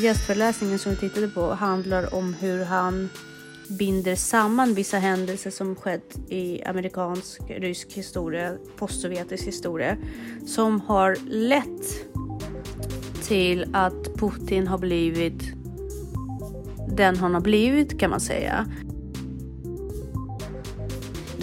Gästföreläsningen 0.00 0.78
som 0.78 0.92
vi 0.92 0.98
tittade 0.98 1.28
på 1.28 1.54
handlar 1.54 2.14
om 2.14 2.34
hur 2.34 2.64
han 2.64 3.08
binder 3.78 4.14
samman 4.14 4.74
vissa 4.74 4.98
händelser 4.98 5.50
som 5.50 5.76
skett 5.76 6.18
i 6.28 6.62
amerikansk, 6.64 7.40
rysk 7.48 7.92
historia, 7.92 8.56
postsovjetisk 8.76 9.46
historia 9.46 9.96
som 10.46 10.80
har 10.80 11.16
lett 11.26 12.10
till 13.22 13.66
att 13.72 14.16
Putin 14.16 14.66
har 14.66 14.78
blivit 14.78 15.42
den 16.88 17.16
han 17.16 17.34
har 17.34 17.40
blivit 17.40 18.00
kan 18.00 18.10
man 18.10 18.20
säga. 18.20 18.66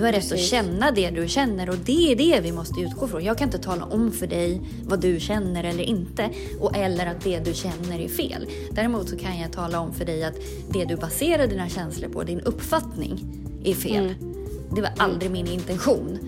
Du 0.04 0.08
har 0.08 0.14
rätt 0.14 0.32
att 0.32 0.40
känna 0.40 0.92
det 0.92 1.10
du 1.10 1.28
känner 1.28 1.70
och 1.70 1.78
det 1.86 2.12
är 2.12 2.16
det 2.16 2.40
vi 2.42 2.52
måste 2.52 2.82
utgå 2.82 3.08
från. 3.08 3.24
Jag 3.24 3.38
kan 3.38 3.48
inte 3.48 3.58
tala 3.58 3.86
om 3.86 4.12
för 4.12 4.28
dig 4.28 4.62
vad 4.86 5.02
du 5.02 5.20
känner 5.20 5.64
eller 5.64 5.84
inte 5.84 6.30
och 6.60 6.77
eller 6.77 7.05
att 7.05 7.22
det 7.23 7.40
du 7.40 7.54
känner 7.54 8.00
är 8.00 8.08
fel. 8.08 8.48
Däremot 8.72 9.10
så 9.10 9.18
kan 9.18 9.40
jag 9.40 9.52
tala 9.52 9.80
om 9.80 9.94
för 9.94 10.05
dig 10.05 10.24
att 10.24 10.36
det 10.70 10.86
du 10.86 10.96
baserar 10.96 11.48
dina 11.48 11.70
känslor 11.70 12.10
på, 12.10 12.24
din 12.24 12.40
uppfattning, 12.40 13.26
är 13.63 13.74
fel. 13.74 14.05
Mm. 14.05 14.34
Det 14.76 14.82
var 14.82 14.91
aldrig 14.98 15.32
min 15.32 15.48
intention 15.48 16.20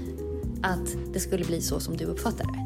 att 0.64 1.14
det 1.14 1.20
skulle 1.20 1.46
bli 1.46 1.62
så 1.62 1.80
som 1.80 1.98
du 1.98 2.06
uppfattar 2.06 2.46
det. 2.46 2.66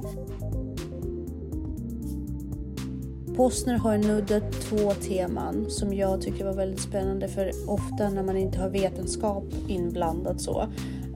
Postner 3.35 3.77
har 3.77 3.97
nuddat 3.97 4.61
två 4.61 4.94
teman 4.94 5.66
som 5.69 5.94
jag 5.94 6.21
tycker 6.21 6.45
var 6.45 6.53
väldigt 6.53 6.81
spännande 6.81 7.27
för 7.27 7.52
ofta 7.67 8.09
när 8.09 8.23
man 8.23 8.38
inte 8.38 8.59
har 8.59 8.69
vetenskap 8.69 9.44
inblandad 9.67 10.41
så 10.41 10.67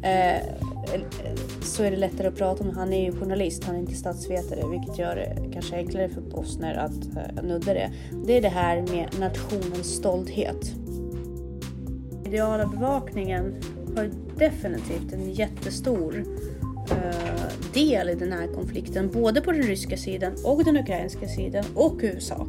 eh, 0.04 0.42
så 1.62 1.84
är 1.84 1.92
det 1.92 1.98
lättare 1.98 2.28
att 2.28 2.36
prata 2.36 2.64
om. 2.64 2.70
Han 2.70 2.94
är 2.94 3.06
ju 3.06 3.12
journalist, 3.12 3.64
han 3.64 3.76
är 3.76 3.80
inte 3.80 3.96
statsvetare 3.96 4.70
vilket 4.70 4.98
gör 4.98 5.16
det 5.16 5.54
kanske 5.54 5.76
enklare 5.76 6.10
för 6.10 6.22
Postner 6.22 6.76
att 6.76 7.16
eh, 7.16 7.44
nudda 7.44 7.74
det. 7.74 7.92
Det 8.26 8.38
är 8.38 8.42
det 8.42 8.50
här 8.50 8.82
med 8.82 9.20
nationens 9.20 9.96
stolthet. 9.96 10.72
Ideala 12.26 12.66
bevakningen 12.66 13.56
har 13.96 14.10
definitivt 14.38 15.14
en 15.14 15.34
jättestor 15.34 16.26
Eh, 16.92 17.74
del 17.74 18.10
i 18.10 18.16
den 18.16 18.32
här 18.32 18.48
konflikten, 18.48 19.10
både 19.14 19.42
på 19.42 19.52
den 19.52 19.62
ryska 19.62 19.98
sidan 19.98 20.34
och 20.44 20.64
den 20.64 20.78
ukrainska 20.78 21.28
sidan 21.28 21.66
och 21.76 22.00
USA. 22.02 22.48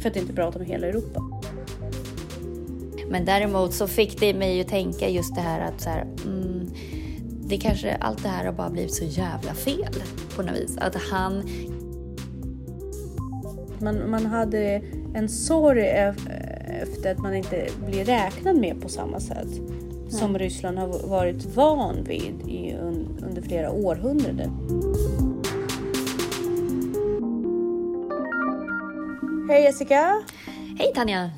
För 0.00 0.08
att 0.08 0.16
inte 0.16 0.32
prata 0.32 0.58
om 0.58 0.64
hela 0.64 0.86
Europa. 0.86 1.37
Men 3.10 3.24
däremot 3.24 3.74
så 3.74 3.86
fick 3.86 4.20
det 4.20 4.34
mig 4.34 4.60
att 4.60 4.68
tänka 4.68 5.08
just 5.08 5.34
det 5.34 5.40
här 5.40 5.60
att 5.60 5.80
så 5.80 5.90
här, 5.90 6.06
mm, 6.24 6.70
det 7.48 7.56
kanske 7.56 7.94
allt 7.94 8.22
det 8.22 8.28
här 8.28 8.44
har 8.44 8.52
bara 8.52 8.70
blivit 8.70 8.94
så 8.94 9.04
jävla 9.04 9.54
fel 9.54 9.94
på 10.36 10.42
något 10.42 10.56
vis. 10.56 10.78
Att 10.78 10.94
han... 10.94 11.48
Man, 13.80 14.10
man 14.10 14.26
hade 14.26 14.82
en 15.14 15.28
sorg 15.28 15.88
efter 16.82 17.12
att 17.12 17.18
man 17.18 17.34
inte 17.34 17.68
blir 17.86 18.04
räknad 18.04 18.56
med 18.56 18.80
på 18.80 18.88
samma 18.88 19.20
sätt 19.20 19.48
som 20.10 20.38
Ryssland 20.38 20.78
har 20.78 21.08
varit 21.08 21.56
van 21.56 22.04
vid 22.04 22.48
i, 22.48 22.76
under 23.22 23.42
flera 23.42 23.70
århundraden. 23.70 24.50
Hej 29.48 29.62
Jessica! 29.62 30.22
Hej 30.78 30.92
Tanja! 30.94 31.30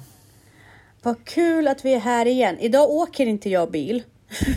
Vad 1.03 1.25
kul 1.25 1.69
att 1.69 1.84
vi 1.84 1.95
är 1.95 1.98
här 1.98 2.27
igen. 2.27 2.59
Idag 2.59 2.91
åker 2.91 3.27
inte 3.27 3.51
jag 3.51 3.70
bil. 3.70 4.03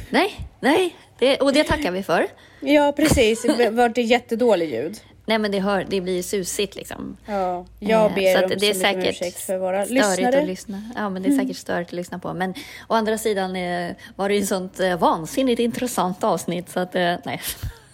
Nej, 0.09 0.39
nej, 0.59 0.95
det, 1.19 1.38
och 1.38 1.53
det 1.53 1.63
tackar 1.63 1.91
vi 1.91 2.03
för. 2.03 2.27
Ja, 2.59 2.94
precis. 2.95 3.41
Det 3.41 3.69
var 3.69 3.89
ett 3.89 3.97
jättedåligt 3.97 4.73
ljud. 4.73 5.00
Nej 5.25 5.39
men 5.39 5.52
det, 5.52 5.59
hör, 5.59 5.85
det 5.89 6.02
blir 6.02 6.23
susigt 6.23 6.75
liksom. 6.75 7.17
Ja, 7.25 7.66
jag 7.80 8.05
eh, 8.05 8.16
ber 8.16 8.38
så 8.38 8.44
om 8.44 8.52
det 8.59 8.69
är 8.69 8.73
säkert 8.73 9.09
ursäkt 9.09 9.39
för 9.39 9.58
våra 9.58 9.85
lyssnare. 9.85 10.39
Att 10.39 10.47
lyssna. 10.47 10.91
Ja 10.95 11.09
men 11.09 11.22
det 11.22 11.29
är 11.29 11.34
mm. 11.34 11.45
säkert 11.45 11.57
störigt 11.57 11.90
att 11.90 11.94
lyssna 11.94 12.19
på. 12.19 12.34
Men 12.34 12.53
å 12.88 12.94
andra 12.94 13.17
sidan 13.17 13.56
eh, 13.56 13.96
var 14.16 14.29
det 14.29 14.35
ju 14.35 14.41
ett 14.41 14.47
sånt 14.47 14.79
eh, 14.79 14.97
vansinnigt 14.97 15.59
intressant 15.59 16.23
avsnitt 16.23 16.69
så 16.69 16.79
att 16.79 16.94
nej. 16.94 17.41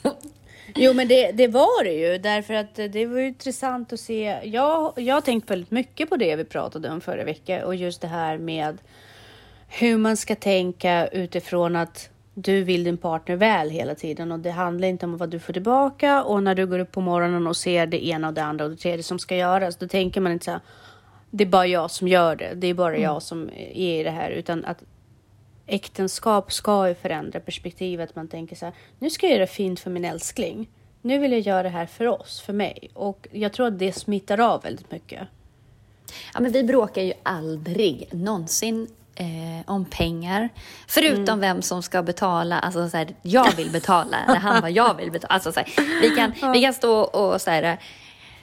Jo 0.82 0.94
men 0.94 1.08
det, 1.08 1.32
det 1.32 1.48
var 1.48 1.84
det 1.84 1.94
ju 1.94 2.18
därför 2.18 2.54
att 2.54 2.76
det 2.76 3.06
var 3.06 3.20
intressant 3.20 3.94
att 3.94 4.00
se. 4.00 4.40
Jag, 4.44 4.94
jag 4.96 5.16
har 5.16 5.22
tänkt 5.22 5.52
väldigt 5.52 5.72
mycket 5.72 6.10
på 6.10 6.18
det 6.18 6.36
vi 6.36 6.44
pratade 6.44 6.90
om 6.90 7.02
förra 7.02 7.24
veckan 7.24 7.64
och 7.64 7.76
just 7.76 8.02
det 8.02 8.08
här 8.08 8.38
med 8.38 8.78
hur 9.68 9.98
man 9.98 10.18
ska 10.18 10.36
tänka 10.36 11.08
utifrån 11.08 11.76
att 11.76 12.10
du 12.34 12.64
vill 12.64 12.84
din 12.84 12.98
partner 12.98 13.36
väl 13.36 13.70
hela 13.70 13.96
tiden 13.96 14.32
och 14.32 14.40
det 14.40 14.52
handlar 14.52 14.88
inte 14.88 15.06
om 15.06 15.18
vad 15.18 15.30
du 15.30 15.40
får 15.40 15.54
tillbaka 15.54 16.24
och 16.24 16.44
när 16.44 16.56
du 16.56 16.68
går 16.68 16.80
upp 16.80 16.92
på 16.92 17.02
morgonen 17.02 17.48
och 17.48 17.58
ser 17.58 17.88
det 17.88 18.06
ena 18.06 18.28
och 18.28 18.34
det 18.34 18.44
andra 18.44 18.66
och 18.66 18.72
det 18.72 18.78
tredje 18.78 19.04
som 19.04 19.20
ska 19.20 19.36
göras, 19.36 19.76
då 19.76 19.88
tänker 19.88 20.22
man 20.22 20.32
inte 20.32 20.46
så 20.46 20.52
här, 20.52 20.60
det 21.30 21.44
är 21.44 21.48
bara 21.48 21.68
jag 21.68 21.92
som 21.92 22.08
gör 22.08 22.36
det, 22.36 22.54
det 22.56 22.68
är 22.68 22.74
bara 22.74 22.94
mm. 22.94 23.04
jag 23.04 23.22
som 23.22 23.50
är 23.50 24.00
i 24.00 24.04
det 24.04 24.12
här, 24.12 24.32
utan 24.32 24.66
att 24.66 24.84
äktenskap 25.70 26.52
ska 26.52 26.88
ju 26.88 26.96
förändra 26.96 27.40
perspektivet. 27.40 28.16
Man 28.16 28.28
tänker 28.28 28.56
så 28.56 28.66
här, 28.66 28.74
nu 29.00 29.10
ska 29.10 29.28
jag 29.28 29.36
göra 29.36 29.48
fint 29.48 29.80
för 29.80 29.90
min 29.90 30.06
älskling. 30.06 30.68
Nu 31.02 31.18
vill 31.18 31.32
jag 31.32 31.42
göra 31.42 31.64
det 31.64 31.70
här 31.70 31.86
för 31.86 32.06
oss, 32.06 32.42
för 32.42 32.54
mig. 32.54 32.90
Och 32.94 33.28
jag 33.32 33.54
tror 33.54 33.68
att 33.68 33.80
det 33.80 33.94
smittar 33.94 34.40
av 34.40 34.62
väldigt 34.62 34.92
mycket. 34.92 35.28
Ja, 36.34 36.40
men 36.40 36.52
vi 36.52 36.64
bråkar 36.64 37.02
ju 37.02 37.14
aldrig 37.24 38.10
någonsin 38.12 38.88
eh, 39.16 39.26
om 39.66 39.86
pengar. 39.86 40.50
Förutom 40.88 41.24
mm. 41.24 41.40
vem 41.40 41.62
som 41.62 41.84
ska 41.84 42.04
betala. 42.04 42.60
Alltså 42.60 42.90
så 42.90 42.98
här, 42.98 43.08
jag 43.22 43.56
vill 43.56 43.72
betala, 43.72 44.18
eller 44.28 44.40
han 44.40 44.62
vad 44.62 44.72
jag 44.72 44.94
vill 44.94 45.12
betala. 45.12 45.34
Alltså, 45.34 45.52
så 45.52 45.60
här, 45.60 46.02
vi, 46.02 46.10
kan, 46.10 46.52
vi 46.54 46.62
kan 46.62 46.74
stå 46.74 47.02
och 47.02 47.42
så 47.42 47.52
här, 47.52 47.80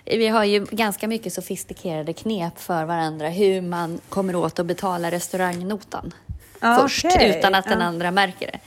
vi 0.04 0.28
har 0.28 0.44
ju 0.44 0.64
ganska 0.64 1.08
mycket 1.08 1.32
sofistikerade 1.32 2.12
knep 2.12 2.58
för 2.58 2.84
varandra 2.84 3.28
hur 3.28 3.60
man 3.60 4.00
kommer 4.08 4.36
åt 4.36 4.58
att 4.58 4.66
betala 4.66 5.10
restaurangnotan 5.10 6.12
ah, 6.60 6.76
först 6.82 7.04
okay. 7.04 7.38
utan 7.38 7.54
att 7.54 7.64
den 7.64 7.82
andra 7.82 8.10
märker 8.10 8.50
det. 8.52 8.60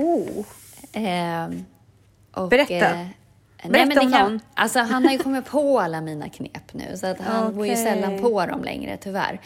Oh. 0.00 0.44
Eh, 0.92 1.50
och, 2.34 2.48
Berätta. 2.48 2.74
Eh, 2.74 3.06
Nej, 3.64 3.86
men 3.86 3.88
det 3.88 4.16
kan, 4.18 4.40
alltså, 4.54 4.78
han 4.78 5.04
har 5.04 5.12
ju 5.12 5.18
kommit 5.18 5.46
på 5.46 5.80
alla 5.80 6.00
mina 6.00 6.28
knep 6.28 6.72
nu, 6.74 6.96
så 6.96 7.06
att 7.06 7.20
han 7.20 7.44
okay. 7.44 7.56
går 7.56 7.66
ju 7.66 7.76
sällan 7.76 8.18
på 8.18 8.46
dem 8.46 8.64
längre, 8.64 8.96
tyvärr. 8.96 9.40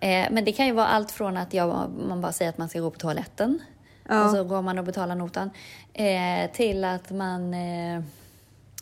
Eh, 0.00 0.26
men 0.30 0.44
det 0.44 0.52
kan 0.52 0.66
ju 0.66 0.72
vara 0.72 0.86
allt 0.86 1.10
från 1.10 1.36
att 1.36 1.54
jag, 1.54 1.90
man 2.08 2.20
bara 2.20 2.32
säger 2.32 2.48
att 2.48 2.58
man 2.58 2.68
ska 2.68 2.80
gå 2.80 2.90
på 2.90 2.98
toaletten 2.98 3.62
ja. 4.08 4.24
och 4.24 4.30
så 4.30 4.44
går 4.44 4.62
man 4.62 4.78
och 4.78 4.84
betalar 4.84 5.14
notan 5.14 5.50
eh, 5.92 6.50
till 6.52 6.84
att 6.84 7.10
man 7.10 7.54
eh, 7.54 8.02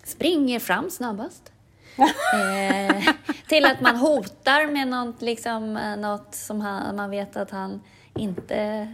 springer 0.05 0.61
fram 0.61 0.91
snabbast. 0.91 1.53
Eh, 2.35 3.15
till 3.49 3.65
att 3.65 3.81
man 3.81 3.97
hotar 3.97 4.67
med 4.67 4.89
något, 4.89 5.23
liksom, 5.23 5.77
eh, 5.77 5.97
något 5.97 6.35
som 6.35 6.61
han, 6.61 6.97
man 6.97 7.11
vet 7.11 7.37
att 7.37 7.51
han 7.51 7.81
inte 8.19 8.89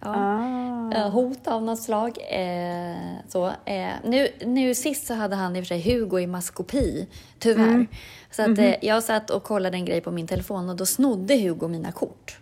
Ja, 0.00 0.14
ah. 0.14 0.92
Eh, 0.94 1.10
hot 1.10 1.46
av 1.46 1.62
något 1.62 1.78
slag. 1.78 2.18
Eh, 2.30 2.96
så, 3.28 3.46
eh, 3.64 3.92
nu, 4.04 4.28
nu 4.44 4.74
sist 4.74 5.06
så 5.06 5.14
hade 5.14 5.36
han 5.36 5.56
i 5.56 5.60
och 5.60 5.64
för 5.64 5.68
sig 5.68 5.92
Hugo 5.92 6.18
i 6.18 6.26
maskopi, 6.26 7.08
tyvärr. 7.38 7.68
Mm. 7.68 7.86
Så 8.30 8.42
att, 8.42 8.48
mm 8.48 8.60
-hmm. 8.60 8.76
jag 8.82 9.04
satt 9.04 9.30
och 9.30 9.42
kollade 9.42 9.76
en 9.76 9.84
grej 9.84 10.00
på 10.00 10.10
min 10.10 10.26
telefon 10.26 10.68
och 10.68 10.76
då 10.76 10.86
snodde 10.86 11.36
Hugo 11.36 11.68
mina 11.68 11.92
kort. 11.92 12.38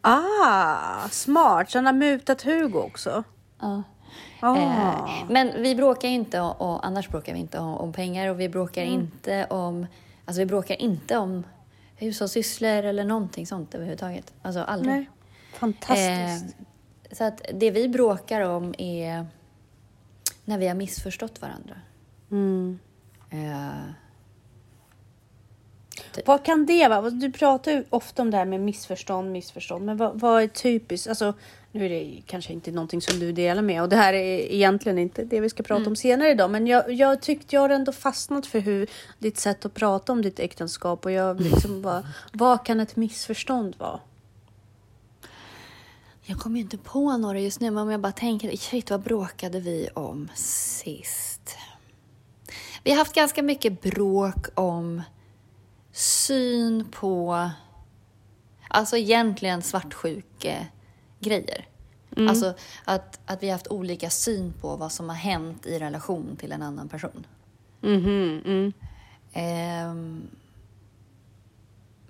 Ah, 0.00 1.08
smart. 1.10 1.70
Så 1.70 1.78
han 1.78 1.86
har 1.86 1.92
mutat 1.92 2.42
Hugo 2.42 2.78
också? 2.78 3.24
Ja. 3.60 3.82
Ah. 4.40 5.08
men 5.28 5.62
vi 5.62 5.74
bråkar 5.74 6.08
inte, 6.08 6.40
och, 6.40 6.86
annars 6.86 7.08
bråkar 7.08 7.32
vi 7.32 7.38
inte 7.38 7.58
om, 7.58 7.74
om 7.74 7.92
pengar 7.92 8.28
och 8.28 8.40
vi 8.40 8.48
bråkar 8.48 8.82
mm. 8.82 8.94
inte 8.94 9.46
om, 9.50 9.86
alltså 10.24 10.40
vi 10.40 10.46
bråkar 10.46 10.82
inte 10.82 11.16
om 11.16 11.44
hushållssysslor 11.96 12.84
eller 12.84 13.04
någonting 13.04 13.46
sånt 13.46 13.74
överhuvudtaget. 13.74 14.32
Alltså 14.42 14.60
aldrig. 14.60 14.94
Nej. 14.94 15.08
Fantastiskt. 15.52 16.56
Eh, 16.58 17.16
så 17.16 17.24
att 17.24 17.42
det 17.54 17.70
vi 17.70 17.88
bråkar 17.88 18.40
om 18.40 18.74
är 18.78 19.26
när 20.44 20.58
vi 20.58 20.68
har 20.68 20.74
missförstått 20.74 21.42
varandra. 21.42 21.74
Mm. 22.30 22.78
Uh, 23.32 23.92
vad 26.26 26.44
kan 26.44 26.66
det 26.66 26.88
vara? 26.88 27.10
Du 27.10 27.32
pratar 27.32 27.72
ju 27.72 27.84
ofta 27.90 28.22
om 28.22 28.30
det 28.30 28.36
här 28.36 28.44
med 28.44 28.60
missförstånd, 28.60 29.32
missförstånd. 29.32 29.84
Men 29.84 29.96
vad, 29.96 30.20
vad 30.20 30.42
är 30.42 30.46
typiskt? 30.46 31.08
Alltså, 31.08 31.34
nu 31.72 31.84
är 31.84 31.88
det 31.88 32.22
kanske 32.26 32.52
inte 32.52 32.70
någonting 32.70 33.00
som 33.00 33.20
du 33.20 33.32
delar 33.32 33.62
med 33.62 33.82
och 33.82 33.88
det 33.88 33.96
här 33.96 34.12
är 34.12 34.52
egentligen 34.54 34.98
inte 34.98 35.24
det 35.24 35.40
vi 35.40 35.48
ska 35.48 35.62
prata 35.62 35.80
mm. 35.80 35.88
om 35.88 35.96
senare 35.96 36.30
idag. 36.30 36.50
Men 36.50 36.66
jag, 36.66 36.92
jag 36.92 37.22
tyckte 37.22 37.56
jag 37.56 37.62
har 37.62 37.70
ändå 37.70 37.92
fastnat 37.92 38.46
för 38.46 38.58
hur 38.58 38.90
ditt 39.18 39.38
sätt 39.38 39.64
att 39.64 39.74
prata 39.74 40.12
om 40.12 40.22
ditt 40.22 40.40
äktenskap 40.40 41.04
och 41.04 41.12
jag 41.12 41.40
liksom 41.40 41.82
bara, 41.82 42.06
vad 42.32 42.66
kan 42.66 42.80
ett 42.80 42.96
missförstånd 42.96 43.76
vara? 43.78 44.00
Jag 46.30 46.38
kommer 46.38 46.56
ju 46.56 46.62
inte 46.62 46.78
på 46.78 47.16
några 47.16 47.40
just 47.40 47.60
nu, 47.60 47.70
men 47.70 47.82
om 47.82 47.90
jag 47.90 48.00
bara 48.00 48.12
tänker, 48.12 48.56
shit 48.56 48.90
vad 48.90 49.02
bråkade 49.02 49.60
vi 49.60 49.88
om 49.94 50.28
sist? 50.34 51.56
Vi 52.84 52.90
har 52.90 52.98
haft 52.98 53.14
ganska 53.14 53.42
mycket 53.42 53.80
bråk 53.80 54.46
om 54.54 55.02
syn 55.92 56.84
på, 56.90 57.50
alltså 58.68 58.96
egentligen 58.96 59.62
svartsjuke 59.62 60.66
grejer. 61.20 61.66
Mm. 62.16 62.28
Alltså 62.28 62.54
att, 62.84 63.20
att 63.26 63.42
vi 63.42 63.46
har 63.46 63.52
haft 63.52 63.68
olika 63.68 64.10
syn 64.10 64.52
på 64.60 64.76
vad 64.76 64.92
som 64.92 65.08
har 65.08 65.16
hänt 65.16 65.66
i 65.66 65.78
relation 65.78 66.36
till 66.36 66.52
en 66.52 66.62
annan 66.62 66.88
person. 66.88 67.26
Mm 67.82 68.00
-hmm. 68.02 68.46
mm. 68.46 69.90
Um, 69.90 70.28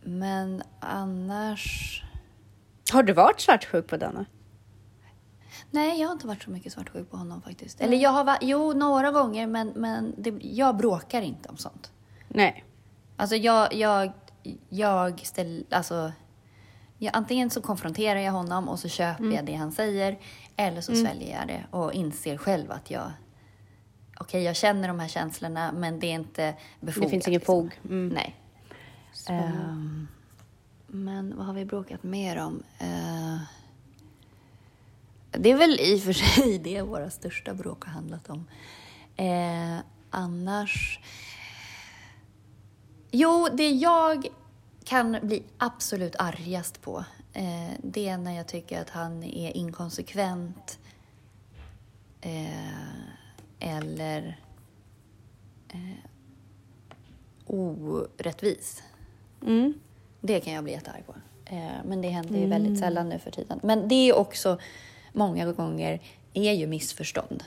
men 0.02 0.62
annars... 0.80 2.02
Har 2.92 3.02
du 3.02 3.12
varit 3.12 3.40
svartsjuk 3.40 3.86
på 3.86 3.96
denna? 3.96 4.26
Nej, 5.70 6.00
jag 6.00 6.08
har 6.08 6.12
inte 6.12 6.26
varit 6.26 6.42
så 6.42 6.50
mycket 6.50 6.72
svartsjuk 6.72 7.10
på 7.10 7.16
honom 7.16 7.42
faktiskt. 7.42 7.80
Eller 7.80 7.96
jag 7.96 8.10
har 8.10 8.24
varit, 8.24 8.42
jo, 8.42 8.72
några 8.72 9.10
gånger, 9.10 9.46
men, 9.46 9.68
men 9.68 10.14
det, 10.18 10.34
jag 10.40 10.76
bråkar 10.76 11.22
inte 11.22 11.48
om 11.48 11.56
sånt. 11.56 11.92
Nej. 12.28 12.64
Alltså 13.16 13.36
jag, 13.36 13.74
jag, 13.74 14.12
jag 14.68 15.20
ställer, 15.20 15.64
alltså, 15.70 16.12
jag, 16.98 17.16
antingen 17.16 17.50
så 17.50 17.60
konfronterar 17.60 18.20
jag 18.20 18.32
honom 18.32 18.68
och 18.68 18.78
så 18.78 18.88
köper 18.88 19.22
Mm. 19.24 19.34
jag 19.34 19.44
det 19.44 19.54
han 19.54 19.72
säger, 19.72 20.18
eller 20.56 20.80
så 20.80 20.94
sväljer 20.94 21.38
jag 21.38 21.48
det 21.48 21.64
och 21.70 21.92
inser 21.92 22.36
själv 22.36 22.70
att 22.72 22.90
jag, 22.90 23.10
okej, 24.20 24.42
jag 24.42 24.56
känner 24.56 24.88
de 24.88 25.00
här 25.00 25.08
känslorna, 25.08 25.72
men 25.72 26.00
det 26.00 26.06
är 26.06 26.14
inte 26.14 26.54
befogat. 26.80 27.04
Det 27.04 27.10
finns 27.10 27.28
ingen 27.28 27.38
liksom. 27.38 27.54
fog. 27.54 27.80
Mm. 27.84 28.08
Nej. 28.08 28.36
Ehm, 29.28 30.08
men 30.90 31.36
vad 31.36 31.46
har 31.46 31.54
vi 31.54 31.64
bråkat 31.64 32.02
mer 32.02 32.36
om? 32.36 32.62
Eh, 32.78 33.38
det 35.30 35.50
är 35.50 35.56
väl 35.56 35.80
i 35.80 35.96
och 35.96 36.00
för 36.00 36.12
sig 36.12 36.58
det 36.64 36.82
våra 36.82 37.10
största 37.10 37.54
bråk 37.54 37.84
har 37.84 37.92
handlat 37.92 38.30
om. 38.30 38.44
Eh, 39.16 39.78
annars... 40.10 41.00
Jo, 43.10 43.48
det 43.52 43.70
jag 43.70 44.26
kan 44.84 45.18
bli 45.22 45.42
absolut 45.58 46.16
argast 46.18 46.82
på, 46.82 47.04
eh, 47.32 47.70
det 47.82 48.08
är 48.08 48.18
när 48.18 48.36
jag 48.36 48.48
tycker 48.48 48.80
att 48.80 48.90
han 48.90 49.22
är 49.22 49.56
inkonsekvent 49.56 50.78
eh, 52.20 52.82
eller 53.58 54.40
eh, 55.68 56.10
orättvis. 57.46 58.82
Mm. 59.42 59.74
Det 60.20 60.40
kan 60.40 60.52
jag 60.52 60.64
bli 60.64 60.72
jättearg 60.72 61.06
på. 61.06 61.14
Eh, 61.46 61.56
men 61.84 62.02
det 62.02 62.08
händer 62.08 62.38
ju 62.38 62.46
väldigt 62.46 62.78
sällan 62.78 63.08
nu 63.08 63.18
för 63.18 63.30
tiden. 63.30 63.60
Men 63.62 63.88
det 63.88 63.94
är 63.94 64.16
också 64.16 64.58
många 65.12 65.52
gånger 65.52 66.00
är 66.34 66.52
ju 66.52 66.66
missförstånd 66.66 67.44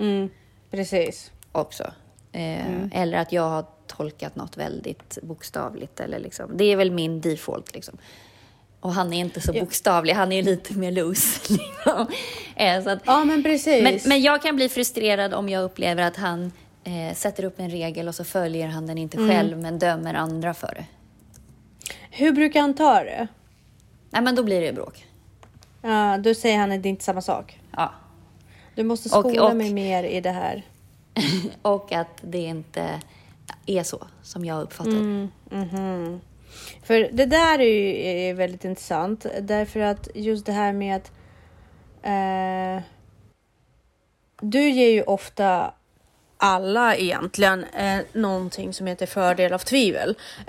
Mm. 0.00 0.28
Precis. 0.70 1.30
också. 1.52 1.92
Eh, 2.32 3.00
Eller 3.02 3.18
att 3.18 3.32
jag 3.32 3.48
har 3.48 3.64
tolkat 3.86 4.36
något 4.36 4.56
väldigt 4.56 5.18
bokstavligt. 5.22 6.00
Eller 6.00 6.18
liksom. 6.18 6.56
Det 6.56 6.64
är 6.64 6.76
väl 6.76 6.90
min 6.90 7.20
default. 7.20 7.74
Liksom. 7.74 7.98
Och 8.80 8.92
han 8.92 9.12
är 9.12 9.18
inte 9.20 9.40
så 9.40 9.52
bokstavlig, 9.52 10.12
han 10.14 10.32
är 10.32 10.42
lite 10.42 10.74
mer 10.74 10.92
loose. 10.92 11.40
Liksom. 11.52 12.06
Eh, 12.56 12.82
så 12.82 12.90
att, 12.90 12.98
Ja, 13.06 13.24
men 13.24 13.42
precis. 13.42 13.82
men, 13.82 13.98
men 14.06 14.22
jag 14.22 14.42
kan 14.42 14.56
bli 14.56 14.68
frustrerad 14.68 15.34
om 15.34 15.48
jag 15.48 15.64
upplever 15.64 16.02
att 16.02 16.16
han 16.16 16.52
eh, 16.84 17.14
sätter 17.14 17.44
upp 17.44 17.60
en 17.60 17.70
regel 17.70 18.08
och 18.08 18.14
så 18.14 18.24
följer 18.24 18.68
han 18.68 18.86
den 18.86 18.98
inte 18.98 19.16
själv 19.28 19.58
men 19.58 19.78
dömer 19.78 20.14
andra 20.14 20.54
för 20.54 20.74
det. 20.74 20.84
Hur 22.14 22.32
brukar 22.32 22.60
han 22.60 22.74
ta 22.74 23.04
det? 23.04 23.28
Nej, 24.10 24.22
men 24.22 24.34
då 24.34 24.42
blir 24.42 24.60
det 24.60 24.72
bråk. 24.72 25.06
Ja, 25.82 26.18
då 26.18 26.34
säger 26.34 26.58
han 26.58 26.72
att 26.72 26.82
det 26.82 26.88
är 26.88 26.90
inte 26.90 27.04
samma 27.04 27.20
sak. 27.20 27.60
Ja. 27.76 27.92
Du 28.74 28.82
måste 28.84 29.18
Och- 29.18 29.24
skola 29.24 29.48
och- 29.48 29.56
mig 29.56 29.72
mer 29.72 30.04
i 30.04 30.20
det 30.20 30.30
här. 30.30 30.62
och 31.62 31.92
att 31.92 32.20
det 32.20 32.38
inte 32.38 33.00
är 33.66 33.82
så 33.82 34.06
som 34.22 34.44
jag 34.44 34.62
uppfattar 34.62 34.90
det. 34.90 34.98
Mm, 34.98 35.30
mhm. 35.50 36.20
För 36.82 37.08
det 37.12 37.26
där 37.26 37.58
är 37.58 37.64
ju 37.64 38.06
är 38.06 38.34
väldigt 38.34 38.64
intressant 38.64 39.26
därför 39.40 39.80
att 39.80 40.08
just 40.14 40.46
det 40.46 40.52
här 40.52 40.72
med 40.72 40.96
att 40.96 41.12
eh, 42.02 42.84
du 44.40 44.70
ger 44.70 44.90
ju 44.90 45.02
ofta 45.02 45.74
alla 46.44 46.96
egentligen 46.96 47.64
eh, 47.64 47.98
någonting 48.12 48.72
som 48.72 48.86
heter 48.86 49.06
fördel 49.06 49.52
av 49.52 49.58
tvivel. 49.58 50.14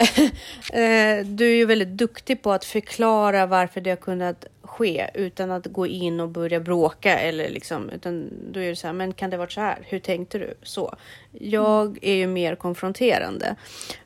eh, 0.73 1.25
du 1.25 1.51
är 1.51 1.55
ju 1.55 1.65
väldigt 1.65 1.87
duktig 1.87 2.41
på 2.41 2.51
att 2.51 2.65
förklara 2.65 3.45
varför 3.45 3.81
det 3.81 3.89
har 3.89 3.97
kunnat 3.97 4.45
ske 4.61 5.09
utan 5.13 5.51
att 5.51 5.65
gå 5.65 5.87
in 5.87 6.19
och 6.19 6.29
börja 6.29 6.59
bråka 6.59 7.19
eller 7.19 7.49
liksom, 7.49 7.89
utan 7.89 8.29
då 8.51 8.59
är 8.59 8.69
det 8.69 8.75
så 8.75 8.87
här, 8.87 8.93
men 8.93 9.13
kan 9.13 9.29
det 9.29 9.37
varit 9.37 9.51
så 9.51 9.61
här? 9.61 9.79
Hur 9.81 9.99
tänkte 9.99 10.37
du? 10.37 10.53
Så. 10.63 10.95
Jag 11.31 11.97
är 12.01 12.15
ju 12.15 12.27
mer 12.27 12.55
konfronterande. 12.55 13.55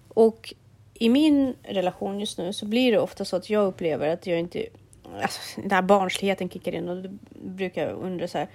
Och 0.10 0.54
i 0.94 1.10
min 1.10 1.56
relation 1.63 2.19
just 2.19 2.38
nu 2.38 2.54
så 2.54 2.66
blir 2.66 2.92
det 2.92 3.00
ofta 3.00 3.25
så 3.25 3.36
att 3.36 3.50
jag 3.50 3.68
upplever 3.68 4.07
att 4.07 4.28
jag 4.28 4.40
inte... 4.40 4.66
Alltså, 5.22 5.62
den 5.62 5.72
här 5.72 5.81
barnsligheten 5.81 6.50
kickar 6.50 6.75
in 6.75 6.90
och 6.90 6.98
då 6.98 7.10
brukar 7.31 7.88
jag 7.88 7.98
undra 7.98 8.28
så 8.28 8.38
här. 8.38 8.48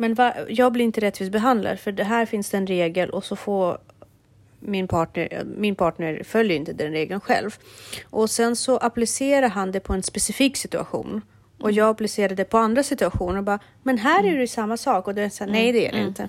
Men 0.00 0.14
va, 0.14 0.34
jag 0.48 0.72
blir 0.72 0.84
inte 0.84 1.00
rättvist 1.00 1.32
behandlad 1.32 1.80
för 1.80 1.92
det 1.92 2.04
här 2.04 2.26
finns 2.26 2.50
det 2.50 2.56
en 2.56 2.66
regel 2.66 3.10
och 3.10 3.24
så 3.24 3.36
får 3.36 3.78
min 4.60 4.88
partner, 4.88 5.44
min 5.56 5.74
partner 5.74 6.22
följer 6.24 6.56
inte 6.56 6.72
den 6.72 6.92
regeln 6.92 7.20
själv. 7.20 7.56
Och 8.10 8.30
sen 8.30 8.56
så 8.56 8.76
applicerar 8.76 9.48
han 9.48 9.72
det 9.72 9.80
på 9.80 9.92
en 9.92 10.02
specifik 10.02 10.56
situation. 10.56 11.22
Och 11.60 11.72
jag 11.72 11.88
applicerar 11.88 12.34
det 12.34 12.44
på 12.44 12.58
andra 12.58 12.82
situationer 12.82 13.38
och 13.38 13.44
bara, 13.44 13.58
men 13.82 13.98
här 13.98 14.24
är 14.24 14.32
det 14.32 14.40
ju 14.40 14.46
samma 14.46 14.76
sak. 14.76 15.06
Och 15.06 15.14
det 15.14 15.22
är 15.22 15.28
så 15.28 15.44
här, 15.44 15.50
nej 15.50 15.72
det 15.72 15.86
är 15.86 15.92
det 15.92 15.98
inte. 15.98 16.28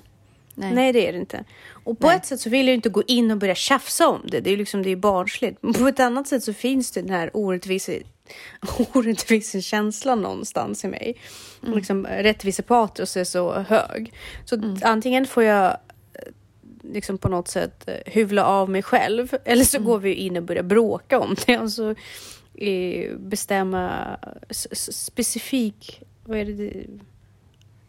Nej. 0.55 0.73
Nej. 0.73 0.93
det 0.93 1.07
är 1.07 1.11
det 1.11 1.19
inte. 1.19 1.43
Och 1.69 1.99
på 1.99 2.07
Nej. 2.07 2.15
ett 2.15 2.25
sätt 2.25 2.39
så 2.39 2.49
vill 2.49 2.67
jag 2.67 2.75
inte 2.75 2.89
gå 2.89 3.03
in 3.07 3.31
och 3.31 3.37
börja 3.37 3.55
tjafsa 3.55 4.07
om 4.07 4.21
det. 4.27 4.39
Det 4.39 4.53
är 4.53 4.57
liksom 4.57 4.83
det 4.83 4.89
är 4.89 4.95
barnsligt. 4.95 5.57
Men 5.61 5.73
på 5.79 5.87
ett 5.87 5.99
annat 5.99 6.27
sätt 6.27 6.43
så 6.43 6.53
finns 6.53 6.91
det 6.91 7.01
den 7.01 7.09
här 7.09 7.29
orättvisa, 7.33 7.91
orättvisa 8.93 9.61
känslan 9.61 10.21
någonstans 10.21 10.85
i 10.85 10.87
mig. 10.87 11.15
Mm. 11.63 11.75
Liksom, 11.75 12.07
rättvisepatos 12.07 13.17
är 13.17 13.23
så 13.23 13.53
hög. 13.53 14.13
Så 14.45 14.75
antingen 14.81 15.25
får 15.25 15.43
jag 15.43 15.65
eh, 16.13 16.31
liksom 16.83 17.17
på 17.17 17.29
något 17.29 17.47
sätt 17.47 17.87
eh, 17.87 17.95
hyvla 18.05 18.45
av 18.45 18.69
mig 18.69 18.83
själv. 18.83 19.35
Eller 19.45 19.63
så 19.63 19.79
går 19.79 19.99
vi 19.99 20.13
in 20.13 20.37
och 20.37 20.43
börjar 20.43 20.63
bråka 20.63 21.19
om 21.19 21.35
det. 21.45 21.57
Och 21.57 21.71
så 21.71 21.95
eh, 22.55 23.17
bestämma 23.17 24.17
specifik, 24.49 26.01
vad 26.25 26.37
är 26.37 26.45
det 26.45 26.85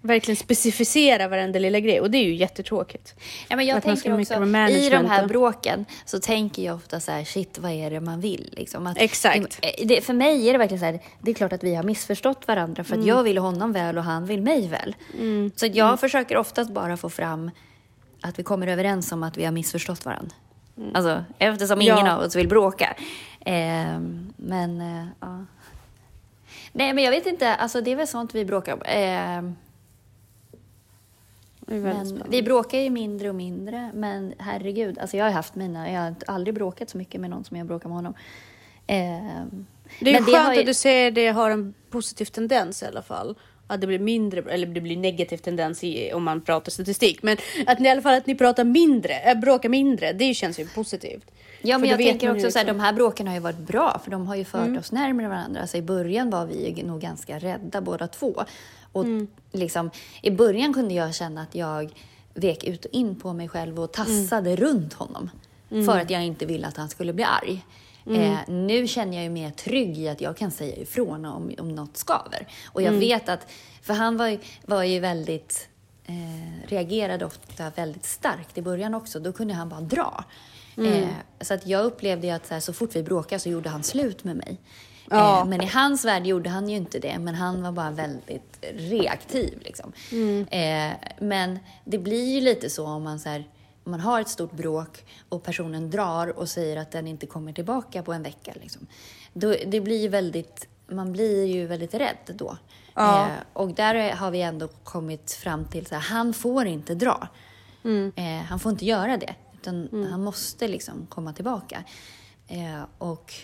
verkligen 0.03 0.37
specificera 0.37 1.29
varenda 1.29 1.59
lilla 1.59 1.81
grej. 1.81 2.01
Och 2.01 2.11
det 2.11 2.19
är 2.19 2.25
ju 2.25 2.35
jättetråkigt. 2.35 3.15
Ja, 3.49 3.57
men 3.57 3.67
jag 3.67 3.79
Att 3.79 3.85
tänker 3.85 4.21
också, 4.21 4.35
i 4.71 4.89
de 4.91 5.05
här 5.07 5.27
bråken 5.27 5.85
så 6.05 6.19
tänker 6.19 6.63
jag 6.63 6.77
ofta 6.77 7.01
så 7.01 7.13
här, 7.13 7.25
shit, 7.25 7.59
vad 7.59 7.71
är 7.73 7.91
det 7.91 8.01
man 8.01 8.21
vill? 8.21 8.55
Liksom. 8.57 8.87
Att, 8.87 8.99
Exakt. 8.99 9.63
Det, 9.63 9.85
det, 9.85 10.01
för 10.01 10.13
mig 10.15 10.49
är 10.49 10.53
det 10.53 10.59
verkligen 10.59 10.81
så 10.81 10.87
här, 10.87 11.01
det 11.21 11.31
är 11.31 11.35
klart 11.35 11.53
att 11.53 11.65
vi 11.65 11.75
har 11.75 11.83
missförstått 11.83 12.49
varandra 12.49 12.85
för 12.85 12.99
att 12.99 13.07
jag 13.07 13.23
vill 13.23 13.39
honom 13.39 13.73
väl 13.73 13.99
och 13.99 14.05
han 14.05 14.27
vill 14.27 14.43
mig 14.43 14.69
väl. 14.69 14.95
Så 15.57 15.67
att 15.67 15.75
jag 15.75 16.01
försöker 16.01 16.37
oftast 16.37 16.71
bara 16.71 16.97
få 16.97 17.11
fram 17.11 17.51
att 18.21 18.39
vi 18.39 18.43
kommer 18.43 18.67
överens 18.67 19.13
om 19.13 19.23
att 19.23 19.37
vi 19.37 19.45
har 19.45 19.53
missförstått 19.53 20.05
varandra. 20.05 20.35
Alltså, 20.95 21.25
eftersom 21.39 21.81
ingen 21.81 22.07
Ja. 22.07 22.17
av 22.17 22.23
oss 22.23 22.37
vill 22.37 22.49
bråka. 22.49 22.97
Ehm, 23.45 24.33
men, 24.37 24.81
eh, 24.81 25.07
ja. 25.21 25.45
Nej, 26.73 26.93
men 26.93 27.05
jag 27.05 27.11
vet 27.11 27.27
inte, 27.27 27.55
alltså 27.55 27.81
det 27.81 27.93
är 27.93 27.97
väl 27.97 28.07
sånt 28.07 28.35
vi 28.35 28.45
bråkar 28.45 28.73
om. 28.73 28.81
Väldigt 28.81 29.72
men 31.67 32.23
vi 32.29 32.43
bråkar 32.43 32.79
ju 32.79 32.91
mindre 32.91 33.29
och 33.29 33.35
mindre. 33.35 33.91
Men 33.95 34.35
herregud, 34.39 34.99
alltså 34.99 35.17
jag 35.17 35.25
har 35.25 35.31
haft 35.33 35.55
mina, 35.55 35.91
jag 35.93 36.01
har 36.01 36.15
aldrig 36.27 36.55
bråkat 36.55 36.91
så 36.91 36.99
mycket 36.99 37.21
med 37.21 37.31
någon 37.31 37.45
som 37.45 37.57
jag 37.57 37.67
bråkar 37.67 37.89
med 37.89 37.97
honom. 37.97 38.15
Ehm, 38.87 39.67
Det 40.01 40.11
är 40.11 40.13
men 40.15 40.25
skönt 40.25 40.37
har 40.47 40.55
ju- 40.55 40.61
att 40.61 40.67
du 40.67 40.75
säger 40.75 41.11
det 41.11 41.29
har 41.29 41.51
en 41.51 41.75
positiv 41.91 42.25
tendens 42.25 42.83
i 42.83 42.87
alla 42.87 43.03
fall. 43.03 43.35
Att 43.67 43.81
det 43.81 43.87
blir 43.87 43.99
mindre, 43.99 44.41
eller 44.53 44.67
det 44.67 44.81
blir 44.81 44.97
negativ 44.97 45.37
tendens 45.37 45.85
i, 45.85 46.13
om 46.13 46.25
man 46.25 46.41
pratar 46.41 46.71
statistik. 46.71 47.23
Men 47.23 47.37
att 47.67 47.79
ni, 47.79 47.89
i 47.89 47.91
alla 47.91 48.03
fall 48.03 48.15
att 48.15 48.27
ni 48.27 48.35
pratar 48.35 48.65
mindre, 48.65 49.15
äh, 49.15 49.35
bråkar 49.41 49.69
mindre, 49.69 50.13
det 50.13 50.35
känns 50.35 50.61
ju 50.61 50.67
positivt. 50.69 51.31
Ja, 51.63 51.75
För 51.75 51.81
men 51.81 51.91
jag 51.91 51.99
tänker 51.99 52.31
också 52.31 52.51
så 52.51 52.59
här, 52.59 52.65
liksom- 52.65 52.79
de 52.79 52.85
här 52.85 52.93
bråken 52.93 53.27
har 53.27 53.35
ju 53.35 53.41
varit 53.41 53.59
bra, 53.59 54.01
för 54.05 54.11
de 54.11 54.27
har 54.27 54.37
ju 54.37 54.45
fört 54.45 54.67
Mm. 54.67 54.79
oss 54.79 54.93
närmare 54.93 55.29
varandra. 55.29 55.61
Alltså 55.61 55.77
i 55.77 55.83
början 55.83 56.31
var 56.31 56.47
vi 56.47 56.83
nog 56.87 57.01
ganska 57.01 57.39
rädda 57.39 57.81
båda 57.81 58.07
två. 58.09 58.43
Och 58.93 59.05
Mm. 59.05 59.27
liksom, 59.53 59.91
i 60.23 60.31
början 60.31 60.75
kunde 60.75 60.95
jag 60.95 61.15
känna 61.15 61.43
att 61.43 61.55
jag 61.55 61.93
vek 62.35 62.65
ut 62.65 62.85
och 62.85 62.93
in 62.93 63.17
på 63.21 63.33
mig 63.33 63.49
själv 63.49 63.81
och 63.81 63.93
tassade 63.93 64.51
Mm. 64.51 64.57
runt 64.57 64.93
honom. 64.93 65.31
För 65.69 65.99
att 65.99 66.11
jag 66.11 66.25
inte 66.25 66.47
ville 66.47 66.67
att 66.67 66.77
han 66.77 66.89
skulle 66.89 67.13
bli 67.13 67.25
arg. 67.25 67.65
Mm. 68.07 68.21
Eh, 68.23 68.39
nu 68.49 68.87
känner 68.89 69.15
jag 69.17 69.25
ju 69.25 69.31
mer 69.31 69.51
trygg 69.51 69.99
i 69.99 70.09
att 70.09 70.21
jag 70.21 70.37
kan 70.37 70.51
säga 70.51 70.77
ifrån 70.77 71.25
om, 71.25 71.55
om 71.59 71.69
något 71.75 71.97
skaver. 71.97 72.47
Och 72.67 72.83
jag 72.83 72.89
Mm. 72.89 73.01
vet 73.01 73.29
att, 73.29 73.47
för 73.83 73.95
han 73.95 74.17
var 74.17 74.27
ju, 74.29 74.39
var 74.67 74.83
ju 74.83 75.01
väldigt, 75.01 75.69
eh, 76.07 76.69
reagerade 76.69 77.25
ofta 77.25 77.71
väldigt 77.71 78.05
starkt 78.07 78.59
i 78.59 78.63
början 78.63 78.95
också. 78.95 79.21
Då 79.21 79.33
kunde 79.33 79.55
han 79.55 79.69
bara 79.69 79.81
dra. 79.81 80.25
Mm. 80.77 80.93
Eh, 81.03 81.09
så 81.41 81.55
att 81.55 81.67
jag 81.67 81.85
upplevde 81.85 82.35
att 82.35 82.47
så, 82.47 82.55
här, 82.55 82.61
så 82.61 82.73
fort 82.73 82.97
vi 82.97 83.03
bråkade 83.03 83.39
så 83.39 83.49
gjorde 83.49 83.69
han 83.69 83.83
slut 83.83 84.25
med 84.25 84.37
mig. 84.37 84.57
Ja. 85.13 85.41
Eh, 85.41 85.47
men 85.47 85.63
i 85.63 85.67
hans 85.67 86.05
värld 86.05 86.27
gjorde 86.27 86.51
han 86.51 86.69
ju 86.69 86.77
inte 86.77 86.99
det, 86.99 87.19
men 87.19 87.35
han 87.35 87.63
var 87.63 87.73
bara 87.73 87.91
väldigt 87.91 88.65
reaktiv. 88.75 89.59
Liksom. 89.63 89.93
Eh, 90.51 90.93
men 91.21 91.59
det 91.85 91.99
blir 91.99 92.35
ju 92.35 92.41
lite 92.41 92.71
så 92.71 92.87
om 92.87 93.03
man, 93.03 93.21
så 93.21 93.29
här, 93.29 93.49
om 93.85 93.91
man 93.91 94.01
har 94.01 94.21
ett 94.21 94.29
stort 94.29 94.53
bråk 94.53 95.05
och 95.29 95.43
personen 95.43 95.91
drar 95.91 96.39
och 96.39 96.49
säger 96.49 96.77
att 96.77 96.91
den 96.91 97.07
inte 97.07 97.27
kommer 97.27 97.53
tillbaka 97.53 98.03
på 98.03 98.13
en 98.13 98.23
vecka. 98.23 98.53
Liksom. 98.61 98.87
Då, 99.33 99.55
det 99.67 99.81
blir 99.81 100.09
väldigt, 100.09 100.69
man 100.89 101.13
blir 101.13 101.45
ju 101.45 101.67
väldigt 101.67 101.95
rädd 101.95 102.35
då. 102.35 102.57
Ja. 102.95 103.27
Eh, 103.27 103.33
och 103.53 103.69
där 103.69 104.13
har 104.13 104.31
vi 104.31 104.43
ändå 104.43 104.69
kommit 104.69 105.33
fram 105.33 105.65
till 105.65 105.95
att 105.95 106.05
han 106.05 106.35
får 106.35 106.67
inte 106.67 106.95
dra. 106.95 107.29
Eh, 108.17 108.25
han 108.25 108.59
får 108.59 108.73
inte 108.73 108.85
göra 108.85 109.17
det, 109.17 109.35
utan 109.55 110.07
han 110.11 110.23
måste 110.23 110.69
liksom 110.69 111.07
komma 111.09 111.33
tillbaka. 111.33 111.85
Eh, 112.49 112.83
och 112.99 113.35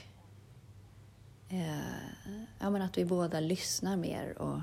ja, 2.60 2.70
men 2.70 2.82
att 2.82 2.98
vi 2.98 3.04
båda 3.04 3.40
lyssnar 3.40 3.96
mer 3.96 4.42
och... 4.42 4.60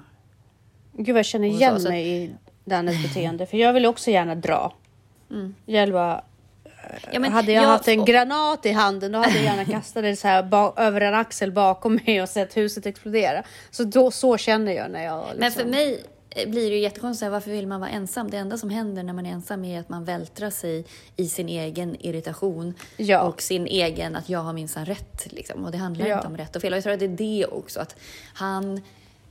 Gud 0.93 1.07
vad 1.13 1.19
jag 1.19 1.25
känner 1.25 1.49
så- 1.49 1.55
igen 1.55 1.79
så 1.79 1.87
att- 1.87 1.91
mig 1.93 2.07
i 2.23 2.35
Dannes 2.65 3.03
beteende. 3.03 3.45
För 3.45 3.57
jag 3.57 3.73
vill 3.73 3.85
också 3.85 4.11
gärna 4.11 4.35
dra. 4.35 4.73
Mm. 5.31 5.55
Jag 5.65 5.91
bara, 5.91 6.23
Ja, 7.11 7.19
men 7.19 7.31
hade 7.31 7.51
jag, 7.51 7.63
jag- 7.63 7.67
haft 7.69 7.87
en 7.87 8.05
granat 8.05 8.65
i 8.65 8.71
handen 8.71 9.11
då 9.11 9.19
hade 9.19 9.35
jag 9.35 9.43
gärna 9.43 9.65
kastat 9.65 10.03
det 10.03 10.15
så 10.15 10.27
här 10.27 10.79
över 10.79 11.01
en 11.01 11.13
axel 11.15 11.51
bakom 11.51 11.99
mig 12.05 12.21
och 12.21 12.29
sett 12.29 12.57
huset 12.57 12.85
explodera. 12.85 13.43
Så 13.71 13.83
då, 13.83 14.11
så 14.11 14.37
känner 14.37 14.71
jag 14.71 14.91
när 14.91 15.03
jag... 15.03 15.19
Liksom, 15.21 15.39
Men 15.39 15.51
för 15.51 15.65
mig 15.65 15.93
eh, 15.93 15.99
blir 16.35 16.69
det 16.69 16.75
ju 16.75 16.81
jättekonstigt, 16.81 17.31
varför 17.31 17.51
vill 17.51 17.67
man 17.67 17.79
vara 17.79 17.89
ensam? 17.89 18.29
Det 18.29 18.37
enda 18.37 18.57
som 18.57 18.69
händer 18.69 19.03
när 19.03 19.13
man 19.13 19.25
är 19.25 19.31
ensam 19.31 19.65
är 19.65 19.79
att 19.79 19.89
man 19.89 20.03
vältrar 20.05 20.49
sig 20.49 20.85
i 21.15 21.27
sin 21.27 21.49
egen 21.49 21.95
irritation 22.05 22.73
Ja. 22.97 23.21
och 23.21 23.41
sin 23.41 23.67
egen 23.67 24.15
att 24.15 24.29
jag 24.29 24.39
har 24.39 24.53
minsann 24.53 24.85
rätt. 24.85 25.27
Liksom. 25.31 25.65
Och 25.65 25.71
det 25.71 25.77
handlar 25.77 26.05
Ja. 26.05 26.15
inte 26.15 26.27
om 26.27 26.37
rätt 26.37 26.55
och 26.55 26.61
fel. 26.61 26.73
Och 26.73 26.77
jag 26.77 26.83
tror 26.83 26.93
att 26.93 26.99
det 26.99 27.05
är 27.05 27.09
det 27.09 27.45
också, 27.45 27.79
att 27.79 27.95
han 28.33 28.81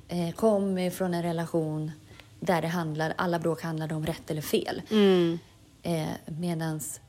eh, 0.08 0.30
kom 0.34 0.90
från 0.94 1.14
en 1.14 1.23
relation 1.23 1.92
där 2.40 2.62
det 2.62 2.68
handlar, 2.68 3.14
alla 3.16 3.38
bråk 3.38 3.62
handlade 3.62 3.94
om 3.94 4.06
rätt 4.06 4.30
eller 4.30 4.42
fel. 4.42 4.82
Mm. 4.90 5.38
Eh, 5.82 6.06
medans 6.26 7.00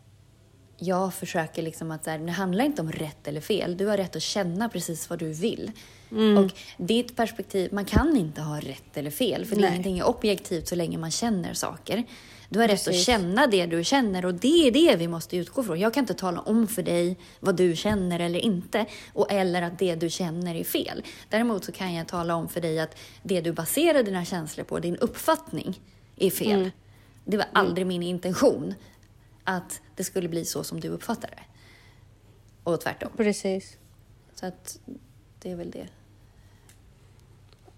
jag 0.77 1.13
försöker 1.13 1.62
liksom 1.62 1.91
att 1.91 2.03
så 2.03 2.10
här, 2.10 2.17
det 2.17 2.32
handlar 2.32 2.65
inte 2.65 2.82
om 2.82 2.91
rätt 2.91 3.27
eller 3.27 3.41
fel. 3.41 3.77
Du 3.77 3.86
har 3.86 3.98
rätt 3.98 4.15
att 4.15 4.22
känna 4.22 4.70
precis 4.70 5.10
vad 5.10 5.20
du 5.20 5.34
vill. 5.34 5.72
Mm. 6.12 6.38
Och 6.38 6.51
ditt 6.77 7.15
perspektiv, 7.15 7.74
man 7.74 7.86
kan 7.86 8.17
inte 8.17 8.41
ha 8.41 8.60
rätt 8.60 8.98
eller 8.98 9.12
fel. 9.12 9.46
För 9.46 9.55
Nej. 9.55 9.70
ingenting 9.70 10.00
är 10.00 10.08
objektivt 10.08 10.67
så 10.67 10.75
länge 10.75 10.98
man 10.98 11.12
känner 11.12 11.53
saker. 11.53 12.03
Du 12.50 12.60
har 12.60 12.67
rätt 12.67 12.79
att 12.79 12.86
Precis. 12.86 13.05
känna 13.05 13.48
det 13.48 13.65
du 13.65 13.84
känner 13.84 14.25
och 14.25 14.34
det 14.34 14.67
är 14.67 14.72
det 14.72 14.96
vi 14.96 15.08
måste 15.08 15.38
utgå 15.38 15.63
från. 15.63 15.79
Jag 15.79 15.94
kan 15.94 16.03
inte 16.03 16.13
tala 16.13 16.41
om 16.41 16.67
för 16.67 16.84
dig 16.84 17.17
vad 17.39 17.55
du 17.55 17.75
känner 17.75 18.20
eller 18.20 18.39
inte. 18.39 18.86
Och 19.13 19.32
eller 19.32 19.62
att 19.62 19.79
det 19.79 19.96
du 19.96 20.10
känner 20.10 20.55
är 20.55 20.63
fel. 20.63 21.03
Däremot 21.29 21.65
så 21.65 21.72
kan 21.72 21.94
jag 21.94 22.08
tala 22.08 22.36
om 22.36 22.50
för 22.50 22.62
dig 22.62 22.79
att 22.79 22.98
det 23.24 23.41
du 23.41 23.51
baserar 23.51 24.03
dina 24.03 24.25
känslor 24.25 24.63
på, 24.65 24.79
din 24.79 24.96
uppfattning, 24.96 25.79
är 26.15 26.29
fel. 26.29 26.60
Mm. 26.60 26.72
Det 27.25 27.38
var 27.38 27.48
aldrig 27.53 27.88
min 27.88 28.03
intention 28.03 28.74
att 29.44 29.82
det 29.95 30.03
skulle 30.03 30.29
bli 30.29 30.45
så 30.45 30.63
som 30.63 30.79
du 30.79 30.87
uppfattar 30.89 31.29
det. 31.29 31.43
Och 32.63 32.81
tvärtom. 32.81 33.09
Precis. 33.17 33.77
Så 34.35 34.45
att 34.45 34.79
det 35.41 35.51
är 35.51 35.55
väl 35.55 35.71
det. 35.71 35.87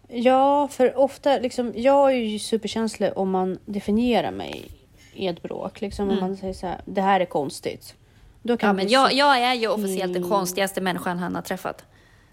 Ja, 0.08 0.68
för 0.68 0.98
ofta 0.98 1.38
liksom, 1.40 1.74
jag 1.76 2.12
är 2.12 2.16
ju 2.16 2.40
superkänslig 2.40 3.12
om 3.18 3.30
man 3.32 3.60
definierar 3.66 4.32
mig 4.32 4.72
i 5.14 5.28
ett 5.28 5.42
bråk. 5.44 5.82
Liksom 5.82 6.10
om 6.10 6.20
man 6.20 6.38
säger 6.38 6.54
så 6.54 6.68
här, 6.68 6.82
det 6.86 7.02
här 7.02 7.20
är 7.20 7.26
konstigt. 7.26 7.96
Då 8.42 8.58
kan 8.58 8.68
Ja, 8.70 8.74
men 8.74 8.88
jag, 8.90 9.14
jag 9.14 9.38
är 9.42 9.54
ju 9.54 9.68
officiellt 9.68 10.14
den 10.14 10.24
Mm. 10.24 10.30
konstigaste 10.30 10.82
människan 10.82 11.18
han 11.20 11.36
har 11.36 11.42
träffat. 11.42 11.86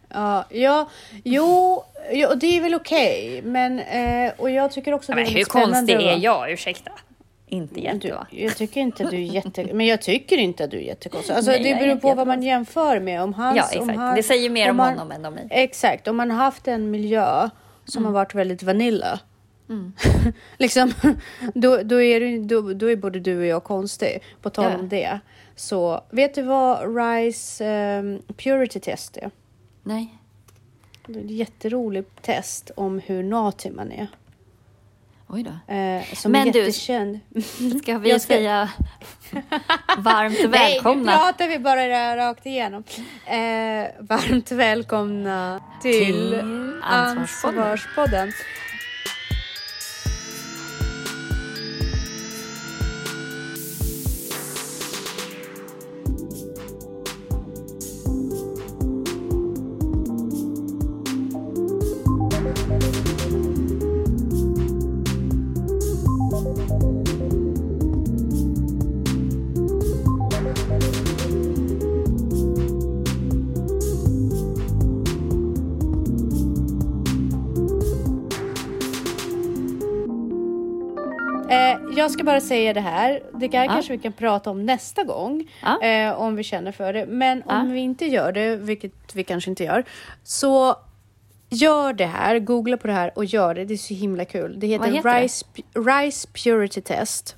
Ja, 0.08 0.44
ja, 0.50 0.90
jo, 1.24 1.84
jo, 2.12 2.28
det 2.34 2.46
är 2.56 2.60
väl 2.60 2.74
okej. 2.74 3.42
men, 3.44 3.78
eh, 3.78 4.32
och 4.38 4.50
jag 4.50 4.72
tycker 4.72 4.92
också 4.92 5.12
Ja, 5.12 5.16
det 5.16 5.22
men 5.24 5.32
hur 5.34 5.44
konstig 5.44 5.94
är 5.94 6.18
jag? 6.18 6.50
Ursäkta. 6.50 6.92
Inte 7.54 7.75
Du, 7.75 7.80
jätte 7.80 8.12
va? 8.12 8.26
jag 8.30 8.56
tycker 8.56 8.80
inte 8.80 9.04
du 9.04 9.16
är 9.16 9.20
jätte... 9.20 9.75
Men 9.75 9.87
jag 9.87 10.02
tycker 10.02 10.37
inte 10.38 10.64
att 10.64 10.70
du 10.70 10.76
är 10.76 10.80
jättekonstig. 10.82 11.34
Alltså, 11.34 11.50
Nej, 11.50 11.62
det 11.62 11.75
beror 11.75 11.96
på 11.96 12.14
vad 12.14 12.26
man 12.26 12.42
jämför 12.42 13.00
med. 13.00 13.23
Om 13.23 13.34
hans, 13.34 13.56
Ja, 13.56 13.62
om 13.80 13.88
exakt. 13.88 13.99
han, 13.99 14.16
Det 14.16 14.23
säger 14.23 14.50
mer 14.50 14.70
om 14.70 14.76
man, 14.76 14.88
honom 14.99 15.11
än 15.12 15.25
om 15.25 15.34
mig. 15.34 15.46
Exakt. 15.50 16.08
Om 16.08 16.16
man 16.16 16.30
har 16.30 16.38
haft 16.38 16.68
en 16.68 16.90
miljö 16.90 17.49
som 17.84 18.02
Mm. 18.02 18.06
har 18.06 18.20
varit 18.20 18.34
väldigt 18.34 18.62
vanilla. 18.62 19.20
liksom, 20.58 20.92
då, 21.54 21.76
då, 21.82 22.02
är 22.02 22.20
det, 22.20 22.38
då, 22.38 22.73
då 22.73 22.90
är 22.90 22.96
både 22.96 23.20
du 23.20 23.38
och 23.38 23.46
jag 23.46 23.64
konstig. 23.64 24.23
På 24.42 24.50
tal 24.50 24.73
Ja. 24.73 24.78
om 24.78 24.88
det. 24.88 25.18
Så 25.56 26.00
vet 26.11 26.34
du 26.34 26.42
vad 26.42 26.96
RISE 26.96 27.64
ehm, 27.66 28.23
Purity 28.37 28.80
Test 28.80 29.16
är? 29.16 29.30
Nej. 29.82 30.14
Det 31.06 31.18
är 31.20 31.25
ett 31.25 31.30
jätteroligt 31.30 32.23
test 32.23 32.70
om 32.76 32.99
hur 33.06 33.23
natig 33.23 33.73
man 33.73 33.92
är. 33.92 34.06
Oj 35.28 35.42
då. 35.42 35.74
Eh, 35.74 36.14
som 36.14 36.32
Men 36.32 36.48
är 36.48 36.52
du- 36.52 36.58
jättekänd. 36.58 37.20
Ska 37.82 37.98
vi 37.98 38.20
ska- 38.20 38.34
säga 38.34 38.70
varmt 39.98 40.32
Nej, 40.38 40.42
nu 40.42 40.48
välkomna? 40.48 41.12
pratar 41.12 41.48
vi 41.48 41.58
bara 41.58 42.16
rakt 42.16 42.46
igenom. 42.46 42.84
Eh, 43.26 43.86
varmt 44.00 44.52
välkomna 44.52 45.60
till, 45.82 45.92
Till 46.04 46.34
Ansvarspodden. 46.82 47.60
Ansvarspodden. 47.62 48.32
Jag 82.04 82.11
ska 82.11 82.25
bara 82.25 82.40
säga 82.40 82.73
det 82.73 82.80
här. 82.80 83.23
Det 83.34 83.52
här 83.56 83.64
Ja. 83.64 83.73
kanske 83.73 83.92
vi 83.92 83.99
kan 83.99 84.12
prata 84.12 84.50
om 84.50 84.66
nästa 84.66 85.04
gång. 85.04 85.50
Ja. 85.62 85.82
Eh, 85.82 86.12
om 86.12 86.37
vi 86.37 86.42
känner 86.42 86.73
för 86.73 86.92
det. 86.92 87.06
Men 87.06 87.42
om 87.42 87.70
vi 87.73 87.80
inte 87.80 88.04
gör 88.06 88.32
det, 88.32 88.56
vilket 88.56 88.92
vi 89.14 89.25
kanske 89.25 89.50
inte 89.50 89.64
gör. 89.64 89.84
Så 90.23 90.76
gör 91.50 91.92
det 91.92 92.06
här. 92.06 92.38
Googla 92.38 92.76
på 92.76 92.87
det 92.87 92.92
här 92.92 93.12
och 93.14 93.25
gör 93.25 93.54
det. 93.54 93.64
Det 93.64 93.75
är 93.75 93.78
så 93.78 93.94
himla 93.94 94.25
kul. 94.25 94.61
Det 94.61 94.66
heter, 94.66 94.90
heter 94.92 95.11
det? 95.11 95.23
Rice, 95.23 95.44
Rice 95.75 96.28
Purity 96.44 96.80
Test. 96.80 97.37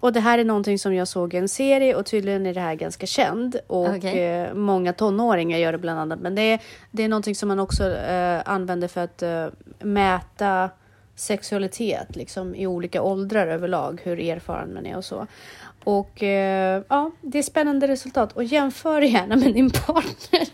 Och 0.00 0.12
det 0.12 0.20
här 0.20 0.38
är 0.38 0.44
någonting 0.44 0.78
som 0.78 0.94
jag 0.94 1.08
såg 1.08 1.34
i 1.34 1.36
en 1.36 1.48
serie 1.48 1.94
och 1.94 2.06
tydligen 2.06 2.46
är 2.46 2.54
det 2.54 2.60
här 2.60 2.74
ganska 2.74 3.06
känd. 3.06 3.56
Och 3.66 3.88
Okej. 3.88 4.24
eh, 4.24 4.54
många 4.54 4.92
tonåringar 4.92 5.58
gör 5.58 5.72
det 5.72 5.78
bland 5.78 6.00
annat. 6.00 6.20
Men 6.20 6.34
det 6.34 6.42
är, 6.42 6.60
det 6.90 7.02
är 7.02 7.08
någonting 7.08 7.34
som 7.34 7.48
man 7.48 7.58
också 7.60 7.90
eh, 7.96 8.40
använder 8.44 8.88
för 8.88 9.00
att 9.04 9.22
eh, 9.22 9.46
mäta 9.78 10.70
sexualitet 11.20 12.16
liksom, 12.16 12.54
i 12.54 12.66
olika 12.66 13.02
åldrar 13.02 13.46
överlag. 13.46 14.00
Hur 14.04 14.20
erfaren 14.20 14.74
man 14.74 14.86
är 14.86 14.96
och 14.96 15.04
så. 15.04 15.26
Och 15.84 16.22
eh, 16.22 16.82
ja, 16.88 17.10
det 17.20 17.38
är 17.38 17.42
spännande 17.42 17.88
resultat. 17.88 18.32
Och 18.32 18.44
jämför 18.44 19.02
gärna 19.02 19.36
med 19.36 19.54
din 19.54 19.70
partner. 19.70 20.48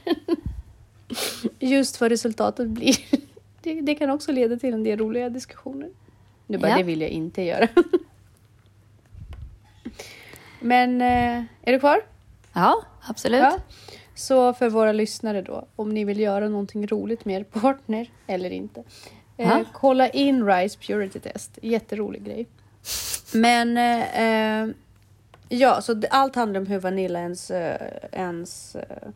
Just 1.58 2.00
vad 2.00 2.10
resultatet 2.10 2.68
blir. 2.68 2.96
Det, 3.62 3.80
det 3.80 3.94
kan 3.94 4.10
också 4.10 4.32
leda 4.32 4.56
till 4.56 4.74
en 4.74 4.84
del 4.84 4.98
roliga 4.98 5.28
diskussioner. 5.28 5.88
Nu 6.46 6.58
bara, 6.58 6.68
Ja. 6.70 6.76
det 6.76 6.82
vill 6.82 7.00
jag 7.00 7.10
inte 7.10 7.42
göra. 7.42 7.68
Men 10.60 11.00
eh, 11.00 11.42
är 11.62 11.72
du 11.72 11.78
kvar? 11.80 12.00
ja, 12.52 12.82
absolut. 13.08 13.40
Ja. 13.40 13.58
Så 14.14 14.52
för 14.54 14.70
våra 14.70 14.92
lyssnare 14.92 15.42
då, 15.42 15.66
om 15.76 15.88
ni 15.94 16.04
vill 16.04 16.20
göra 16.20 16.48
någonting 16.48 16.86
roligt 16.86 17.24
med 17.24 17.40
er 17.40 17.44
partner 17.44 18.10
eller 18.26 18.50
inte. 18.50 18.82
Eh, 19.36 19.60
kolla 19.72 20.08
in 20.08 20.46
Rice 20.46 20.78
Purity 20.78 21.20
Test. 21.20 21.58
Jätterolig 21.62 22.24
grej. 22.24 22.46
Men 23.32 23.76
eh, 23.76 24.22
eh, 24.22 24.68
ja, 25.48 25.80
så 25.80 26.02
allt 26.10 26.36
handlar 26.36 26.60
om 26.60 26.66
hur 26.66 26.78
Vanilla 26.78 27.20
ens, 27.20 27.50
eh, 27.50 27.90
ens 28.12 28.76
eh, 28.76 29.08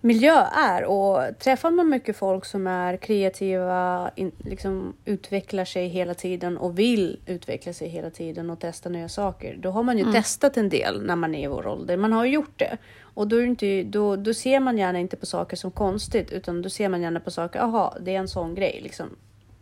miljö 0.00 0.44
är. 0.52 0.84
Och 0.84 1.38
träffar 1.38 1.70
man 1.70 1.88
mycket 1.88 2.16
folk 2.16 2.44
som 2.44 2.66
är 2.66 2.96
kreativa, 2.96 4.10
in, 4.16 4.32
liksom 4.38 4.94
utvecklar 5.04 5.64
sig 5.64 5.88
hela 5.88 6.14
tiden 6.14 6.58
och 6.58 6.78
vill 6.78 7.20
utveckla 7.26 7.72
sig 7.72 7.88
hela 7.88 8.10
tiden 8.10 8.50
och 8.50 8.60
testa 8.60 8.88
nya 8.88 9.08
saker. 9.08 9.56
Då 9.60 9.70
har 9.70 9.82
man 9.82 9.98
ju 9.98 10.12
testat 10.12 10.56
en 10.56 10.68
del 10.68 11.02
när 11.02 11.16
man 11.16 11.34
är 11.34 11.44
i 11.44 11.46
vår 11.46 11.66
ålder. 11.66 11.96
Man 11.96 12.12
har 12.12 12.24
ju 12.24 12.32
gjort 12.32 12.58
det. 12.58 12.76
Och 13.00 13.28
då, 13.28 13.42
inte, 13.42 13.82
då, 13.82 14.16
då 14.16 14.34
ser 14.34 14.60
man 14.60 14.78
gärna 14.78 14.98
inte 14.98 15.16
på 15.16 15.26
saker 15.26 15.56
som 15.56 15.70
konstigt 15.70 16.32
utan 16.32 16.62
då 16.62 16.68
ser 16.68 16.88
man 16.88 17.02
gärna 17.02 17.20
på 17.20 17.30
saker, 17.30 17.60
aha, 17.60 17.96
det 18.00 18.14
är 18.14 18.18
en 18.18 18.28
sån 18.28 18.54
grej. 18.54 18.80
Liksom. 18.82 19.06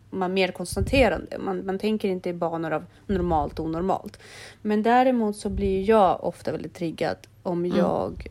Man 0.09 0.33
mer 0.33 0.51
konstaterande. 0.51 1.37
Man, 1.39 1.65
man 1.65 1.79
tänker 1.79 2.09
inte 2.09 2.29
i 2.29 2.33
banor 2.33 2.71
av 2.71 2.85
normalt 3.07 3.59
och 3.59 3.65
onormalt. 3.65 4.19
Men 4.61 4.83
däremot 4.83 5.37
så 5.37 5.49
blir 5.49 5.89
jag 5.89 6.23
ofta 6.23 6.51
väldigt 6.51 6.73
triggad 6.73 7.17
om 7.43 7.65
jag 7.65 8.27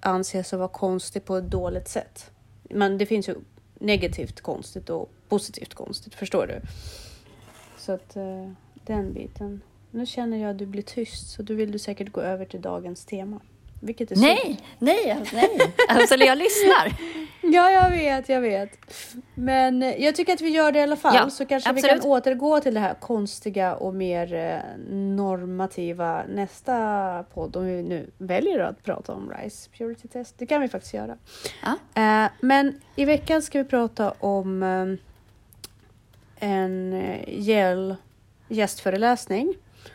anses 0.00 0.52
att 0.52 0.58
vara 0.58 0.68
konstig 0.68 1.24
på 1.24 1.36
ett 1.36 1.50
dåligt 1.50 1.88
sätt. 1.88 2.30
Men 2.70 2.98
det 2.98 3.06
finns 3.06 3.28
ju 3.28 3.34
negativt 3.74 4.40
konstigt 4.40 4.90
och 4.90 5.10
positivt 5.28 5.74
konstigt, 5.74 6.14
förstår 6.14 6.46
du? 6.46 6.60
Så 7.78 7.92
att 7.92 8.16
eh, 8.16 8.50
den 8.86 9.12
biten. 9.12 9.60
Nu 9.90 10.06
känner 10.06 10.36
jag 10.36 10.50
att 10.50 10.58
du 10.58 10.66
blir 10.66 10.82
tyst, 10.82 11.30
så 11.30 11.42
då 11.42 11.54
vill 11.54 11.72
du 11.72 11.78
säkert 11.78 12.12
gå 12.12 12.20
över 12.20 12.44
till 12.44 12.60
dagens 12.60 13.04
tema. 13.04 13.40
Vilket 13.80 14.10
är 14.10 14.14
synd. 14.14 14.26
Nej, 14.26 14.60
nej, 14.78 15.24
nej. 15.32 15.74
Alltså, 15.88 16.14
jag 16.14 16.38
lyssnar. 16.38 16.92
Ja, 17.50 17.70
jag 17.70 17.90
vet, 17.90 18.28
jag 18.28 18.40
vet. 18.40 18.78
Men 19.34 19.94
jag 19.98 20.14
tycker 20.14 20.32
att 20.32 20.40
vi 20.40 20.48
gör 20.48 20.72
det 20.72 20.78
i 20.78 20.82
alla 20.82 20.96
fall, 20.96 21.14
ja, 21.14 21.30
så 21.30 21.46
kanske 21.46 21.70
absolut. 21.70 21.96
vi 21.96 22.00
kan 22.00 22.10
återgå 22.10 22.60
till 22.60 22.74
det 22.74 22.80
här 22.80 22.94
konstiga 22.94 23.74
och 23.74 23.94
mer 23.94 24.34
eh, 24.34 24.78
normativa 24.90 26.22
nästa 26.28 27.24
podd, 27.34 27.56
om 27.56 27.66
vi 27.66 27.82
nu 27.82 28.10
väljer 28.18 28.58
att 28.58 28.82
prata 28.82 29.12
om 29.12 29.30
Rice 29.30 29.70
Purity 29.78 30.08
Test. 30.08 30.34
Det 30.38 30.46
kan 30.46 30.60
vi 30.60 30.68
faktiskt 30.68 30.94
göra. 30.94 31.16
Ja. 31.62 32.02
Eh, 32.02 32.30
men 32.40 32.80
i 32.96 33.04
veckan 33.04 33.42
ska 33.42 33.58
vi 33.58 33.64
prata 33.64 34.10
om 34.10 34.62
eh, 34.62 36.48
en 36.48 36.92
Yale 37.26 37.96
gästföreläsning 38.48 39.54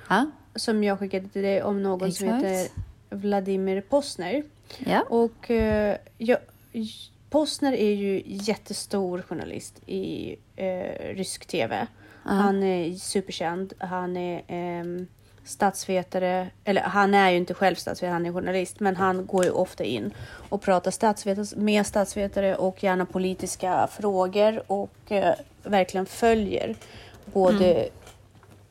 ja. 0.10 0.26
som 0.56 0.84
jag 0.84 1.00
skickade 1.00 1.28
till 1.28 1.42
dig 1.42 1.64
om 1.64 1.84
någon 1.84 2.08
Exakt. 2.08 2.20
som 2.20 2.28
heter 2.28 2.68
Vladimir 3.10 3.82
Posner. 3.82 4.44
Ja. 4.86 5.02
Och 5.10 5.52
jag 6.18 6.38
Posner 7.34 7.74
är 7.74 7.94
ju 7.94 8.24
jättestor 8.26 9.22
journalist 9.22 9.82
i 9.86 10.36
eh, 10.56 11.16
rysk 11.16 11.46
tv. 11.46 11.88
Uh 12.26 12.32
Han 12.32 12.64
är 12.64 12.94
superkänd. 12.94 13.74
Han 13.80 14.18
är 14.18 14.38
eh, 14.48 15.06
statsvetare, 15.44 16.48
eller 16.64 16.82
han 16.82 17.14
är 17.14 17.32
ju 17.32 17.38
inte 17.38 17.54
själv 17.54 17.76
statsvetare, 17.76 18.14
han 18.14 18.26
är 18.26 18.34
journalist, 18.34 18.80
men 18.80 18.96
han 18.96 19.26
går 19.26 19.46
ju 19.46 19.52
ofta 19.52 19.84
in 19.84 20.14
och 20.50 20.62
pratar 20.62 20.92
statsvetare, 20.92 21.46
med 21.62 21.86
statsvetare 21.86 22.56
och 22.56 22.84
gärna 22.84 23.06
politiska 23.06 23.88
frågor 23.88 24.64
och 24.68 25.12
eh, 25.12 25.36
verkligen 25.64 26.06
följer 26.06 26.76
både, 27.26 27.74
mm. 27.74 27.90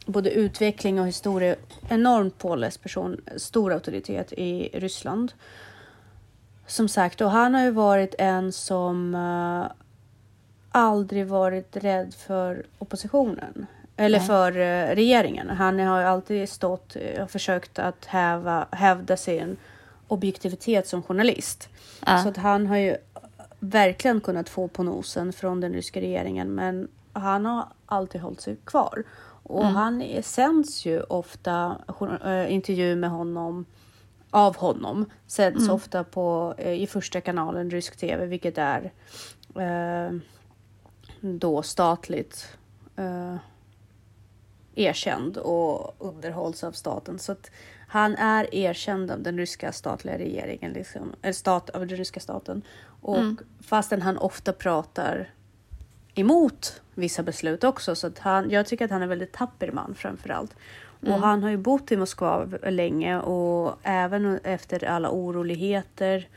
både 0.07 0.31
utveckling 0.31 1.01
och 1.01 1.07
historia. 1.07 1.57
Enormt 1.89 2.39
påläst 2.39 2.83
person, 2.83 3.21
stor 3.37 3.73
auktoritet 3.73 4.33
i 4.33 4.71
Ryssland 4.73 5.33
som 6.67 6.89
sagt, 6.89 7.21
och 7.21 7.31
han 7.31 7.55
har 7.55 7.63
ju 7.63 7.71
varit 7.71 8.15
en 8.19 8.53
som 8.53 9.15
uh, 9.15 9.67
aldrig 10.71 11.27
varit 11.27 11.77
rädd 11.77 12.15
för 12.15 12.67
oppositionen. 12.79 13.67
Eller 13.97 14.19
Nej. 14.19 14.27
för 14.27 14.53
uh, 14.53 14.95
regeringen. 14.95 15.51
Han 15.51 15.79
har 15.79 16.01
ju 16.01 16.07
alltid 16.07 16.49
stått 16.49 16.97
och 17.21 17.31
försökt 17.31 17.79
att 17.79 18.05
häva, 18.05 18.67
hävda 18.71 19.17
sin 19.17 19.57
objektivitet 20.09 20.89
som 20.89 21.03
journalist. 21.03 21.69
Ja. 22.07 22.23
Så 22.23 22.29
att 22.29 22.37
han 22.37 22.67
har 22.67 22.77
ju 22.77 22.97
verkligen 23.59 24.21
kunnat 24.21 24.49
få 24.49 24.69
på 24.69 24.83
nosen 24.83 25.33
från 25.33 25.61
den 25.61 25.73
ryska 25.73 26.01
regeringen. 26.01 26.55
Men 26.55 26.89
han 27.13 27.47
har 27.47 27.67
alltid 27.87 28.21
hållit 28.21 28.41
sig 28.41 28.57
kvar. 28.65 29.05
Och 29.43 29.63
mm. 29.63 29.75
han 29.75 30.05
sänds 30.23 30.87
ju 30.87 31.01
ofta 31.01 31.77
intervju 32.49 32.97
med 32.97 33.11
honom 33.11 33.65
av 34.33 34.57
honom 34.57 35.07
sänds 35.27 35.63
mm. 35.63 35.75
ofta 35.75 36.05
på, 36.05 36.55
eh, 36.59 36.83
i 36.83 36.87
första 36.87 37.21
kanalen 37.21 37.71
rysk 37.71 37.97
tv, 37.97 38.27
vilket 38.27 38.59
är 38.59 38.93
eh, 39.55 40.19
då 41.21 41.63
statligt 41.63 42.49
eh, 42.97 43.37
erkänd 44.75 45.37
och 45.37 45.95
underhålls 45.99 46.65
av 46.65 46.73
staten. 46.73 47.19
Så 47.19 47.33
att 47.33 47.51
han 47.89 48.15
är 48.15 48.55
erkänd 48.55 49.11
av 49.11 49.23
den 49.23 49.37
ryska 49.39 49.73
statliga 49.73 50.19
regeringen, 50.19 50.73
liksom, 50.73 51.13
eller 51.23 51.33
stat, 51.33 51.71
av 51.71 51.87
den 51.87 51.99
ryska 51.99 52.21
staten. 52.21 52.63
Och 53.01 53.19
mm. 53.19 53.39
fastän 53.61 54.03
han 54.03 54.19
ofta 54.19 54.53
pratar 54.53 55.31
emot 56.15 56.81
vissa 56.95 57.23
beslut 57.23 57.65
också, 57.65 57.95
så 57.95 58.07
att 58.07 58.19
han, 58.19 58.51
jag 58.51 58.67
tycker 58.67 58.85
att 58.85 58.91
han 58.91 59.01
är 59.01 59.03
en 59.03 59.09
väldigt 59.09 59.33
tapper 59.33 59.73
man 59.73 59.95
framför 59.95 60.31
allt. 60.31 60.57
Mm. 61.03 61.15
Och 61.15 61.21
han 61.21 61.43
har 61.43 61.51
ju 61.51 61.57
bott 61.57 61.93
i 61.93 61.97
Moskva 61.97 62.49
länge 62.63 63.21
och 63.21 63.79
även 63.83 64.39
efter 64.45 64.85
alla 64.85 65.11
oroligheter 65.11 66.29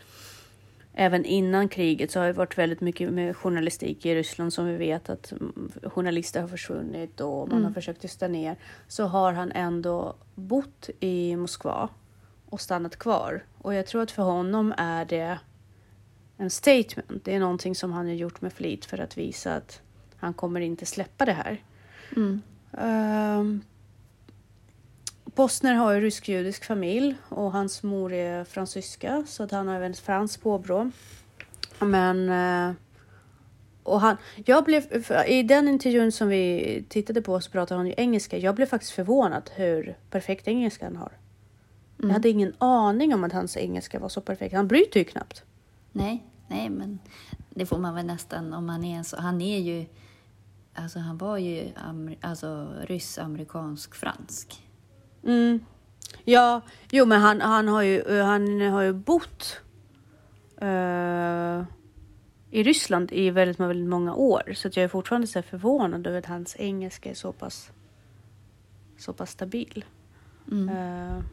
Även 0.97 1.25
innan 1.25 1.69
kriget 1.69 2.11
så 2.11 2.19
har 2.19 2.27
det 2.27 2.33
varit 2.33 2.57
väldigt 2.57 2.81
mycket 2.81 3.09
med 3.09 3.37
journalistik 3.37 4.05
i 4.05 4.15
Ryssland 4.15 4.53
som 4.53 4.65
vi 4.65 4.75
vet 4.75 5.09
att 5.09 5.33
journalister 5.83 6.41
har 6.41 6.47
försvunnit 6.47 7.21
och 7.21 7.47
man 7.47 7.57
mm. 7.57 7.65
har 7.65 7.71
försökt 7.71 8.01
tysta 8.01 8.27
ner. 8.27 8.55
Så 8.87 9.03
har 9.03 9.33
han 9.33 9.51
ändå 9.51 10.15
bott 10.35 10.89
i 10.99 11.35
Moskva 11.35 11.89
och 12.45 12.61
stannat 12.61 12.95
kvar. 12.95 13.43
Och 13.57 13.73
jag 13.73 13.87
tror 13.87 14.01
att 14.01 14.11
för 14.11 14.23
honom 14.23 14.73
är 14.77 15.05
det 15.05 15.39
en 16.37 16.49
statement. 16.49 17.25
Det 17.25 17.35
är 17.35 17.39
någonting 17.39 17.75
som 17.75 17.91
han 17.91 18.05
har 18.05 18.13
gjort 18.13 18.41
med 18.41 18.53
flit 18.53 18.85
för 18.85 18.97
att 18.97 19.17
visa 19.17 19.55
att 19.55 19.81
han 20.17 20.33
kommer 20.33 20.59
inte 20.61 20.85
släppa 20.85 21.25
det 21.25 21.33
här. 21.33 21.63
Mm. 22.15 22.41
Um, 22.71 23.61
Postner 25.35 25.73
har 25.73 25.93
ju 25.93 26.01
rysk-judisk 26.01 26.65
familj 26.65 27.15
och 27.29 27.51
hans 27.51 27.83
mor 27.83 28.13
är 28.13 28.43
fransyska 28.43 29.23
så 29.27 29.43
att 29.43 29.51
han 29.51 29.67
har 29.67 29.75
även 29.75 29.93
franskt 29.93 30.43
påbrå. 30.43 30.91
Men 31.79 32.29
eh, 32.29 32.75
och 33.83 34.01
han, 34.01 34.17
jag 34.45 34.63
blev, 34.63 35.05
I 35.27 35.43
den 35.43 35.67
intervjun 35.67 36.11
som 36.11 36.27
vi 36.27 36.85
tittade 36.89 37.21
på 37.21 37.41
så 37.41 37.51
pratade 37.51 37.79
han 37.79 37.87
ju 37.87 37.93
engelska. 37.97 38.37
Jag 38.37 38.55
blev 38.55 38.65
faktiskt 38.65 38.91
förvånad 38.91 39.51
hur 39.55 39.97
perfekt 40.09 40.47
engelska 40.47 40.85
han 40.85 40.95
har. 40.95 41.11
Mm. 41.97 42.09
Jag 42.09 42.13
hade 42.13 42.29
ingen 42.29 42.53
aning 42.57 43.13
om 43.13 43.23
att 43.23 43.33
hans 43.33 43.57
engelska 43.57 43.99
var 43.99 44.09
så 44.09 44.21
perfekt. 44.21 44.55
Han 44.55 44.67
bryter 44.67 44.99
ju 44.99 45.03
knappt. 45.03 45.43
Nej, 45.91 46.23
nej, 46.47 46.69
men 46.69 46.99
det 47.49 47.65
får 47.65 47.77
man 47.77 47.95
väl 47.95 48.05
nästan 48.05 48.53
om 48.53 48.69
han 48.69 48.83
är 48.83 49.03
så. 49.03 49.17
Han 49.17 49.41
är 49.41 49.59
ju, 49.59 49.85
alltså 50.73 50.99
han 50.99 51.17
var 51.17 51.37
ju 51.37 51.71
alltså, 52.21 52.67
ryss-amerikansk-fransk. 52.81 54.64
Mm. 55.25 55.59
Ja, 56.23 56.61
jo 56.91 57.05
men 57.05 57.21
han, 57.21 57.41
han, 57.41 57.67
har, 57.67 57.81
ju, 57.81 58.21
han 58.21 58.61
har 58.61 58.81
ju 58.81 58.93
bott 58.93 59.61
uh, 60.61 61.63
i 62.51 62.63
Ryssland 62.63 63.11
i 63.11 63.29
väldigt, 63.29 63.59
väldigt 63.59 63.89
många 63.89 64.15
år. 64.15 64.53
Så 64.55 64.67
att 64.67 64.77
jag 64.77 64.83
är 64.83 64.87
fortfarande 64.87 65.27
så 65.27 65.41
förvånad 65.41 66.07
över 66.07 66.19
att 66.19 66.25
hans 66.25 66.55
engelska 66.59 67.09
är 67.09 67.13
så 67.13 67.31
pass, 67.31 67.71
så 68.97 69.13
pass 69.13 69.31
stabil. 69.31 69.85
Mm. 70.51 70.69
Uh, 70.69 71.23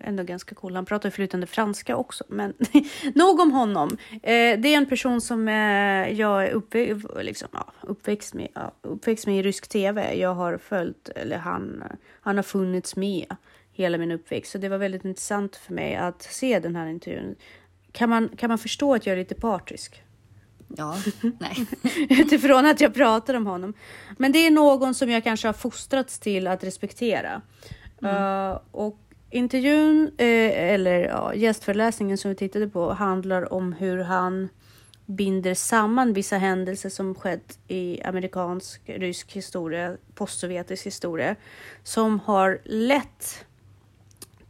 ändå 0.00 0.22
ganska 0.22 0.54
cool. 0.54 0.74
Han 0.74 0.84
pratar 0.84 1.10
flytande 1.10 1.46
franska 1.46 1.96
också, 1.96 2.24
men 2.28 2.54
nog 3.14 3.40
om 3.40 3.52
honom. 3.52 3.96
Eh, 4.12 4.60
det 4.60 4.68
är 4.68 4.76
en 4.76 4.86
person 4.86 5.20
som 5.20 5.48
eh, 5.48 5.54
jag 6.12 6.46
är 6.46 6.50
uppe, 6.50 7.00
liksom, 7.22 7.48
ja, 7.52 7.72
uppväxt, 7.80 8.34
med, 8.34 8.48
ja, 8.54 8.72
uppväxt 8.82 9.26
med 9.26 9.38
i 9.38 9.42
rysk 9.42 9.68
tv. 9.68 10.14
Jag 10.14 10.34
har 10.34 10.58
följt, 10.58 11.08
eller 11.08 11.38
han, 11.38 11.82
han 12.20 12.36
har 12.36 12.42
funnits 12.42 12.96
med 12.96 13.36
hela 13.72 13.98
min 13.98 14.10
uppväxt, 14.10 14.52
så 14.52 14.58
det 14.58 14.68
var 14.68 14.78
väldigt 14.78 15.04
intressant 15.04 15.56
för 15.56 15.72
mig 15.72 15.96
att 15.96 16.22
se 16.22 16.58
den 16.58 16.76
här 16.76 16.86
intervjun. 16.86 17.34
Kan 17.92 18.10
man, 18.10 18.28
kan 18.28 18.48
man 18.48 18.58
förstå 18.58 18.94
att 18.94 19.06
jag 19.06 19.12
är 19.12 19.16
lite 19.16 19.34
partisk? 19.34 20.02
Ja, 20.76 20.96
nej. 21.40 21.66
Utifrån 22.10 22.66
att 22.66 22.80
jag 22.80 22.94
pratar 22.94 23.34
om 23.34 23.46
honom. 23.46 23.74
Men 24.18 24.32
det 24.32 24.38
är 24.38 24.50
någon 24.50 24.94
som 24.94 25.10
jag 25.10 25.24
kanske 25.24 25.48
har 25.48 25.52
fostrats 25.52 26.18
till 26.18 26.46
att 26.46 26.64
respektera. 26.64 27.42
Mm. 28.02 28.16
Uh, 28.16 28.58
och 28.70 29.03
Intervjun, 29.34 30.10
eh, 30.18 30.72
eller 30.72 31.00
ja, 31.00 31.34
gästföreläsningen 31.34 32.18
som 32.18 32.28
vi 32.28 32.34
tittade 32.34 32.68
på, 32.68 32.92
handlar 32.92 33.52
om 33.52 33.72
hur 33.72 33.98
han 33.98 34.48
binder 35.06 35.54
samman 35.54 36.12
vissa 36.12 36.38
händelser 36.38 36.88
som 36.88 37.14
skett 37.14 37.58
i 37.68 38.02
amerikansk, 38.02 38.82
rysk 38.84 39.32
historia, 39.32 39.96
postsovjetisk 40.14 40.86
historia, 40.86 41.36
som 41.82 42.20
har 42.20 42.58
lett 42.64 43.44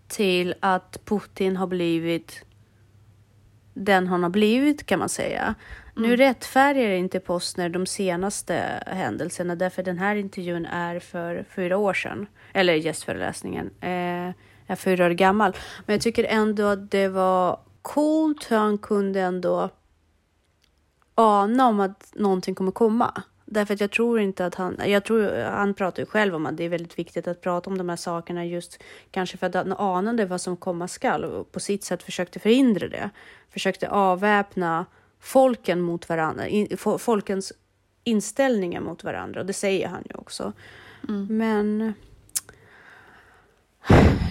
till 0.08 0.54
att 0.60 1.00
Putin 1.04 1.56
har 1.56 1.66
blivit 1.66 2.44
den 3.74 4.06
han 4.06 4.22
har 4.22 4.30
blivit 4.30 4.86
kan 4.86 4.98
man 4.98 5.08
säga. 5.08 5.54
Mm. 5.96 6.10
Nu 6.10 6.16
rättfärdigar 6.16 6.90
inte 6.90 7.20
Postner 7.20 7.68
de 7.68 7.86
senaste 7.86 8.82
händelserna 8.86 9.54
därför 9.54 9.82
den 9.82 9.98
här 9.98 10.16
intervjun 10.16 10.66
är 10.66 10.98
för 10.98 11.44
fyra 11.54 11.76
år 11.76 11.94
sedan, 11.94 12.26
eller 12.52 12.74
gästföreläsningen. 12.74 13.70
Eh, 13.80 14.34
är 14.66 14.76
fyra 14.76 15.06
år 15.06 15.10
gammal. 15.10 15.56
Men 15.86 15.94
jag 15.94 16.02
tycker 16.02 16.24
ändå 16.24 16.66
att 16.66 16.90
det 16.90 17.08
var 17.08 17.60
coolt 17.82 18.50
hur 18.50 18.56
han 18.56 18.78
kunde 18.78 19.20
ändå 19.20 19.70
ana 21.14 21.68
om 21.68 21.80
att 21.80 22.12
någonting 22.14 22.54
kommer 22.54 22.72
komma. 22.72 23.22
Därför 23.46 23.74
att 23.74 23.80
jag 23.80 23.90
tror 23.90 24.20
inte 24.20 24.46
att 24.46 24.54
han, 24.54 24.80
jag 24.86 25.04
tror, 25.04 25.42
han 25.42 25.74
pratar 25.74 26.02
ju 26.02 26.06
själv 26.06 26.34
om 26.34 26.46
att 26.46 26.56
det 26.56 26.64
är 26.64 26.68
väldigt 26.68 26.98
viktigt 26.98 27.28
att 27.28 27.40
prata 27.40 27.70
om 27.70 27.78
de 27.78 27.88
här 27.88 27.96
sakerna 27.96 28.44
just 28.44 28.82
kanske 29.10 29.36
för 29.36 29.46
att 29.46 29.54
han 29.54 29.72
anade 29.72 30.26
vad 30.26 30.40
som 30.40 30.56
komma 30.56 30.88
skall 30.88 31.24
och 31.24 31.52
på 31.52 31.60
sitt 31.60 31.84
sätt 31.84 32.02
försökte 32.02 32.38
förhindra 32.38 32.88
det. 32.88 33.10
Försökte 33.50 33.88
avväpna 33.88 34.86
folken 35.20 35.80
mot 35.80 36.08
varandra, 36.08 36.48
in, 36.48 36.76
folkens 36.98 37.52
inställningar 38.04 38.80
mot 38.80 39.04
varandra 39.04 39.40
och 39.40 39.46
det 39.46 39.52
säger 39.52 39.88
han 39.88 40.02
ju 40.10 40.14
också. 40.14 40.52
Mm. 41.08 41.26
Men 41.36 41.94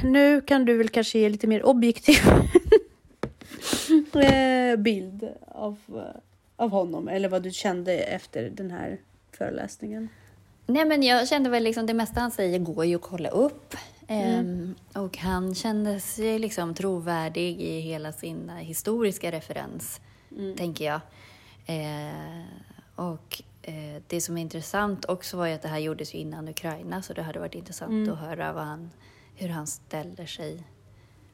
nu 0.03 0.41
kan 0.41 0.65
du 0.65 0.77
väl 0.77 0.89
kanske 0.89 1.19
ge 1.19 1.29
lite 1.29 1.47
mer 1.47 1.65
objektiv 1.65 2.17
eh, 4.15 4.75
bild 4.75 5.29
av, 5.47 5.77
av 6.55 6.69
honom 6.69 7.07
eller 7.07 7.29
vad 7.29 7.43
du 7.43 7.51
kände 7.51 7.93
efter 7.93 8.49
den 8.49 8.71
här 8.71 8.97
föreläsningen. 9.31 10.09
Nej, 10.65 10.85
men 10.85 11.03
jag 11.03 11.27
kände 11.27 11.49
väl 11.49 11.63
liksom 11.63 11.85
det 11.85 11.93
mesta 11.93 12.19
han 12.19 12.31
säger 12.31 12.59
går 12.59 12.85
ju 12.85 12.95
att 12.95 13.01
kolla 13.01 13.29
upp. 13.29 13.75
Mm. 14.07 14.75
Um, 14.93 15.03
och 15.03 15.17
han 15.17 15.55
kändes 15.55 16.19
ju 16.19 16.39
liksom 16.39 16.73
trovärdig 16.73 17.61
i 17.61 17.79
hela 17.79 18.11
sin 18.11 18.49
historiska 18.49 19.31
referens, 19.31 20.01
mm. 20.31 20.57
tänker 20.57 20.85
jag. 20.85 21.01
Eh, 21.65 22.43
och 22.95 23.41
eh, 23.61 24.01
det 24.07 24.21
som 24.21 24.37
är 24.37 24.41
intressant 24.41 25.05
också 25.05 25.37
var 25.37 25.47
ju 25.47 25.53
att 25.53 25.61
det 25.61 25.67
här 25.67 25.79
gjordes 25.79 26.13
ju 26.13 26.17
innan 26.17 26.47
Ukraina 26.47 27.01
så 27.01 27.13
det 27.13 27.21
hade 27.21 27.39
varit 27.39 27.55
intressant 27.55 27.91
mm. 27.91 28.13
att 28.13 28.19
höra 28.19 28.53
vad 28.53 28.63
han, 28.63 28.89
hur 29.35 29.49
han 29.49 29.67
ställer 29.67 30.25
sig 30.25 30.63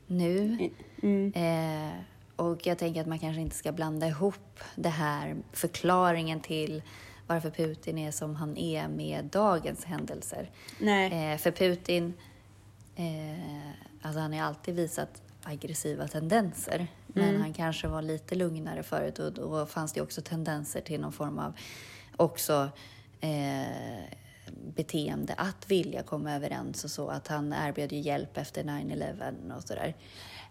nu. 0.07 0.69
Mm. 1.01 1.33
Eh, 1.33 1.99
och 2.35 2.67
jag 2.67 2.77
tänker 2.77 3.01
att 3.01 3.07
man 3.07 3.19
kanske 3.19 3.41
inte 3.41 3.55
ska 3.55 3.71
blanda 3.71 4.07
ihop 4.07 4.59
det 4.75 4.89
här 4.89 5.35
förklaringen 5.51 6.39
till 6.39 6.81
varför 7.27 7.49
Putin 7.49 7.97
är 7.97 8.12
som 8.12 8.35
han 8.35 8.57
är 8.57 8.88
med 8.88 9.25
dagens 9.25 9.85
händelser. 9.85 10.49
Nej. 10.79 11.33
Eh, 11.33 11.38
för 11.38 11.51
Putin, 11.51 12.13
eh, 12.95 13.69
alltså 14.01 14.19
han 14.19 14.33
har 14.33 14.41
alltid 14.41 14.75
visat 14.75 15.21
aggressiva 15.43 16.07
tendenser. 16.07 16.88
Men 17.07 17.29
mm. 17.29 17.41
han 17.41 17.53
kanske 17.53 17.88
var 17.88 18.01
lite 18.01 18.35
lugnare 18.35 18.83
förut 18.83 19.19
och 19.19 19.33
då 19.33 19.65
fanns 19.65 19.93
det 19.93 20.01
också 20.01 20.21
tendenser 20.21 20.81
till 20.81 21.01
någon 21.01 21.12
form 21.12 21.39
av 21.39 21.53
också 22.17 22.69
eh, 23.21 24.03
beteende 24.75 25.33
att 25.33 25.71
vilja 25.71 26.03
komma 26.03 26.35
överens 26.35 26.83
och 26.83 26.91
så. 26.91 27.09
Att 27.09 27.27
han 27.27 27.53
erbjöd 27.53 27.91
ju 27.91 27.99
hjälp 27.99 28.38
efter 28.38 28.63
9-11 28.63 29.57
och 29.57 29.63
sådär. 29.63 29.95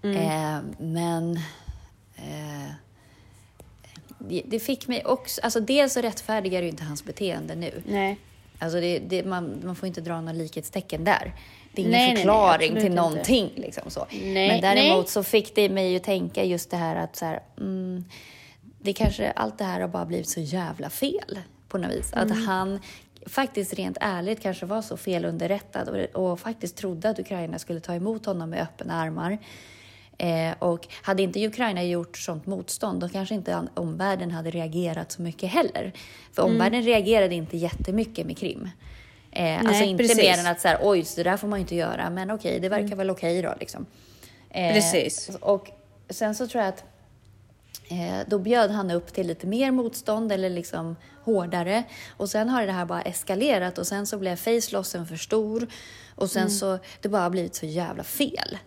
Mm. 0.03 0.17
Eh, 0.17 0.77
men 0.79 1.37
eh, 2.17 2.73
det 4.45 4.61
fick 4.61 4.89
mig 4.89 5.05
också... 5.05 5.41
Alltså 5.41 5.61
dels 5.61 5.93
så 5.93 6.01
rättfärdigar 6.01 6.63
ju 6.63 6.69
inte 6.69 6.85
hans 6.85 7.05
beteende 7.05 7.55
nu. 7.55 7.83
Nej. 7.87 8.19
Alltså 8.59 8.81
det, 8.81 8.99
det, 8.99 9.25
man, 9.25 9.61
man 9.65 9.77
får 9.77 9.87
inte 9.87 10.01
dra 10.01 10.21
några 10.21 10.33
likhetstecken 10.33 11.05
där. 11.05 11.35
Det 11.73 11.83
är 11.83 11.87
ingen 11.87 12.01
nej, 12.01 12.17
förklaring 12.17 12.75
nej, 12.75 12.83
nej, 12.83 12.83
till 12.83 12.95
någonting. 12.95 13.53
Liksom 13.55 13.91
så. 13.91 14.07
Men 14.11 14.61
däremot 14.61 15.09
så 15.09 15.23
fick 15.23 15.55
det 15.55 15.69
mig 15.69 15.97
att 15.97 16.05
tänka 16.05 16.45
just 16.45 16.71
det 16.71 16.77
här 16.77 16.97
att 16.97 17.17
så 17.17 17.25
här, 17.25 17.41
mm, 17.59 18.05
det 18.81 18.93
kanske, 18.93 19.31
allt 19.31 19.59
det 19.59 19.65
här 19.65 19.81
har 19.81 19.89
bara 19.89 20.07
blivit 20.07 20.29
så 20.29 20.41
jävla 20.41 20.91
fel 20.91 21.39
på 21.69 21.79
något 21.79 21.91
vis. 21.91 22.13
Mm. 22.13 22.25
Att 22.25 22.45
han 22.45 22.81
faktiskt 23.29 23.75
rent 23.75 23.97
ärligt 24.01 24.41
kanske 24.41 24.67
var 24.67 24.83
så 24.83 24.97
felunderrättad 24.97 25.89
och, 25.89 26.31
och 26.31 26.41
faktiskt 26.41 26.77
trodde 26.77 27.11
att 27.11 27.19
Ukraina 27.19 27.59
skulle 27.59 27.81
ta 27.81 27.95
emot 27.95 28.27
honom 28.27 28.51
med 28.51 28.63
öppna 28.63 28.95
armar. 28.95 29.39
Eh, 30.19 30.55
och 30.59 30.87
hade 31.03 31.23
inte 31.23 31.47
Ukraina 31.47 31.85
gjort 31.85 32.19
sånt 32.19 32.47
motstånd, 32.47 33.01
då 33.01 33.09
kanske 33.09 33.35
inte 33.35 33.69
omvärlden 33.75 34.31
hade 34.31 34.51
reagerat 34.51 35.13
så 35.13 35.23
mycket 35.23 35.51
heller. 35.51 35.93
För 36.33 36.43
mm. 36.43 36.55
omvärlden 36.55 36.83
reagerade 36.83 37.35
inte 37.35 37.57
jättemycket 37.57 38.27
med 38.27 38.39
Krim. 38.39 38.71
Eh, 39.31 39.43
Nej, 39.43 39.61
alltså 39.67 39.85
inte 39.85 40.05
precis. 40.05 40.19
mer 40.19 40.39
än 40.39 40.47
att 40.47 40.61
så 40.61 40.69
här, 40.69 40.79
oj, 40.83 41.05
så 41.05 41.17
det 41.17 41.31
där 41.31 41.37
får 41.37 41.49
man 41.49 41.59
inte 41.59 41.75
göra, 41.75 42.11
men 42.11 42.31
okej, 42.31 42.61
det 42.61 42.69
verkar 42.69 42.85
mm. 42.85 42.99
väl 42.99 43.11
okej 43.11 43.43
då 43.43 43.55
liksom. 43.61 43.87
Eh, 44.51 44.73
precis. 44.73 45.31
Och 45.41 45.71
sen 46.11 46.35
så 46.35 46.47
tror 46.47 46.63
jag 46.63 46.69
att 46.69 46.85
då 48.27 48.39
bjöd 48.39 48.71
han 48.71 48.91
upp 48.91 49.13
till 49.13 49.27
lite 49.27 49.47
mer 49.47 49.71
motstånd 49.71 50.33
eller 50.33 50.51
liksom 50.51 50.97
hårdare. 51.25 51.85
Och 52.17 52.31
sen 52.31 52.49
har 52.49 52.67
det 52.67 52.73
här 52.73 52.85
bara 52.85 53.03
eskalerat 53.03 53.79
och 53.79 53.87
sen 53.87 54.07
så 54.07 54.19
blev 54.19 54.37
face-lossen 54.37 55.07
för 55.07 55.17
stor 55.17 55.67
och 56.15 56.31
sen 56.31 56.43
mm. 56.43 56.55
så 56.55 56.79
det 57.01 57.09
bara 57.09 57.31
blivit 57.31 57.55
så 57.55 57.67
jävla 57.67 58.05
fel. 58.05 58.59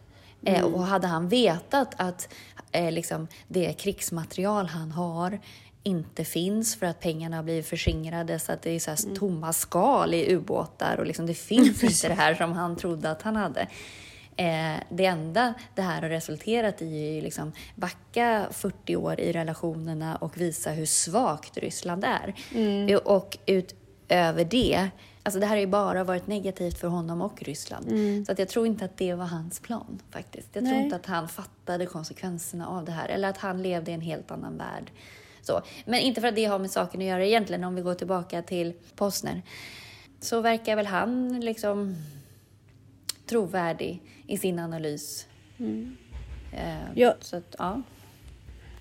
Eh, 0.45 0.59
mm. 0.59 0.73
och 0.73 0.83
hade 0.83 1.07
han 1.07 1.29
vetat 1.29 1.93
att 1.97 2.33
eh, 2.71 2.91
liksom, 2.91 3.27
det 3.47 3.73
krigsmaterial 3.73 4.65
han 4.65 4.91
har 4.91 5.39
inte 5.83 6.25
finns 6.25 6.75
för 6.75 6.85
att 6.85 6.99
pengarna 6.99 7.35
har 7.35 7.43
blivit 7.43 7.67
förskingrade 7.67 8.39
så 8.39 8.51
att 8.51 8.61
det 8.61 8.71
är 8.71 8.79
så 8.79 8.91
här 8.91 9.03
mm. 9.03 9.15
tomma 9.15 9.53
skal 9.53 10.13
i 10.13 10.33
ubåtar 10.33 10.97
och 10.99 11.05
liksom, 11.05 11.25
det 11.25 11.33
finns 11.33 11.83
inte 11.83 12.07
det 12.07 12.13
här 12.13 12.35
som 12.35 12.51
han 12.51 12.75
trodde 12.75 13.11
att 13.11 13.21
han 13.21 13.35
hade. 13.35 13.67
Eh, 14.37 14.83
det 14.89 15.05
enda 15.05 15.53
det 15.75 15.81
här 15.81 16.01
har 16.01 16.09
resulterat 16.09 16.81
i 16.81 17.17
är 17.17 17.21
liksom 17.21 17.51
backa 17.75 18.47
40 18.51 18.95
år 18.95 19.19
i 19.19 19.31
relationerna 19.31 20.15
och 20.15 20.37
visa 20.37 20.71
hur 20.71 20.85
svagt 20.85 21.57
Ryssland 21.57 22.03
är. 22.03 22.33
Mm. 22.53 22.99
Och 23.05 23.37
utöver 23.45 24.45
det 24.45 24.89
Alltså 25.23 25.39
det 25.39 25.45
här 25.45 25.55
har 25.55 25.61
ju 25.61 25.67
bara 25.67 26.03
varit 26.03 26.27
negativt 26.27 26.77
för 26.77 26.87
honom 26.87 27.21
och 27.21 27.43
Ryssland. 27.43 27.91
Mm. 27.91 28.25
Så 28.25 28.31
att 28.31 28.39
jag 28.39 28.49
tror 28.49 28.67
inte 28.67 28.85
att 28.85 28.97
det 28.97 29.13
var 29.13 29.25
hans 29.25 29.59
plan 29.59 30.01
faktiskt. 30.11 30.49
Jag 30.53 30.63
Nej. 30.63 30.71
tror 30.71 30.83
inte 30.83 30.95
att 30.95 31.05
han 31.05 31.27
fattade 31.27 31.85
konsekvenserna 31.85 32.67
av 32.67 32.85
det 32.85 32.91
här. 32.91 33.09
Eller 33.09 33.29
att 33.29 33.37
han 33.37 33.61
levde 33.61 33.91
i 33.91 33.93
en 33.93 34.01
helt 34.01 34.31
annan 34.31 34.57
värld. 34.57 34.91
Så. 35.41 35.61
Men 35.85 35.99
inte 35.99 36.21
för 36.21 36.27
att 36.27 36.35
det 36.35 36.45
har 36.45 36.59
med 36.59 36.71
saken 36.71 37.01
att 37.01 37.07
göra 37.07 37.25
egentligen, 37.25 37.63
om 37.63 37.75
vi 37.75 37.81
går 37.81 37.93
tillbaka 37.93 38.41
till 38.41 38.73
Posner. 38.95 39.41
Så 40.19 40.41
verkar 40.41 40.75
väl 40.75 40.85
han 40.85 41.39
liksom 41.39 41.95
trovärdig 43.31 44.01
i 44.27 44.37
sin 44.37 44.59
analys. 44.59 45.27
Mm. 45.59 45.97
Eh, 46.53 46.91
ja. 46.95 47.15
Så 47.19 47.37
att, 47.37 47.55
ja. 47.57 47.81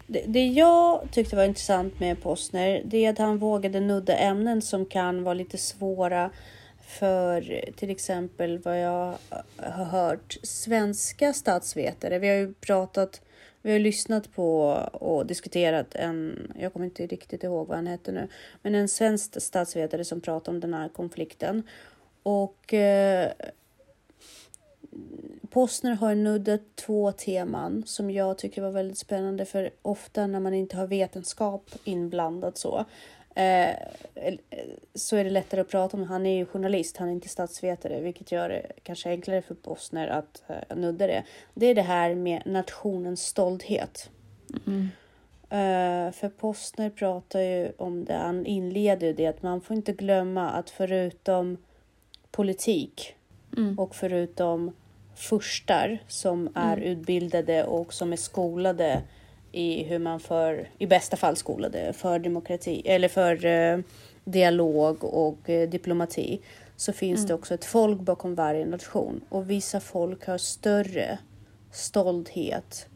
Det, 0.06 0.24
det 0.26 0.46
jag 0.46 1.08
tyckte 1.12 1.36
var 1.36 1.44
intressant 1.44 2.00
med 2.00 2.22
Posner, 2.22 2.82
det 2.84 3.04
är 3.04 3.10
att 3.10 3.18
han 3.18 3.38
vågade 3.38 3.80
nudda 3.80 4.16
ämnen 4.16 4.62
som 4.62 4.86
kan 4.86 5.22
vara 5.22 5.34
lite 5.34 5.58
svåra 5.58 6.30
för 6.80 7.64
till 7.76 7.90
exempel 7.90 8.58
vad 8.58 8.80
jag 8.80 9.14
har 9.56 9.84
hört 9.84 10.36
svenska 10.42 11.32
statsvetare. 11.32 12.18
Vi 12.18 12.28
har 12.28 12.36
ju 12.36 12.54
pratat, 12.54 13.20
vi 13.62 13.72
har 13.72 13.78
lyssnat 13.78 14.34
på 14.34 14.60
och 14.92 15.26
diskuterat 15.26 15.94
en, 15.94 16.52
jag 16.58 16.72
kommer 16.72 16.86
inte 16.86 17.06
riktigt 17.06 17.44
ihåg 17.44 17.68
vad 17.68 17.76
han 17.76 17.86
hette 17.86 18.12
nu, 18.12 18.28
men 18.62 18.74
en 18.74 18.88
svensk 18.88 19.42
statsvetare 19.42 20.04
som 20.04 20.20
pratar 20.20 20.52
om 20.52 20.60
den 20.60 20.74
här 20.74 20.88
konflikten. 20.88 21.62
Och 22.22 22.74
eh, 22.74 23.32
Postner 25.50 25.94
har 25.94 26.14
nuddat 26.14 26.60
två 26.74 27.12
teman 27.12 27.82
som 27.86 28.10
jag 28.10 28.38
tycker 28.38 28.62
var 28.62 28.70
väldigt 28.70 28.98
spännande 28.98 29.44
för 29.44 29.70
ofta 29.82 30.26
när 30.26 30.40
man 30.40 30.54
inte 30.54 30.76
har 30.76 30.86
vetenskap 30.86 31.70
inblandat 31.84 32.58
så 32.58 32.84
eh, 33.34 33.74
så 34.94 35.16
är 35.16 35.24
det 35.24 35.30
lättare 35.30 35.60
att 35.60 35.68
prata 35.68 35.96
om. 35.96 36.02
Han 36.02 36.26
är 36.26 36.36
ju 36.36 36.46
journalist, 36.46 36.96
han 36.96 37.08
är 37.08 37.12
inte 37.12 37.28
statsvetare, 37.28 38.00
vilket 38.00 38.32
gör 38.32 38.48
det 38.48 38.72
kanske 38.82 39.10
enklare 39.10 39.42
för 39.42 39.54
Postner 39.54 40.08
att 40.08 40.42
eh, 40.48 40.76
nudda 40.76 41.06
det. 41.06 41.24
Det 41.54 41.66
är 41.66 41.74
det 41.74 41.82
här 41.82 42.14
med 42.14 42.42
nationens 42.46 43.26
stolthet. 43.26 44.10
Mm. 44.66 44.88
Uh, 45.52 46.12
för 46.12 46.28
Postner 46.28 46.90
pratar 46.90 47.40
ju 47.40 47.72
om 47.76 48.04
det, 48.04 48.14
han 48.14 48.46
inleder 48.46 49.12
det 49.12 49.26
att 49.26 49.42
man 49.42 49.60
får 49.60 49.76
inte 49.76 49.92
glömma 49.92 50.50
att 50.50 50.70
förutom 50.70 51.56
politik 52.30 53.14
mm. 53.56 53.78
och 53.78 53.94
förutom 53.94 54.72
furstar 55.20 55.98
som 56.08 56.48
är 56.54 56.76
mm. 56.76 56.84
utbildade 56.88 57.64
och 57.64 57.92
som 57.92 58.12
är 58.12 58.16
skolade 58.16 59.02
i 59.52 59.82
hur 59.82 59.98
man 59.98 60.20
för, 60.20 60.68
i 60.78 60.86
bästa 60.86 61.16
fall 61.16 61.36
skolade 61.36 61.92
för 61.92 62.18
demokrati 62.18 62.82
eller 62.84 63.08
för 63.08 63.44
eh, 63.44 63.78
dialog 64.24 65.04
och 65.04 65.50
eh, 65.50 65.68
diplomati 65.68 66.40
så 66.76 66.92
finns 66.92 67.18
mm. 67.18 67.28
det 67.28 67.34
också 67.34 67.54
ett 67.54 67.64
folk 67.64 68.00
bakom 68.00 68.34
varje 68.34 68.66
nation 68.66 69.20
och 69.28 69.50
vissa 69.50 69.80
folk 69.80 70.26
har 70.26 70.38
större 70.38 71.18
stolthet 71.72 72.86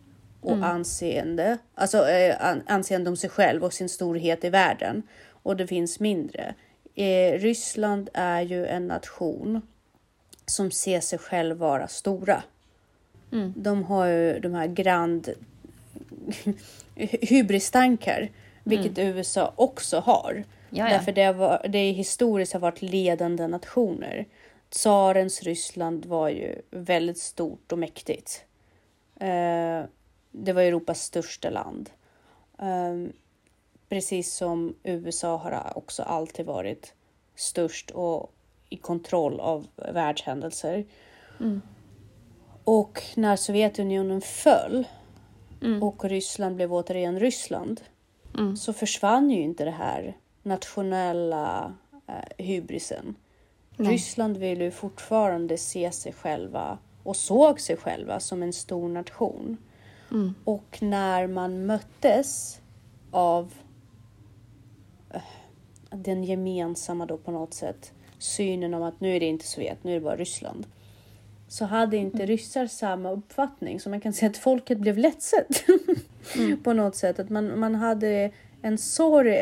och 0.41 0.53
mm. 0.53 0.65
anseende, 0.65 1.59
alltså 1.75 2.09
eh, 2.09 2.37
anseende 2.67 3.11
om 3.11 3.17
sig 3.17 3.31
själv 3.31 3.65
och 3.65 3.73
sin 3.73 3.89
storhet 3.89 4.45
i 4.45 4.51
världen 4.51 5.03
och 5.29 5.57
det 5.57 5.67
finns 5.67 6.01
mindre. 6.01 6.55
Eh, 6.95 7.39
Ryssland 7.39 8.11
är 8.15 8.43
ju 8.43 8.67
en 8.67 8.87
nation 8.87 9.63
som 10.47 10.71
ser 10.71 11.01
sig 11.01 11.19
själv 11.19 11.57
vara 11.57 11.89
stora. 11.89 12.43
Mm. 13.33 13.53
De 13.57 13.85
har 13.85 14.07
ju 14.07 14.41
de 14.41 14.55
här 14.55 14.67
grand 14.67 15.29
hybristankar, 17.21 18.31
vilket 18.65 18.99
mm. 18.99 19.17
USA 19.17 19.53
också 19.57 19.99
har. 19.99 20.45
Jaja. 20.71 20.97
Därför 20.97 21.13
det, 21.13 21.33
var, 21.33 21.67
det 21.69 21.91
historiskt 21.91 22.53
har 22.53 22.61
varit 22.61 22.83
ledande 22.83 23.47
nationer. 23.47 24.27
Tsarens 24.69 25.43
Ryssland 25.43 26.07
var 26.07 26.29
ju 26.29 26.63
väldigt 26.71 27.19
stort 27.19 27.73
och 27.73 27.79
mäktigt. 27.79 28.45
Eh, 29.21 29.83
det 30.31 30.53
var 30.53 30.63
Europas 30.63 31.03
största 31.03 31.51
land. 31.51 31.91
Eh, 32.59 33.15
precis 33.89 34.35
som 34.35 34.75
USA 34.83 35.37
har 35.37 35.79
också 35.79 36.03
alltid 36.03 36.47
varit 36.47 36.95
störst 37.35 37.91
och 37.91 38.33
i 38.69 38.77
kontroll 38.77 39.41
av 39.41 39.67
världshändelser. 39.77 40.85
Mm. 41.41 41.63
Och 42.65 43.03
när 43.17 43.37
Sovjetunionen 43.37 44.21
föll 44.21 44.87
mm. 45.63 45.83
och 45.83 46.05
Ryssland 46.05 46.57
blev 46.57 46.73
återigen 46.73 47.21
Ryssland 47.21 47.81
mm. 48.39 48.57
så 48.57 48.73
försvann 48.73 49.31
ju 49.31 49.41
inte 49.41 49.65
det 49.65 49.71
här 49.71 50.17
nationella 50.43 51.75
eh, 52.09 52.45
hybrisen. 52.45 53.15
Nej. 53.77 53.93
Ryssland 53.93 54.37
vill 54.37 54.61
ju 54.61 54.71
fortfarande 54.71 55.59
se 55.59 55.93
sig 55.93 56.13
själva 56.13 56.79
och 57.03 57.17
såg 57.17 57.61
sig 57.61 57.77
själva 57.77 58.21
som 58.21 58.43
en 58.43 58.53
stor 58.53 58.89
nation. 58.89 59.57
Mm. 60.11 60.35
Och 60.45 60.79
när 60.83 61.27
man 61.27 61.67
möttes 61.67 62.61
av 63.11 63.55
eh, 65.11 65.23
den 65.91 66.25
gemensamma 66.25 67.07
då 67.07 67.17
på 67.17 67.31
något 67.31 67.55
sätt 67.55 67.93
synen 68.25 68.75
om 68.75 68.83
att 68.83 69.01
nu 69.01 69.17
är 69.17 69.21
det 69.21 69.27
inte 69.27 69.47
Sovjet, 69.47 69.85
nu 69.85 69.91
är 69.91 69.95
det 69.95 70.01
bara 70.01 70.17
Ryssland. 70.17 70.67
Så 71.49 71.65
hade 71.65 71.97
inte 71.97 72.17
mm. 72.17 72.27
ryssar 72.27 72.67
samma 72.67 73.11
uppfattning. 73.11 73.81
Så 73.81 73.91
man 73.91 74.01
kan 74.01 74.13
säga 74.13 74.31
att 74.31 74.37
folket 74.37 74.79
blev 74.79 74.99
ledset 74.99 75.65
mm. 76.37 76.57
på 76.65 76.73
något 76.73 76.97
sätt. 76.97 77.19
Att 77.19 77.31
man, 77.31 77.59
man 77.59 77.75
hade 77.75 78.31
en 78.63 78.79
sorg 78.79 79.37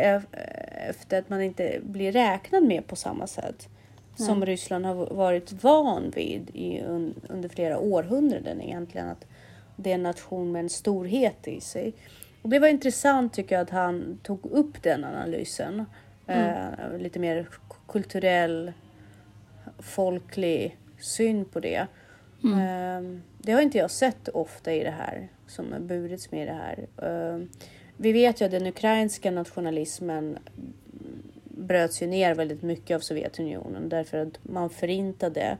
efter 0.88 1.18
att 1.18 1.28
man 1.28 1.42
inte 1.42 1.80
blir 1.82 2.12
räknad 2.12 2.64
med 2.64 2.86
på 2.86 2.96
samma 2.96 3.26
sätt 3.26 3.68
Nej. 4.16 4.26
som 4.26 4.46
Ryssland 4.46 4.86
har 4.86 4.94
varit 4.94 5.64
van 5.64 6.12
vid 6.14 6.50
i, 6.54 6.80
under 7.28 7.48
flera 7.48 7.78
århundraden 7.78 8.60
egentligen. 8.60 9.08
Att 9.08 9.24
det 9.76 9.90
är 9.90 9.94
en 9.94 10.02
nation 10.02 10.52
med 10.52 10.60
en 10.60 10.68
storhet 10.68 11.48
i 11.48 11.60
sig. 11.60 11.92
Och 12.42 12.48
det 12.48 12.58
var 12.58 12.68
intressant 12.68 13.32
tycker 13.32 13.54
jag 13.54 13.62
att 13.62 13.70
han 13.70 14.18
tog 14.22 14.46
upp 14.46 14.82
den 14.82 15.04
analysen. 15.04 15.84
Mm. 16.26 16.54
Eh, 16.54 16.98
lite 16.98 17.18
mer 17.18 17.48
kulturell, 17.92 18.72
folklig 19.78 20.76
syn 21.00 21.44
på 21.44 21.60
det. 21.60 21.86
Mm. 22.44 22.58
Eh, 22.58 23.20
det 23.38 23.52
har 23.52 23.60
inte 23.60 23.78
jag 23.78 23.90
sett 23.90 24.28
ofta 24.28 24.72
i 24.72 24.84
det 24.84 24.90
här 24.90 25.28
som 25.46 25.72
har 25.72 25.80
burits 25.80 26.30
med 26.30 26.48
det 26.48 26.52
här. 26.52 26.86
Eh, 26.96 27.46
vi 27.96 28.12
vet 28.12 28.40
ju 28.40 28.44
att 28.44 28.50
den 28.50 28.66
ukrainska 28.66 29.30
nationalismen 29.30 30.38
bröts 31.44 32.02
ju 32.02 32.06
ner 32.06 32.34
väldigt 32.34 32.62
mycket 32.62 32.94
av 32.94 33.00
Sovjetunionen 33.00 33.88
därför 33.88 34.18
att 34.18 34.38
man 34.42 34.70
förintade 34.70 35.58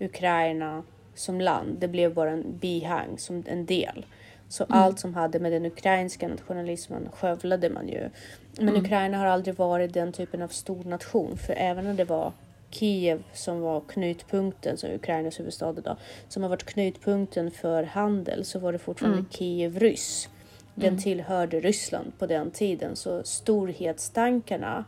Ukraina 0.00 0.82
som 1.14 1.40
land. 1.40 1.76
Det 1.78 1.88
blev 1.88 2.14
bara 2.14 2.30
en 2.30 2.58
bihang, 2.58 3.18
som 3.18 3.44
en 3.46 3.66
del. 3.66 4.06
Så 4.48 4.64
mm. 4.64 4.78
allt 4.78 4.98
som 4.98 5.14
hade 5.14 5.38
med 5.38 5.52
den 5.52 5.66
ukrainska 5.66 6.28
nationalismen 6.28 7.08
skövlade 7.12 7.70
man 7.70 7.88
ju. 7.88 8.10
Men 8.56 8.68
mm. 8.68 8.84
Ukraina 8.84 9.18
har 9.18 9.26
aldrig 9.26 9.54
varit 9.54 9.92
den 9.92 10.12
typen 10.12 10.42
av 10.42 10.48
stor 10.48 10.84
nation, 10.84 11.36
för 11.36 11.52
även 11.52 11.84
när 11.84 11.94
det 11.94 12.04
var 12.04 12.32
Kiev 12.70 13.22
som 13.32 13.60
var 13.60 13.80
knutpunkten, 13.80 14.76
så 14.76 14.86
Ukrainas 14.94 15.40
huvudstad 15.40 15.74
idag, 15.78 15.96
som 16.28 16.42
har 16.42 16.50
varit 16.50 16.64
knutpunkten 16.64 17.50
för 17.50 17.82
handel 17.82 18.44
så 18.44 18.58
var 18.58 18.72
det 18.72 18.78
fortfarande 18.78 19.18
mm. 19.18 19.30
Kiev 19.30 19.78
ryss. 19.78 20.28
Den 20.74 20.88
mm. 20.88 21.00
tillhörde 21.00 21.60
Ryssland 21.60 22.12
på 22.18 22.26
den 22.26 22.50
tiden, 22.50 22.96
så 22.96 23.22
storhetstankarna 23.24 24.84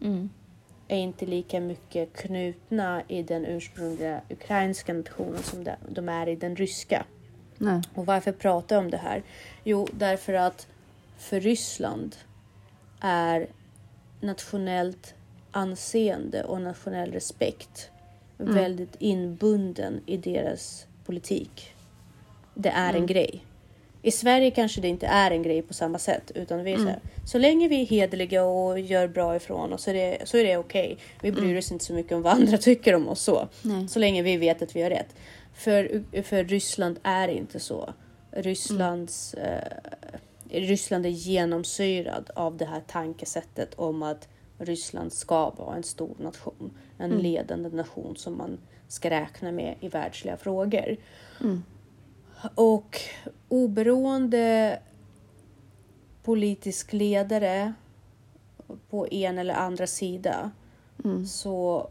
mm. 0.00 0.30
är 0.88 0.98
inte 0.98 1.26
lika 1.26 1.60
mycket 1.60 2.12
knutna 2.12 3.02
i 3.08 3.22
den 3.22 3.46
ursprungliga 3.46 4.20
ukrainska 4.30 4.94
nationen 4.94 5.42
som 5.42 5.66
de 5.88 6.08
är 6.08 6.28
i 6.28 6.36
den 6.36 6.56
ryska. 6.56 7.04
Nej. 7.62 7.82
Och 7.94 8.06
varför 8.06 8.32
pratar 8.32 8.76
jag 8.76 8.84
om 8.84 8.90
det 8.90 8.96
här? 8.96 9.22
Jo, 9.64 9.88
därför 9.92 10.32
att 10.34 10.66
för 11.18 11.40
Ryssland 11.40 12.16
är 13.00 13.46
nationellt 14.20 15.14
anseende 15.50 16.44
och 16.44 16.60
nationell 16.60 17.12
respekt 17.12 17.90
mm. 18.40 18.54
väldigt 18.54 18.96
inbunden 18.98 20.00
i 20.06 20.16
deras 20.16 20.86
politik. 21.06 21.74
Det 22.54 22.68
är 22.68 22.90
mm. 22.90 23.02
en 23.02 23.06
grej. 23.06 23.44
I 24.02 24.10
Sverige 24.10 24.50
kanske 24.50 24.80
det 24.80 24.88
inte 24.88 25.06
är 25.06 25.30
en 25.30 25.42
grej 25.42 25.62
på 25.62 25.74
samma 25.74 25.98
sätt 25.98 26.32
utan 26.34 26.64
vi 26.64 26.70
är 26.70 26.74
mm. 26.74 26.86
så, 26.86 26.90
här, 26.90 27.00
så 27.26 27.38
länge 27.38 27.68
vi 27.68 27.82
är 27.82 27.86
hederliga 27.86 28.44
och 28.44 28.80
gör 28.80 29.08
bra 29.08 29.36
ifrån 29.36 29.72
oss 29.72 29.82
så 29.82 29.90
är 29.90 29.94
det, 29.94 30.18
så 30.24 30.36
är 30.36 30.44
det 30.44 30.56
okej. 30.56 30.92
Okay. 30.92 30.96
Vi 31.20 31.32
bryr 31.32 31.44
mm. 31.44 31.58
oss 31.58 31.72
inte 31.72 31.84
så 31.84 31.92
mycket 31.92 32.12
om 32.12 32.22
vad 32.22 32.32
andra 32.32 32.58
tycker 32.58 32.94
om 32.94 33.08
oss 33.08 33.22
så. 33.22 33.48
Nej. 33.62 33.88
Så 33.88 33.98
länge 33.98 34.22
vi 34.22 34.36
vet 34.36 34.62
att 34.62 34.76
vi 34.76 34.82
har 34.82 34.90
rätt. 34.90 35.14
För, 35.52 36.04
för 36.22 36.44
Ryssland 36.44 36.98
är 37.02 37.28
inte 37.28 37.60
så. 37.60 37.94
Rysslands, 38.30 39.34
mm. 39.34 39.62
eh, 40.50 40.60
Ryssland 40.60 41.06
är 41.06 41.10
genomsyrad 41.10 42.30
av 42.34 42.56
det 42.56 42.64
här 42.64 42.82
tankesättet 42.86 43.74
om 43.74 44.02
att 44.02 44.28
Ryssland 44.58 45.12
ska 45.12 45.50
vara 45.50 45.76
en 45.76 45.82
stor 45.82 46.16
nation. 46.18 46.70
En 46.98 47.10
mm. 47.10 47.22
ledande 47.22 47.68
nation 47.68 48.16
som 48.16 48.38
man 48.38 48.58
ska 48.88 49.10
räkna 49.10 49.52
med 49.52 49.76
i 49.80 49.88
världsliga 49.88 50.36
frågor. 50.36 50.96
Mm. 51.40 51.62
Och 52.54 53.00
oberoende 53.48 54.78
politisk 56.22 56.92
ledare 56.92 57.72
på 58.90 59.06
en 59.10 59.38
eller 59.38 59.54
andra 59.54 59.86
sida 59.86 60.50
mm. 61.04 61.26
så 61.26 61.90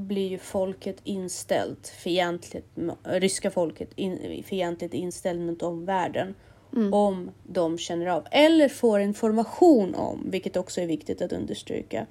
blir 0.00 0.28
ju 0.28 0.38
folket 0.38 0.96
inställt 1.04 1.88
fientligt, 1.88 2.66
ryska 3.02 3.50
folket 3.50 3.90
in, 3.96 4.42
fientligt 4.46 4.94
inställt 4.94 5.40
mot 5.40 5.62
omvärlden 5.62 6.34
mm. 6.72 6.94
om 6.94 7.30
de 7.46 7.78
känner 7.78 8.06
av 8.06 8.26
eller 8.30 8.68
får 8.68 9.00
information 9.00 9.94
om, 9.94 10.30
vilket 10.30 10.56
också 10.56 10.80
är 10.80 10.86
viktigt 10.86 11.22
att 11.22 11.32
understryka, 11.32 12.06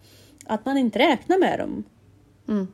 att 0.45 0.65
man 0.65 0.77
inte 0.77 0.99
räknar 0.99 1.37
med 1.37 1.59
dem. 1.59 1.83
Mm. 2.47 2.67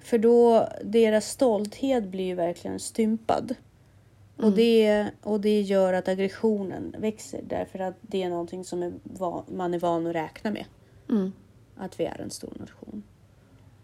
För 0.00 0.18
då 0.18 0.68
deras 0.84 1.30
stolthet 1.30 2.04
blir 2.04 2.24
ju 2.24 2.34
verkligen 2.34 2.80
stympad. 2.80 3.54
Mm. 4.38 4.50
Och, 4.50 4.56
det, 4.56 5.06
och 5.22 5.40
det 5.40 5.60
gör 5.60 5.92
att 5.92 6.08
aggressionen 6.08 6.94
växer 6.98 7.40
därför 7.48 7.78
att 7.78 7.94
det 8.00 8.22
är 8.22 8.30
någonting 8.30 8.64
som 8.64 8.82
är 8.82 8.92
van, 9.02 9.44
man 9.48 9.74
är 9.74 9.78
van 9.78 10.06
att 10.06 10.14
räkna 10.14 10.50
med. 10.50 10.64
Mm. 11.10 11.32
Att 11.76 12.00
vi 12.00 12.04
är 12.04 12.20
en 12.20 12.30
stor 12.30 12.52
nation. 12.60 13.02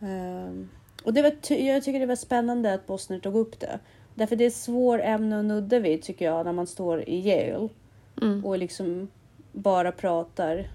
Um, 0.00 0.68
och 1.04 1.14
det 1.14 1.22
var, 1.22 1.32
jag 1.52 1.84
tycker 1.84 2.00
det 2.00 2.06
var 2.06 2.16
spännande 2.16 2.74
att 2.74 2.86
Bosner 2.86 3.18
tog 3.18 3.36
upp 3.36 3.60
det. 3.60 3.78
Därför 4.14 4.36
det 4.36 4.44
är 4.44 4.50
svår 4.50 5.02
ämne 5.02 5.38
att 5.38 5.44
nudda 5.44 5.78
vid 5.78 6.02
tycker 6.02 6.24
jag 6.24 6.46
när 6.46 6.52
man 6.52 6.66
står 6.66 7.08
i 7.08 7.28
Yale 7.28 7.68
mm. 8.22 8.44
och 8.44 8.58
liksom 8.58 9.08
bara 9.52 9.92
pratar. 9.92 10.70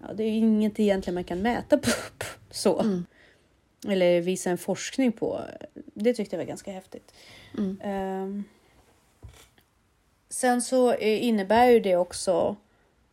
Ja, 0.00 0.14
det 0.14 0.24
är 0.24 0.30
inget 0.30 0.80
egentligen 0.80 1.14
man 1.14 1.24
kan 1.24 1.42
mäta 1.42 1.78
på, 1.78 1.90
så. 2.50 2.80
Mm. 2.80 3.04
Eller 3.88 4.20
visa 4.20 4.50
en 4.50 4.58
forskning 4.58 5.12
på. 5.12 5.40
Det 5.74 6.14
tyckte 6.14 6.36
jag 6.36 6.38
var 6.38 6.48
ganska 6.48 6.72
häftigt. 6.72 7.14
Mm. 7.58 7.80
Um, 8.22 8.44
sen 10.28 10.62
så 10.62 10.94
innebär 10.96 11.66
ju 11.66 11.80
det 11.80 11.96
också 11.96 12.56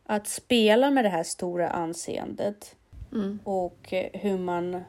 att 0.04 0.26
spela 0.26 0.90
med 0.90 1.04
det 1.04 1.08
här 1.08 1.22
stora 1.22 1.70
anseendet 1.70 2.76
mm. 3.12 3.38
och 3.44 3.94
hur 4.12 4.38
man, 4.38 4.82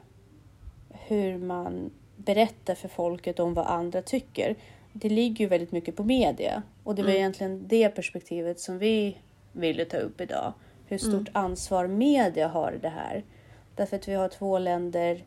hur 0.90 1.38
man 1.38 1.90
berättar 2.16 2.74
för 2.74 2.88
folket 2.88 3.40
om 3.40 3.54
vad 3.54 3.66
andra 3.66 4.02
tycker. 4.02 4.56
Det 4.92 5.08
ligger 5.08 5.44
ju 5.44 5.48
väldigt 5.48 5.72
mycket 5.72 5.96
på 5.96 6.04
media 6.04 6.62
och 6.84 6.94
det 6.94 7.02
var 7.02 7.10
mm. 7.10 7.20
egentligen 7.20 7.68
det 7.68 7.88
perspektivet 7.88 8.60
som 8.60 8.78
vi 8.78 9.18
ville 9.52 9.84
ta 9.84 9.96
upp 9.96 10.20
idag. 10.20 10.52
Hur 10.86 10.98
stort 10.98 11.28
mm. 11.28 11.44
ansvar 11.44 11.86
media 11.86 12.48
har 12.48 12.72
i 12.72 12.78
det 12.78 12.88
här. 12.88 13.24
Därför 13.74 13.96
att 13.96 14.08
vi 14.08 14.14
har 14.14 14.28
två 14.28 14.58
länder 14.58 15.24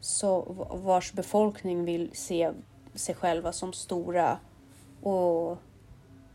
så, 0.00 0.40
vars 0.70 1.12
befolkning 1.12 1.84
vill 1.84 2.10
se 2.12 2.50
sig 2.94 3.14
själva 3.14 3.52
som 3.52 3.72
stora 3.72 4.38
och 5.02 5.58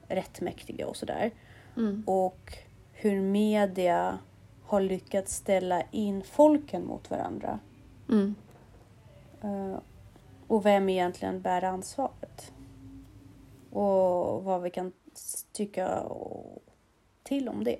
rättmäktiga 0.07 0.87
och 0.87 0.95
sådär. 0.95 1.31
Mm. 1.77 2.03
Och 2.07 2.57
hur 2.91 3.21
media 3.21 4.17
har 4.67 4.81
lyckats 4.81 5.35
ställa 5.35 5.83
in 5.91 6.23
folken 6.23 6.85
mot 6.85 7.09
varandra. 7.09 7.59
Mm. 8.09 8.35
Uh, 9.43 9.79
och 10.47 10.65
vem 10.65 10.89
egentligen 10.89 11.41
bär 11.41 11.63
ansvaret. 11.63 12.51
Och 13.71 14.43
vad 14.43 14.61
vi 14.61 14.69
kan 14.69 14.91
tycka 15.51 16.03
till 17.23 17.49
om 17.49 17.63
det. 17.63 17.79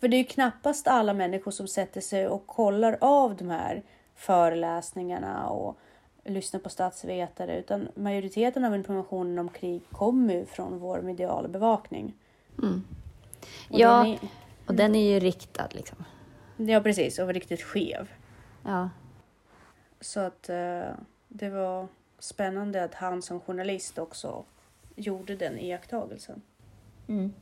För 0.00 0.08
det 0.08 0.16
är 0.16 0.18
ju 0.18 0.24
knappast 0.24 0.88
alla 0.88 1.14
människor 1.14 1.50
som 1.50 1.68
sätter 1.68 2.00
sig 2.00 2.28
och 2.28 2.46
kollar 2.46 2.98
av 3.00 3.36
de 3.36 3.50
här 3.50 3.82
föreläsningarna 4.14 5.48
och 5.48 5.78
lyssnar 6.24 6.60
på 6.60 6.68
statsvetare 6.68 7.58
utan 7.58 7.88
majoriteten 7.94 8.64
av 8.64 8.74
informationen 8.74 9.38
om 9.38 9.48
krig 9.48 9.82
kommer 9.92 10.34
ju 10.34 10.46
från 10.46 10.78
vår 10.78 11.02
mediala 11.02 11.48
bevakning. 11.48 12.14
Mm. 12.58 12.84
Och 13.70 13.78
ja, 13.78 13.98
den 13.98 14.06
är, 14.06 14.18
och 14.66 14.74
den 14.74 14.94
är 14.94 15.12
ju 15.12 15.20
riktad 15.20 15.68
liksom. 15.70 16.04
Ja, 16.56 16.80
precis. 16.80 17.18
Och 17.18 17.28
riktigt 17.28 17.62
skev. 17.62 18.08
Ja. 18.64 18.90
Så 20.00 20.20
att 20.20 20.50
uh, 20.50 20.94
det 21.28 21.50
var 21.50 21.88
spännande 22.18 22.84
att 22.84 22.94
han 22.94 23.22
som 23.22 23.40
journalist 23.40 23.98
också 23.98 24.44
gjorde 24.96 25.36
den 25.36 25.58
iakttagelsen. 25.58 26.42
Mm. 27.08 27.32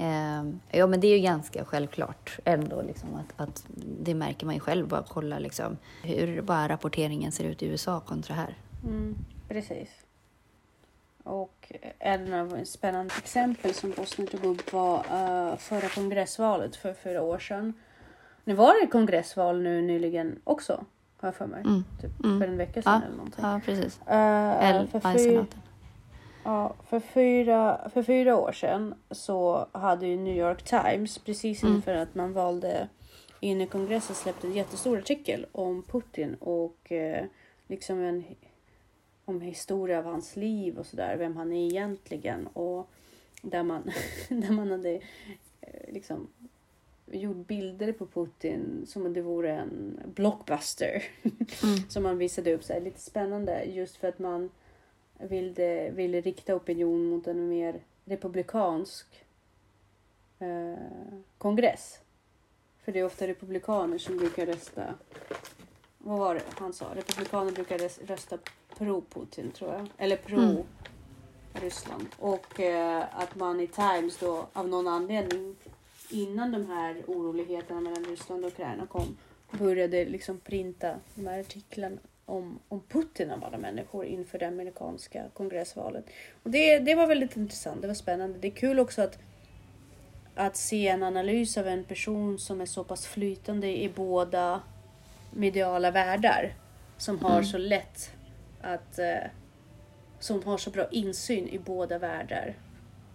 Eh, 0.00 0.78
ja, 0.78 0.86
men 0.86 1.00
det 1.00 1.06
är 1.06 1.16
ju 1.16 1.22
ganska 1.22 1.64
självklart 1.64 2.38
ändå. 2.44 2.82
Liksom, 2.82 3.14
att, 3.14 3.40
att 3.40 3.66
det 4.00 4.14
märker 4.14 4.46
man 4.46 4.54
ju 4.54 4.60
själv 4.60 4.88
bara 4.88 5.04
kolla 5.08 5.38
liksom, 5.38 5.76
hur 6.02 6.42
bara 6.42 6.68
rapporteringen 6.68 7.32
ser 7.32 7.44
ut 7.44 7.62
i 7.62 7.66
USA 7.66 8.00
kontra 8.00 8.34
här. 8.34 8.58
Mm, 8.84 9.16
precis. 9.48 9.88
Och 11.24 11.72
en 11.98 12.32
av 12.34 12.64
spännande 12.64 13.14
exempel 13.18 13.74
som 13.74 13.90
Bosnien 13.90 14.28
tog 14.28 14.44
upp 14.44 14.72
var 14.72 14.98
uh, 14.98 15.56
förra 15.56 15.88
kongressvalet 15.88 16.76
för 16.76 16.94
fyra 16.94 17.22
år 17.22 17.38
sedan. 17.38 17.74
Nu 18.44 18.54
var 18.54 18.80
det 18.80 18.86
kongressval 18.86 19.62
nu 19.62 19.82
nyligen 19.82 20.40
också, 20.44 20.84
har 21.16 21.28
jag 21.28 21.34
för 21.34 21.46
mig. 21.46 21.60
Mm. 21.60 21.84
Typ 22.00 22.24
mm. 22.24 22.40
för 22.40 22.48
en 22.48 22.56
vecka 22.56 22.82
sedan 22.82 23.00
ja. 23.00 23.06
eller 23.06 23.16
någonting. 23.16 23.44
Ja, 23.44 23.60
precis. 23.64 24.00
Uh, 24.00 24.64
Eller 24.64 24.86
för, 24.86 25.00
fyr, 25.00 25.46
ja, 26.44 26.74
för, 26.88 27.00
fyra, 27.00 27.90
för 27.92 28.02
fyra 28.02 28.36
år 28.36 28.52
sedan 28.52 28.94
så 29.10 29.68
hade 29.72 30.06
ju 30.06 30.16
New 30.16 30.36
York 30.36 30.62
Times 30.62 31.18
precis 31.18 31.62
mm. 31.62 31.74
inför 31.74 31.94
att 31.94 32.14
man 32.14 32.32
valde 32.32 32.88
in 33.40 33.60
i 33.60 33.66
kongressen 33.66 34.16
släppt 34.16 34.44
en 34.44 34.52
jättestor 34.52 34.98
artikel 34.98 35.46
om 35.52 35.82
Putin 35.82 36.34
och 36.34 36.92
uh, 36.92 37.26
liksom 37.68 38.04
en 38.04 38.24
om 39.24 39.40
historia 39.40 39.98
av 39.98 40.04
hans 40.04 40.36
liv 40.36 40.78
och 40.78 40.86
sådär, 40.86 41.16
vem 41.16 41.36
han 41.36 41.52
är 41.52 41.66
egentligen. 41.66 42.46
Och 42.46 42.90
där 43.42 43.62
man, 43.62 43.82
där 44.28 44.52
man 44.52 44.70
hade 44.70 44.90
eh, 45.60 45.92
liksom 45.92 46.28
gjort 47.06 47.46
bilder 47.46 47.92
på 47.92 48.06
Putin 48.06 48.84
som 48.86 49.06
om 49.06 49.12
det 49.12 49.22
vore 49.22 49.52
en 49.52 50.00
blockbuster. 50.14 51.04
Mm. 51.62 51.76
som 51.88 52.02
man 52.02 52.18
visade 52.18 52.54
upp. 52.54 52.64
Så 52.64 52.72
här, 52.72 52.80
lite 52.80 53.00
spännande 53.00 53.64
just 53.64 53.96
för 53.96 54.08
att 54.08 54.18
man 54.18 54.50
ville, 55.18 55.90
ville 55.90 56.20
rikta 56.20 56.54
opinion 56.54 57.04
mot 57.04 57.26
en 57.26 57.48
mer 57.48 57.80
republikansk 58.04 59.06
eh, 60.38 60.74
kongress. 61.38 62.00
För 62.84 62.92
det 62.92 62.98
är 62.98 63.04
ofta 63.04 63.26
republikaner 63.26 63.98
som 63.98 64.16
brukar 64.16 64.46
rösta. 64.46 64.94
Vad 66.02 66.18
var 66.18 66.34
det 66.34 66.42
han 66.58 66.72
sa? 66.72 66.86
Republikaner 66.94 67.52
brukar 67.52 68.06
rösta 68.06 68.38
pro-Putin 68.78 69.52
tror 69.52 69.72
jag. 69.72 69.88
Eller 69.98 70.16
pro 70.16 70.38
mm. 70.38 70.62
Ryssland. 71.52 72.06
Och 72.18 72.60
eh, 72.60 73.04
att 73.12 73.34
man 73.34 73.60
i 73.60 73.66
Times 73.66 74.18
då 74.18 74.46
av 74.52 74.68
någon 74.68 74.88
anledning 74.88 75.56
innan 76.08 76.52
de 76.52 76.66
här 76.66 77.02
oroligheterna 77.06 77.80
mellan 77.80 78.04
Ryssland 78.04 78.44
och 78.44 78.52
Ukraina 78.52 78.86
kom 78.86 79.16
började 79.50 80.04
liksom 80.04 80.38
printa 80.38 80.94
de 81.14 81.26
här 81.26 81.40
artiklarna 81.40 81.96
om, 82.24 82.58
om 82.68 82.80
Putin 82.80 83.30
av 83.30 83.44
alla 83.44 83.58
människor 83.58 84.04
inför 84.04 84.38
det 84.38 84.48
amerikanska 84.48 85.24
kongressvalet. 85.34 86.04
Och 86.42 86.50
det, 86.50 86.78
det 86.78 86.94
var 86.94 87.06
väldigt 87.06 87.36
intressant, 87.36 87.82
det 87.82 87.88
var 87.88 87.94
spännande. 87.94 88.38
Det 88.38 88.48
är 88.48 88.52
kul 88.52 88.80
också 88.80 89.02
att, 89.02 89.18
att 90.34 90.56
se 90.56 90.88
en 90.88 91.02
analys 91.02 91.58
av 91.58 91.66
en 91.66 91.84
person 91.84 92.38
som 92.38 92.60
är 92.60 92.66
så 92.66 92.84
pass 92.84 93.06
flytande 93.06 93.82
i 93.82 93.88
båda 93.88 94.60
mediala 95.30 95.90
världar. 95.90 96.54
Som 96.96 97.18
har 97.18 97.32
mm. 97.32 97.44
så 97.44 97.58
lätt 97.58 98.12
att... 98.60 98.98
Eh, 98.98 99.30
som 100.18 100.42
har 100.42 100.58
så 100.58 100.70
bra 100.70 100.88
insyn 100.90 101.48
i 101.48 101.58
båda 101.58 101.98
världar. 101.98 102.54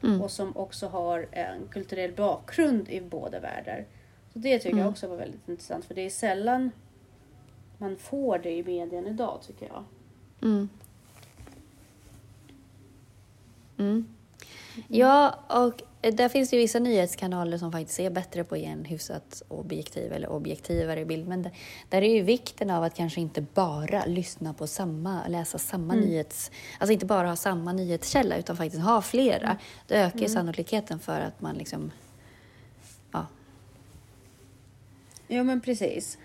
Mm. 0.04 0.21
Och 0.21 0.32
som 0.32 0.58
också 0.58 0.88
har 0.88 1.28
en 1.32 1.67
kulturell 1.67 2.12
bakgrund 2.12 2.89
i 2.89 3.01
båda 3.01 3.39
världar. 3.39 3.86
Så 4.34 4.39
det 4.39 4.60
tycker 4.60 4.69
mm. 4.69 4.80
jag 4.84 4.89
också 4.89 5.08
var 5.08 5.17
väldigt 5.17 5.49
intressant. 5.49 5.86
För 5.86 5.95
det 5.95 6.01
är 6.01 6.10
sällan 6.10 6.71
man 7.78 7.97
får 7.97 8.39
det 8.39 8.51
i 8.51 8.63
medien 8.63 9.08
idag 9.08 9.39
tycker 9.47 9.67
jag. 9.67 9.84
Mm. 13.78 14.14
Ja, 14.88 15.40
och 15.48 15.84
där 16.14 16.30
finns 16.30 16.50
det 16.50 16.56
ju 16.56 16.62
vissa 16.62 16.80
nyhetskanaler 16.80 17.58
som 17.58 17.72
faktiskt 17.72 18.00
är 18.00 18.10
bättre 18.10 18.44
på 18.44 18.56
att 18.56 18.62
ge 18.62 18.68
en 18.68 18.86
hyfsat 18.86 19.42
objektiv 19.48 20.14
eller 20.14 20.30
objektivare 20.30 21.06
bild. 21.06 21.28
Men 21.28 21.50
där 21.90 22.02
är 22.02 22.16
ju 22.16 22.22
vikten 22.22 22.70
av 22.70 22.84
att 22.84 22.96
kanske 22.96 23.22
inte 23.22 23.42
bara 23.42 24.06
lyssna 24.06 24.54
på 24.54 24.68
samma, 24.68 25.28
läsa 25.28 25.58
samma 25.58 25.94
mm. 25.94 26.06
nyhets... 26.06 26.52
Alltså 26.80 26.94
inte 26.94 27.06
bara 27.06 27.28
ha 27.28 27.36
samma 27.36 27.74
nyhetskälla 27.74 28.38
utan 28.38 28.58
faktiskt 28.58 28.84
ha 28.84 29.02
flera. 29.02 29.48
Mm. 29.48 29.58
Det 29.88 29.96
ökar 29.96 30.20
ju 30.20 30.26
mm. 30.26 30.34
sannolikheten 30.34 31.00
för 31.00 31.22
att 31.22 31.42
man 31.42 31.56
liksom... 31.56 31.92
Ja. 33.12 33.28
Ja, 35.28 35.44
men 35.44 35.62
precis. 35.62 36.18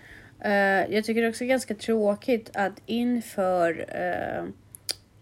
Uh, 0.45 0.51
jag 0.93 1.05
tycker 1.05 1.29
också 1.29 1.45
ganska 1.45 1.75
tråkigt 1.75 2.49
att 2.53 2.81
inför, 2.85 3.79
uh, 3.79 4.49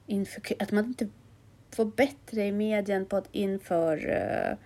inför 0.07 0.41
att 0.59 0.71
man 0.71 0.85
inte 0.85 1.07
får 1.71 1.85
bättre 1.85 2.45
i 2.45 2.51
medien 2.51 3.05
på 3.05 3.17
att 3.17 3.29
inför 3.31 4.09
uh, 4.09 4.57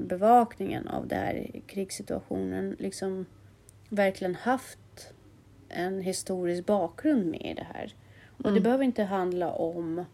bevakningen 0.00 0.88
av 0.88 1.08
den 1.08 1.18
här 1.18 1.60
krigssituationen 1.66 2.76
liksom 2.78 3.26
verkligen 3.88 4.34
haft 4.34 4.78
en 5.68 6.00
historisk 6.00 6.66
bakgrund 6.66 7.26
med 7.26 7.40
i 7.40 7.54
det 7.54 7.66
här. 7.74 7.94
Och 8.36 8.44
mm. 8.44 8.54
det 8.54 8.60
behöver 8.60 8.84
inte 8.84 9.02
handla 9.02 9.52
om 9.52 10.04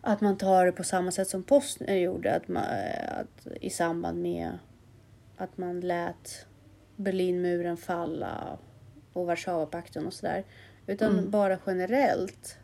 att 0.00 0.20
man 0.20 0.38
tar 0.38 0.66
det 0.66 0.72
på 0.72 0.84
samma 0.84 1.10
sätt 1.10 1.28
som 1.28 1.42
Posten 1.42 2.00
gjorde, 2.00 2.34
att, 2.34 2.48
man, 2.48 2.64
att 3.08 3.46
i 3.60 3.70
samband 3.70 4.22
med 4.22 4.58
att 5.36 5.58
man 5.58 5.80
lät 5.80 6.46
Berlinmuren 6.96 7.76
falla 7.76 8.58
och 9.12 9.26
Warszawapakten 9.26 10.06
och 10.06 10.12
sådär. 10.12 10.44
Utan 10.86 11.12
mm. 11.12 11.30
bara 11.30 11.58
generellt 11.66 12.58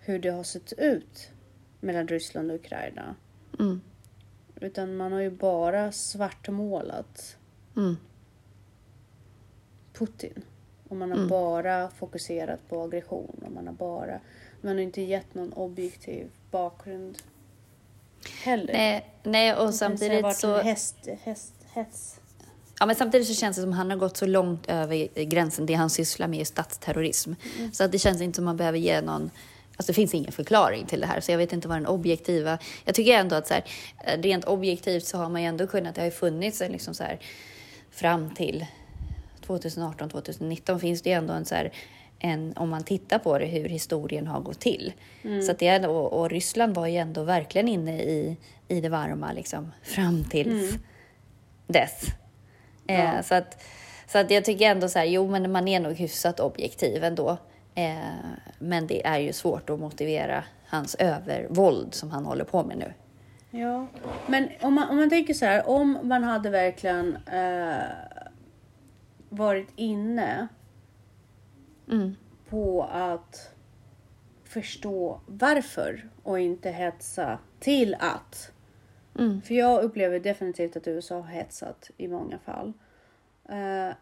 hur 0.00 0.18
det 0.18 0.30
har 0.30 0.42
sett 0.42 0.72
ut 0.72 1.30
mellan 1.80 2.08
Ryssland 2.08 2.50
och 2.50 2.56
Ukraina. 2.56 3.14
Mm. 3.58 3.80
Utan 4.60 4.96
man 4.96 5.12
har 5.12 5.20
ju 5.20 5.30
bara 5.30 5.92
svartmålat 5.92 7.36
mm. 7.76 7.96
Putin. 9.92 10.42
Och 10.88 10.96
man 10.96 11.10
har 11.10 11.16
mm. 11.16 11.28
bara 11.28 11.90
fokuserat 11.90 12.68
på 12.68 12.82
aggression 12.82 13.40
och 13.44 13.52
man 13.52 13.66
har 13.66 13.74
bara... 13.74 14.20
Man 14.60 14.74
har 14.74 14.82
inte 14.82 15.02
gett 15.02 15.34
någon 15.34 15.52
objektiv 15.52 16.30
bakgrund 16.50 17.18
heller. 18.42 18.72
Nej, 18.72 19.14
nej 19.22 19.54
och 19.56 19.74
samtidigt 19.74 20.36
så... 20.36 20.48
Varit 20.48 20.64
häst, 20.64 20.96
häst, 21.22 21.54
hets. 21.72 22.20
Ja, 22.78 22.86
men 22.86 22.96
samtidigt 22.96 23.26
så 23.26 23.34
känns 23.34 23.56
det 23.56 23.62
som 23.62 23.70
att 23.70 23.76
han 23.76 23.90
har 23.90 23.96
gått 23.96 24.16
så 24.16 24.26
långt 24.26 24.68
över 24.68 25.24
gränsen. 25.24 25.66
Det 25.66 25.74
han 25.74 25.90
sysslar 25.90 26.28
med 26.28 26.40
är 26.40 26.44
statsterrorism. 26.44 27.32
Mm. 27.58 27.72
Så 27.72 27.84
att 27.84 27.92
det 27.92 27.98
känns 27.98 28.20
inte 28.20 28.36
som 28.36 28.44
att 28.44 28.46
man 28.46 28.56
behöver 28.56 28.78
ge 28.78 29.00
någon 29.00 29.30
Alltså 29.80 29.92
det 29.92 29.94
finns 29.94 30.14
ingen 30.14 30.32
förklaring 30.32 30.86
till 30.86 31.00
det 31.00 31.06
här, 31.06 31.20
så 31.20 31.32
jag 31.32 31.38
vet 31.38 31.52
inte 31.52 31.68
vad 31.68 31.76
den 31.76 31.86
objektiva... 31.86 32.58
Jag 32.84 32.94
tycker 32.94 33.12
ändå 33.12 33.36
att 33.36 33.46
så 33.46 33.54
här, 33.54 33.64
rent 34.22 34.44
objektivt 34.44 35.04
så 35.04 35.18
har 35.18 35.28
man 35.28 35.42
ju 35.42 35.48
ändå 35.48 35.66
kunnat... 35.66 35.94
Det 35.94 36.00
har 36.00 36.06
ju 36.06 36.10
funnits 36.10 36.60
en 36.60 36.72
liksom 36.72 36.94
så 36.94 37.04
här, 37.04 37.18
fram 37.90 38.34
till 38.34 38.66
2018, 39.46 40.10
2019 40.10 40.80
finns 40.80 41.02
det 41.02 41.10
ju 41.10 41.16
ändå 41.16 41.32
en 41.32 41.44
så 41.44 41.54
här, 41.54 41.72
en, 42.18 42.52
om 42.56 42.68
man 42.68 42.84
tittar 42.84 43.18
på 43.18 43.38
det, 43.38 43.46
hur 43.46 43.68
historien 43.68 44.26
har 44.26 44.40
gått 44.40 44.60
till. 44.60 44.92
Mm. 45.22 45.42
Så 45.42 45.52
att 45.52 45.58
det 45.58 45.68
är, 45.68 45.88
och, 45.88 46.12
och, 46.12 46.30
Ryssland 46.30 46.74
var 46.74 46.86
ju 46.86 46.96
ändå 46.96 47.22
verkligen 47.22 47.68
inne 47.68 48.02
i, 48.02 48.36
i 48.68 48.80
det 48.80 48.88
varma 48.88 49.32
liksom, 49.32 49.72
fram 49.82 50.24
tills 50.24 50.70
mm. 50.70 50.82
dess. 51.66 52.04
Eh, 52.86 53.04
ja. 53.04 53.22
så, 53.22 53.34
att, 53.34 53.62
så 54.06 54.18
att 54.18 54.30
jag 54.30 54.44
tycker 54.44 54.70
ändå 54.70 54.88
så 54.88 54.98
här, 54.98 55.06
jo 55.06 55.30
men 55.30 55.52
man 55.52 55.68
är 55.68 55.80
nog 55.80 55.92
hyfsat 55.92 56.40
objektiv 56.40 57.04
ändå. 57.04 57.38
Eh, 57.74 58.30
men 58.58 58.86
det 58.86 59.06
är 59.06 59.18
ju 59.18 59.32
svårt 59.32 59.70
att 59.70 59.80
motivera 59.80 60.44
hans 60.66 60.94
övervåld 60.94 61.94
som 61.94 62.10
han 62.10 62.24
håller 62.24 62.44
på 62.44 62.64
med 62.64 62.78
nu. 62.78 62.92
Ja, 63.58 63.86
men 64.26 64.48
om 64.60 64.74
man, 64.74 64.88
om 64.90 64.96
man 64.96 65.10
tänker 65.10 65.34
så 65.34 65.44
här, 65.44 65.68
om 65.68 65.98
man 66.02 66.24
hade 66.24 66.50
verkligen 66.50 67.16
eh, 67.16 67.82
varit 69.28 69.68
inne 69.76 70.48
mm. 71.90 72.16
på 72.48 72.82
att 72.92 73.50
förstå 74.44 75.20
varför 75.26 76.08
och 76.22 76.40
inte 76.40 76.70
hetsa 76.70 77.38
till 77.60 77.96
att 77.98 78.52
Mm. 79.18 79.42
För 79.42 79.54
jag 79.54 79.82
upplever 79.82 80.20
definitivt 80.20 80.76
att 80.76 80.88
USA 80.88 81.14
har 81.14 81.28
hetsat 81.28 81.90
i 81.96 82.08
många 82.08 82.38
fall. 82.38 82.72
Uh, 83.50 83.94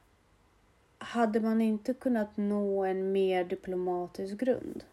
hade 0.98 1.40
man 1.40 1.60
inte 1.60 1.94
kunnat 1.94 2.36
nå 2.36 2.84
en 2.84 3.12
mer 3.12 3.44
diplomatisk 3.44 4.34
grund? 4.34 4.84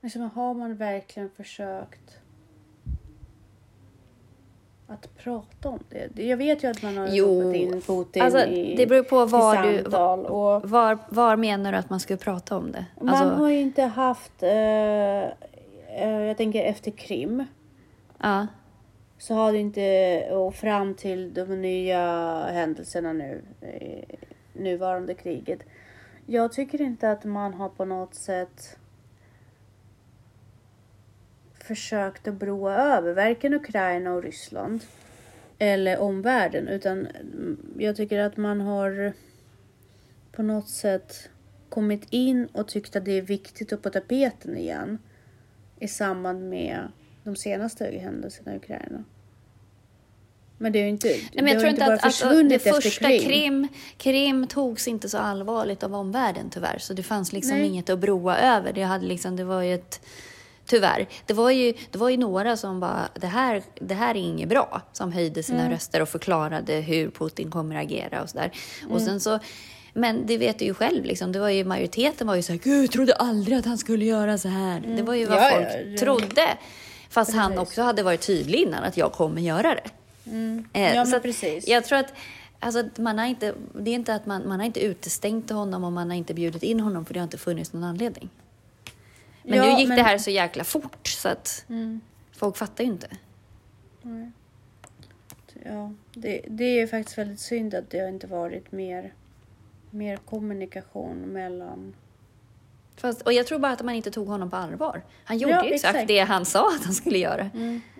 Liksom, 0.00 0.22
har 0.22 0.54
man 0.54 0.76
verkligen 0.76 1.30
försökt 1.30 2.18
att 4.86 5.16
prata 5.16 5.68
om 5.68 5.78
det? 5.88 6.22
Jag 6.22 6.36
vet 6.36 6.64
ju 6.64 6.68
att 6.68 6.82
man 6.82 6.96
har 6.96 7.08
jo, 7.08 7.54
in 7.54 7.80
Putin 7.80 8.22
alltså, 8.22 8.44
i 8.46 8.74
Det 8.76 8.86
beror 8.86 9.02
på 9.02 9.26
var 9.26 9.62
du... 9.62 9.82
Och, 10.28 10.70
var, 10.70 10.98
var 11.08 11.36
menar 11.36 11.72
du 11.72 11.78
att 11.78 11.90
man 11.90 12.00
skulle 12.00 12.16
prata 12.16 12.56
om 12.56 12.72
det? 12.72 12.86
Man 13.00 13.08
alltså, 13.08 13.34
har 13.34 13.48
ju 13.48 13.60
inte 13.60 13.82
haft... 13.82 14.42
Uh, 14.42 15.48
Eh, 15.94 16.20
jag 16.20 16.36
tänker 16.36 16.64
efter 16.64 16.90
Krim. 16.90 17.44
Ja. 18.18 18.46
Så 19.18 19.34
har 19.34 19.52
det 19.52 19.58
inte, 19.58 20.28
och 20.30 20.54
fram 20.54 20.94
till 20.94 21.34
de 21.34 21.62
nya 21.62 22.44
händelserna 22.46 23.12
nu, 23.12 23.42
nuvarande 24.52 25.14
kriget. 25.14 25.60
Jag 26.26 26.52
tycker 26.52 26.80
inte 26.80 27.10
att 27.10 27.24
man 27.24 27.54
har 27.54 27.68
på 27.68 27.84
något 27.84 28.14
sätt 28.14 28.76
försökt 31.64 32.28
att 32.28 32.34
broa 32.34 32.74
över 32.74 33.14
varken 33.14 33.54
Ukraina 33.54 34.12
och 34.12 34.22
Ryssland 34.22 34.80
eller 35.58 35.98
omvärlden 35.98 36.68
utan 36.68 37.08
jag 37.78 37.96
tycker 37.96 38.18
att 38.18 38.36
man 38.36 38.60
har 38.60 39.12
på 40.32 40.42
något 40.42 40.68
sätt 40.68 41.30
kommit 41.68 42.06
in 42.10 42.46
och 42.46 42.68
tyckt 42.68 42.96
att 42.96 43.04
det 43.04 43.12
är 43.12 43.22
viktigt 43.22 43.72
att 43.72 43.82
på 43.82 43.90
tapeten 43.90 44.56
igen 44.56 44.98
i 45.78 45.88
samband 45.88 46.48
med 46.48 46.88
de 47.24 47.36
senaste 47.36 47.84
händelserna 47.84 48.54
i 48.54 48.56
Ukraina. 48.56 49.04
Men 50.58 50.72
det 50.72 50.78
är 50.78 50.82
ju 50.82 50.88
inte, 50.88 51.08
Nej, 51.08 51.30
men 51.32 51.46
jag 51.46 51.58
tror 51.58 51.70
inte, 51.70 51.84
att, 51.84 52.02
försvunnit 52.02 52.66
att, 52.66 52.74
det 52.74 52.82
första 52.82 53.06
Krim. 53.08 53.22
Krim. 53.22 53.68
Krim 53.96 54.46
togs 54.46 54.88
inte 54.88 55.08
så 55.08 55.18
allvarligt 55.18 55.82
av 55.82 55.94
omvärlden 55.94 56.50
tyvärr, 56.50 56.78
så 56.78 56.94
det 56.94 57.02
fanns 57.02 57.32
liksom 57.32 57.58
Nej. 57.58 57.66
inget 57.66 57.90
att 57.90 57.98
broa 57.98 58.38
över. 58.38 58.72
Det, 58.72 58.82
hade 58.82 59.06
liksom, 59.06 59.36
det 59.36 59.44
var 59.44 59.62
ju 59.62 59.74
ett... 59.74 60.00
Tyvärr. 60.66 61.08
Det 61.26 61.34
var 61.34 61.50
ju, 61.50 61.74
det 61.90 61.98
var 61.98 62.08
ju 62.08 62.16
några 62.16 62.56
som 62.56 62.80
bara, 62.80 63.08
det 63.14 63.26
här, 63.26 63.62
det 63.74 63.94
här 63.94 64.14
är 64.14 64.18
inget 64.20 64.48
bra, 64.48 64.82
som 64.92 65.12
höjde 65.12 65.42
sina 65.42 65.60
mm. 65.60 65.72
röster 65.72 66.02
och 66.02 66.08
förklarade 66.08 66.74
hur 66.74 67.10
Putin 67.10 67.50
kommer 67.50 67.76
att 67.76 67.82
agera 67.82 68.22
och 68.22 68.30
sådär. 68.30 68.52
Mm. 68.82 68.92
Och 68.92 69.02
sen 69.02 69.20
så 69.20 69.38
Men 69.92 70.26
det 70.26 70.38
vet 70.38 70.58
du 70.58 70.64
ju 70.64 70.74
själv, 70.74 71.04
liksom. 71.04 71.32
det 71.32 71.38
var 71.38 71.48
ju, 71.48 71.64
majoriteten 71.64 72.26
var 72.26 72.34
ju 72.34 72.42
så 72.42 72.52
här, 72.52 72.58
Gud, 72.58 72.84
jag 72.84 72.90
trodde 72.90 73.14
aldrig 73.14 73.58
att 73.58 73.64
han 73.64 73.78
skulle 73.78 74.04
göra 74.04 74.38
så 74.38 74.48
här. 74.48 74.80
Det 74.96 75.02
var 75.02 75.14
ju 75.14 75.26
vad 75.26 75.38
Ja, 75.38 75.50
folk 75.50 75.68
ja, 75.68 75.80
ja. 75.80 75.98
trodde. 75.98 76.48
Fast 77.14 77.34
han 77.34 77.58
också 77.58 77.82
hade 77.82 78.02
varit 78.02 78.20
tydlig 78.26 78.58
innan 78.58 78.84
att 78.84 78.96
jag 78.96 79.12
kommer 79.12 79.40
göra 79.40 79.74
det. 79.74 79.90
Eh, 80.72 80.94
Ja, 80.94 81.06
så 81.06 81.20
precis. 81.20 81.68
Jag 81.68 81.84
tror 81.84 81.98
att 81.98 82.12
alltså, 82.60 82.88
man 83.02 83.18
har 83.18 83.26
inte, 83.26 83.54
det 83.74 83.90
är 83.90 83.94
inte 83.94 84.14
att 84.14 84.26
man, 84.26 84.48
man 84.48 84.58
har 84.58 84.66
inte 84.66 84.80
utestängt 84.84 85.50
honom 85.50 85.84
och 85.84 85.92
man 85.92 86.10
har 86.10 86.16
inte 86.16 86.34
bjudit 86.34 86.62
in 86.62 86.80
honom 86.80 87.04
för 87.04 87.14
det 87.14 87.20
har 87.20 87.24
inte 87.24 87.38
funnits 87.38 87.72
någon 87.72 87.84
anledning. 87.84 88.30
Men 89.42 89.58
Ja, 89.58 89.64
nu 89.64 89.78
gick 89.80 89.88
men- 89.88 89.96
det 89.96 90.02
här 90.02 90.18
så 90.18 90.30
jäkla 90.30 90.64
fort 90.64 91.06
så 91.08 91.28
att 91.28 91.64
folk 92.32 92.56
fattar 92.56 92.84
ju 92.84 92.90
inte. 92.90 93.08
Ja, 95.64 95.92
det, 96.14 96.40
det 96.48 96.80
är 96.80 96.86
faktiskt 96.86 97.18
väldigt 97.18 97.40
synd 97.40 97.74
att 97.74 97.90
det 97.90 97.98
har 97.98 98.08
inte 98.08 98.26
varit 98.26 98.72
mer, 98.72 99.12
mer 99.90 100.16
kommunikation 100.16 101.16
mellan... 101.16 101.94
Fast, 102.96 103.22
och 103.22 103.32
jag 103.32 103.46
tror 103.46 103.58
bara 103.58 103.72
att 103.72 103.82
man 103.82 103.94
inte 103.94 104.10
tog 104.10 104.26
honom 104.28 104.50
på 104.50 104.56
allvar. 104.56 105.02
Han 105.24 105.38
gjorde 105.38 105.54
Ja, 105.54 105.64
exakt, 105.64 105.94
exakt. 105.94 106.08
det 106.08 106.18
han 106.20 106.44
sa 106.44 106.68
att 106.76 106.84
han 106.84 106.94
skulle 106.94 107.18
göra. 107.18 107.50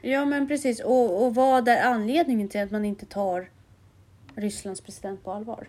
Ja, 0.03 0.25
men 0.25 0.49
precis. 0.49 0.81
Och, 0.81 1.25
och 1.25 1.35
vad 1.35 1.69
är 1.69 1.83
anledningen 1.83 2.49
till 2.49 2.61
att 2.61 2.71
man 2.71 2.85
inte 2.85 3.07
tar 3.07 3.51
Rysslands 4.35 4.81
president 4.81 5.25
på 5.25 5.33
allvar? 5.33 5.67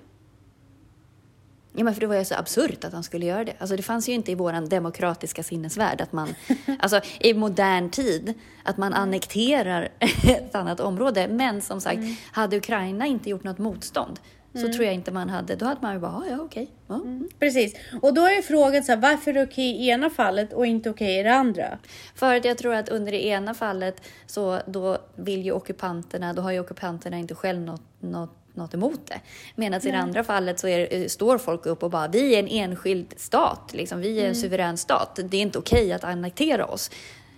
Ja, 1.77 1.83
men 1.83 1.93
för 1.93 2.01
det 2.01 2.07
var 2.07 2.15
ju 2.15 2.25
så 2.25 2.35
absurt 2.35 2.83
att 2.83 2.93
han 2.93 3.03
skulle 3.03 3.25
göra 3.25 3.43
det. 3.43 3.53
Alltså, 3.59 3.75
det 3.75 3.83
fanns 3.83 4.09
ju 4.09 4.13
inte 4.13 4.31
i 4.31 4.35
vår 4.35 4.67
demokratiska 4.69 5.43
sinnesvärld 5.43 6.01
att 6.01 6.11
man, 6.11 6.35
alltså 6.79 7.01
i 7.19 7.33
modern 7.33 7.89
tid, 7.89 8.33
att 8.63 8.77
man 8.77 8.93
annekterar 8.93 9.89
ett 10.27 10.55
annat 10.55 10.79
område. 10.79 11.27
Men 11.27 11.61
som 11.61 11.81
sagt, 11.81 11.99
hade 12.31 12.57
Ukraina 12.57 13.05
inte 13.05 13.29
gjort 13.29 13.43
något 13.43 13.57
motstånd 13.57 14.19
så 14.61 14.73
tror 14.73 14.85
jag 14.85 14.93
inte 14.93 15.11
man 15.11 15.29
hade, 15.29 15.55
då 15.55 15.65
hade 15.65 15.81
man 15.81 15.93
ju 15.93 15.99
bara, 15.99 16.11
"Ja, 16.11 16.23
ja 16.29 16.41
okej. 16.41 16.67
Ja. 16.87 17.01
Precis. 17.39 17.75
Och 18.01 18.13
då 18.13 18.21
är 18.21 18.41
frågan 18.41 18.83
så 18.83 18.91
här, 18.91 18.99
varför 18.99 19.31
är 19.31 19.35
det 19.35 19.43
okej 19.43 19.65
i 19.71 19.89
ena 19.89 20.09
fallet 20.09 20.53
och 20.53 20.65
inte 20.65 20.89
okej 20.89 21.19
i 21.19 21.23
det 21.23 21.33
andra? 21.33 21.77
För 22.15 22.35
att 22.35 22.45
jag 22.45 22.57
tror 22.57 22.73
att 22.73 22.89
under 22.89 23.11
det 23.11 23.25
ena 23.25 23.53
fallet 23.53 24.01
så 24.27 24.59
då 24.67 24.97
vill 25.15 25.45
ju 25.45 25.51
ockupanterna, 25.51 26.33
då 26.33 26.41
har 26.41 26.51
ju 26.51 26.59
ockupanterna 26.59 27.17
inte 27.17 27.35
själv 27.35 27.61
något, 27.61 27.81
något, 27.99 28.29
något 28.53 28.73
emot 28.73 28.99
det. 29.07 29.19
Medan 29.55 29.87
i 29.87 29.91
det 29.91 29.97
andra 29.97 30.23
fallet 30.23 30.59
så 30.59 30.67
är, 30.67 30.79
det- 30.89 31.11
står 31.11 31.37
folk 31.37 31.65
upp 31.65 31.83
och 31.83 31.89
bara, 31.91 32.07
vi 32.07 32.35
är 32.35 32.39
en 32.39 32.47
enskild 32.47 33.13
stat, 33.17 33.69
liksom, 33.73 33.99
vi 34.01 34.07
är 34.15 34.19
Mm. 34.19 34.29
en 34.29 34.35
suverän 34.35 34.77
stat. 34.77 35.19
Det 35.29 35.37
är 35.37 35.41
inte 35.41 35.59
okej 35.59 35.93
att 35.93 36.03
annektera 36.03 36.65
oss. 36.65 36.91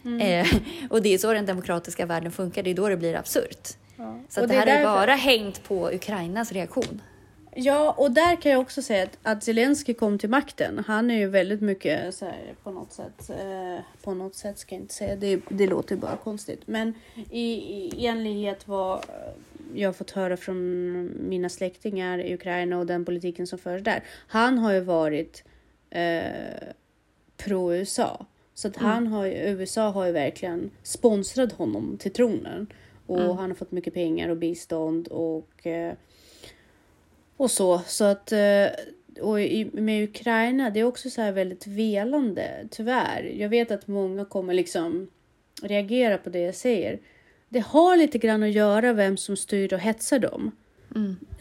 Mm. 0.05 0.21
Eh, 0.21 0.47
och 0.89 1.01
det 1.01 1.13
är 1.13 1.17
så 1.17 1.33
den 1.33 1.45
demokratiska 1.45 2.05
världen 2.05 2.31
funkar, 2.31 2.63
det 2.63 2.69
är 2.69 2.75
då 2.75 2.89
det 2.89 2.97
blir 2.97 3.15
absurt. 3.15 3.69
Ja. 3.97 4.19
Så 4.29 4.41
det 4.41 4.47
det 4.47 4.53
här 4.53 4.67
är 4.67 4.71
är 4.71 4.75
därför- 4.75 4.93
bara 4.93 5.11
hängt 5.13 5.63
på 5.63 5.89
Ukrainas 5.93 6.51
reaktion. 6.51 7.01
Ja, 7.59 7.91
och 7.97 8.11
där 8.11 8.41
kan 8.41 8.51
jag 8.51 8.61
också 8.61 8.81
säga 8.81 9.03
att, 9.03 9.17
att 9.23 9.43
Zelensky 9.43 9.93
kom 9.93 10.19
till 10.19 10.29
makten. 10.29 10.83
Han 10.87 11.11
är 11.11 11.15
ju 11.17 11.27
väldigt 11.27 11.61
mycket 11.61 12.15
så 12.15 12.25
här, 12.25 12.53
på 12.63 12.71
något 12.71 12.91
sätt. 12.93 13.29
Eh, 13.29 13.79
på 14.03 14.13
något 14.13 14.35
sätt 14.35 14.57
ska 14.59 14.75
jag 14.75 14.81
inte 14.81 14.93
säga. 14.93 15.15
Det, 15.15 15.41
det 15.49 15.67
låter 15.67 15.95
bara 15.95 16.17
konstigt. 16.17 16.61
Men 16.65 16.93
i, 17.31 17.41
i 17.41 18.05
enlighet 18.07 18.67
vad 18.67 19.05
jag 19.73 19.95
fått 19.95 20.11
höra 20.11 20.37
från 20.37 20.57
mina 21.29 21.49
släktingar 21.49 22.19
i 22.19 22.33
Ukraina 22.33 22.77
och 22.79 22.85
den 22.85 23.05
politiken 23.05 23.47
som 23.47 23.59
förs 23.59 23.81
där. 23.83 24.03
Han 24.27 24.57
har 24.57 24.73
ju 24.73 24.79
varit 24.79 25.43
eh, 25.89 26.21
pro-USA. 27.37 28.25
Så 28.53 28.67
att 28.67 28.75
han 28.75 29.07
har 29.07 29.25
ju, 29.25 29.33
USA 29.33 29.89
har 29.89 30.05
ju 30.05 30.11
verkligen 30.11 30.71
sponsrat 30.83 31.51
honom 31.51 31.97
till 31.99 32.13
tronen. 32.13 32.67
Och 33.07 33.37
han 33.37 33.49
har 33.49 33.55
fått 33.55 33.71
mycket 33.71 33.93
pengar 33.93 34.29
och 34.29 34.37
bistånd 34.37 35.07
och 35.07 35.67
eh, 35.67 35.93
och 37.37 37.51
så. 37.51 37.81
Så 37.85 38.03
att 38.03 38.31
eh, 38.31 38.67
och 39.21 39.41
i, 39.41 39.69
med 39.73 40.03
Ukraina, 40.03 40.69
det 40.69 40.79
är 40.79 40.83
också 40.83 41.09
så 41.09 41.21
här 41.21 41.31
väldigt 41.31 41.67
velande, 41.67 42.67
tyvärr. 42.71 43.23
Jag 43.23 43.49
vet 43.49 43.71
att 43.71 43.87
många 43.87 44.25
kommer 44.25 44.53
liksom 44.53 45.07
reagera 45.61 46.17
på 46.17 46.29
det 46.29 46.39
jag 46.39 46.55
säger. 46.55 46.99
Det 47.49 47.59
har 47.59 47.97
lite 47.97 48.17
grann 48.17 48.43
att 48.43 48.51
göra 48.51 48.93
vem 48.93 49.17
som 49.17 49.37
styr 49.37 49.73
och 49.73 49.79
hetsar 49.79 50.19
dem. 50.19 50.51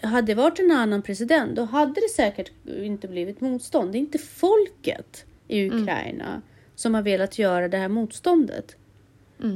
Hade 0.01 0.27
det 0.27 0.35
varit 0.35 0.59
en 0.59 0.71
annan 0.71 1.03
president, 1.03 1.57
då 1.57 1.63
hade 1.63 2.01
det 2.01 2.09
säkert 2.17 2.51
inte 2.67 3.09
blivit 3.09 3.41
motstånd. 3.41 3.93
Det 3.93 3.99
är 3.99 4.01
inte 4.01 4.19
folket 4.19 5.25
i 5.49 5.67
Ukraina 5.67 6.43
som 6.75 6.95
har 6.95 7.03
velat 7.03 7.39
göra 7.39 7.69
det 7.69 7.77
här 7.77 7.89
motståndet. 7.89 8.77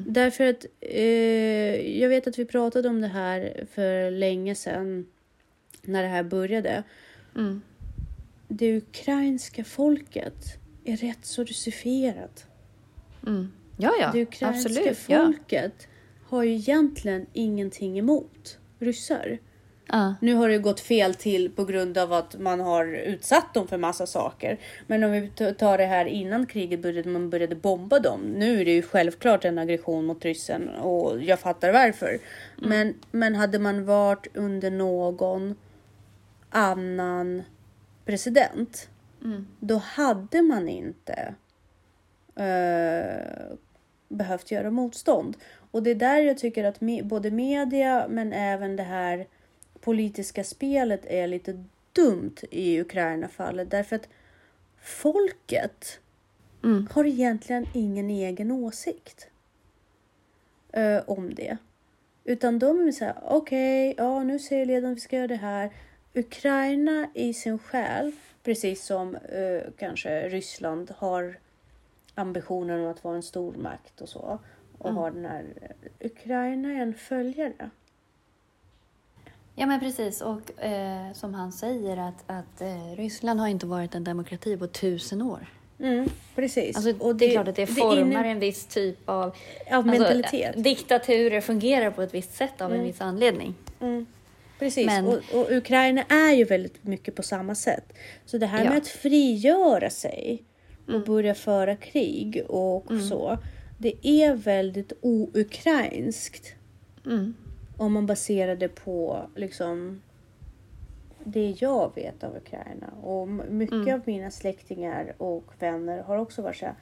Därför 0.06 0.44
att 0.44 0.66
eh, 0.80 1.98
jag 2.00 2.08
vet 2.08 2.26
att 2.26 2.38
vi 2.38 2.44
pratade 2.44 2.88
om 2.88 3.00
det 3.00 3.08
här 3.08 3.66
för 3.72 4.10
länge 4.10 4.54
sedan 4.54 5.06
när 5.82 6.02
det 6.02 6.08
här 6.08 6.22
började. 6.22 6.82
Mm. 7.36 7.62
Det 8.48 8.76
ukrainska 8.76 9.64
folket 9.64 10.58
är 10.84 10.96
rätt 10.96 11.24
så 11.24 11.44
russifierat. 11.44 12.46
Mm. 13.26 13.52
Ja, 13.76 13.92
ja, 14.00 14.10
det 14.12 14.22
ukrainska 14.22 14.68
absolut. 14.68 14.98
Ja. 15.06 15.24
folket 15.24 15.88
har 16.26 16.42
ju 16.42 16.54
egentligen 16.54 17.26
ingenting 17.32 17.98
emot 17.98 18.58
ryssar. 18.78 19.38
Ja. 19.92 20.14
Nu 20.20 20.34
har 20.34 20.48
det 20.48 20.58
gått 20.58 20.80
fel 20.80 21.14
till 21.14 21.50
på 21.50 21.64
grund 21.64 21.98
av 21.98 22.12
att 22.12 22.38
man 22.38 22.60
har 22.60 22.86
utsatt 22.86 23.54
dem 23.54 23.68
för 23.68 23.78
massa 23.78 24.06
saker. 24.06 24.58
Men 24.86 25.04
om 25.04 25.10
vi 25.12 25.30
tar 25.58 25.78
det 25.78 25.84
här 25.86 26.04
innan 26.04 26.46
kriget 26.46 26.82
började, 26.82 27.08
man 27.08 27.30
började 27.30 27.54
bomba 27.54 27.98
dem. 27.98 28.20
Nu 28.20 28.60
är 28.60 28.64
det 28.64 28.70
ju 28.70 28.82
självklart 28.82 29.44
en 29.44 29.58
aggression 29.58 30.06
mot 30.06 30.24
ryssen 30.24 30.68
och 30.68 31.22
jag 31.22 31.40
fattar 31.40 31.72
varför. 31.72 32.18
Men, 32.56 32.94
men 33.10 33.34
hade 33.34 33.58
man 33.58 33.84
varit 33.84 34.26
under 34.34 34.70
någon 34.70 35.54
annan 36.50 37.42
president, 38.04 38.88
då 39.60 39.76
hade 39.76 40.42
man 40.42 40.68
inte 40.68 41.34
eh, 42.36 43.56
behövt 44.08 44.50
göra 44.50 44.70
motstånd. 44.70 45.36
Och 45.70 45.82
det 45.82 45.90
är 45.90 45.94
där 45.94 46.18
jag 46.18 46.38
tycker 46.38 46.64
att 46.64 46.78
me- 46.80 47.04
både 47.04 47.30
media 47.30 48.06
men 48.08 48.32
även 48.32 48.76
det 48.76 48.82
här 48.82 49.26
politiska 49.80 50.44
spelet 50.44 51.06
är 51.06 51.26
lite 51.26 51.64
dumt 51.92 52.36
i 52.50 52.80
Ukraina-fallet. 52.80 53.70
Därför 53.70 53.96
att 53.96 54.08
folket 54.82 56.00
Mm. 56.64 56.88
har 56.92 57.04
egentligen 57.04 57.66
ingen 57.74 58.10
egen 58.10 58.50
åsikt 58.50 59.28
eh, 60.72 61.02
om 61.06 61.34
det. 61.34 61.56
Utan 62.24 62.58
de 62.58 62.88
är 62.88 62.92
så 62.92 63.04
här, 63.04 63.14
okej, 63.22 63.94
ja 63.98 64.22
nu 64.22 64.38
säger 64.38 64.66
ledaren 64.66 64.94
vi 64.94 65.00
ska 65.00 65.16
göra 65.16 65.26
det 65.26 65.36
här. 65.36 65.70
Ukraina 66.14 67.08
i 67.14 67.34
sin 67.34 67.58
själ, 67.58 68.12
precis 68.42 68.84
som 68.84 69.14
eh, 69.16 69.62
kanske 69.78 70.28
Ryssland 70.28 70.90
har 70.96 71.38
ambitionen 72.14 72.80
om 72.80 72.86
att 72.90 73.04
vara 73.04 73.16
en 73.16 73.22
stormakt 73.22 74.00
och 74.00 74.08
så. 74.08 74.38
Och 74.78 74.92
har 74.92 75.10
den 75.10 75.24
här, 75.24 75.44
Ukraina 76.00 76.72
är 76.72 76.82
en 76.82 76.94
följare. 76.94 77.70
Ja, 79.60 79.66
men 79.66 79.80
precis. 79.80 80.20
Och 80.20 80.62
eh, 80.64 81.12
som 81.12 81.34
han 81.34 81.52
säger 81.52 81.96
att, 81.96 82.24
att 82.26 82.60
eh, 82.60 82.96
Ryssland 82.96 83.40
har 83.40 83.48
inte 83.48 83.66
varit 83.66 83.94
en 83.94 84.04
demokrati 84.04 84.56
på 84.56 84.66
tusen 84.66 85.22
år. 85.22 85.46
Mm, 85.80 86.08
precis. 86.34 86.76
Alltså, 86.76 87.04
Och 87.06 87.16
det, 87.16 87.24
är 87.26 87.30
klart 87.32 87.48
att 87.48 87.56
det 87.56 87.66
formar 87.66 88.24
inne- 88.24 88.30
en 88.30 88.40
viss 88.40 88.66
typ 88.66 89.08
av... 89.08 89.22
av 89.22 89.32
Alltså, 89.70 89.90
mentalitet. 89.90 90.64
diktaturer 90.64 91.40
fungerar 91.40 91.90
på 91.90 92.02
ett 92.02 92.14
visst 92.14 92.34
sätt 92.34 92.60
av 92.60 92.74
en 92.74 92.82
viss 92.84 93.00
anledning. 93.00 93.54
Mm. 93.80 94.06
Precis, 94.58 94.86
Men- 94.86 95.06
och, 95.06 95.14
och 95.14 95.50
Ukraina 95.50 96.02
är 96.02 96.32
ju 96.34 96.44
väldigt 96.44 96.84
mycket 96.84 97.14
på 97.14 97.22
samma 97.22 97.54
sätt. 97.54 97.92
Så 98.26 98.38
det 98.38 98.46
här 98.46 98.58
Ja. 98.58 98.62
Mm. 98.62 98.72
med 98.74 98.82
att 98.82 98.88
frigöra 98.88 99.90
sig 99.90 100.42
och 100.88 101.00
börja 101.04 101.34
föra 101.34 101.76
krig 101.76 102.42
och 102.48 102.86
så. 103.08 103.38
Det 103.78 104.06
är 104.06 104.34
väldigt 104.34 104.92
oukrainskt. 105.00 106.54
Om 107.80 107.92
man 107.92 108.06
baserar 108.06 108.56
det 108.56 108.68
på 108.68 109.26
liksom 109.36 110.02
det 111.24 111.56
jag 111.60 111.94
vet 111.94 112.24
av 112.24 112.36
Ukraina. 112.36 112.86
Och 113.02 113.28
mycket 113.28 113.72
Mm. 113.72 113.94
av 113.94 114.00
mina 114.04 114.30
släktingar 114.30 115.14
och 115.18 115.44
vänner 115.58 116.02
har 116.02 116.16
också 116.16 116.42
varit 116.42 116.56
så 116.56 116.66
här, 116.66 116.74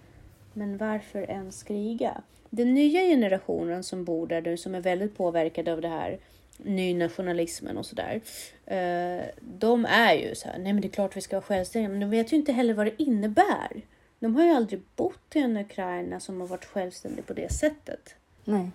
men 0.53 0.77
varför 0.77 1.31
ens 1.31 1.63
kriga? 1.63 2.23
Den 2.51 2.75
nya 2.75 3.01
generationen 3.01 3.85
som 3.85 4.05
bor 4.05 4.27
där 4.27 4.43
nu, 4.43 4.57
som 4.57 4.75
är 4.75 4.81
väldigt 4.81 5.17
påverkade 5.17 5.73
av 5.73 5.81
det 5.81 5.89
här 5.89 6.19
nynationalismen 6.57 7.79
och 7.79 7.87
sådär. 7.87 8.21
Eh, 8.67 9.25
de 9.41 9.85
är 9.87 10.15
ju 10.15 10.35
så 10.35 10.49
här, 10.49 10.59
nej 10.59 10.73
men 10.73 10.83
det 10.83 10.89
är 10.89 10.93
klart 10.93 11.17
vi 11.17 11.21
ska 11.21 11.37
vara 11.37 11.43
självständiga, 11.43 11.89
men 11.91 12.01
de 12.01 12.11
vet 12.11 12.33
ju 12.33 12.37
inte 12.37 12.53
heller 12.53 12.75
vad 12.75 12.87
det 12.87 13.03
innebär. 13.03 13.83
De 14.19 14.37
har 14.37 14.45
ju 14.45 14.51
aldrig 14.51 14.81
bott 14.97 15.37
i 15.37 15.39
en 15.39 15.57
Ukraina 15.57 16.21
som 16.21 16.41
har 16.41 16.47
varit 16.49 16.65
självständig 16.65 17.27
på 17.27 17.33
det 17.33 17.53
sättet. 17.53 18.15
Nej. 18.45 18.71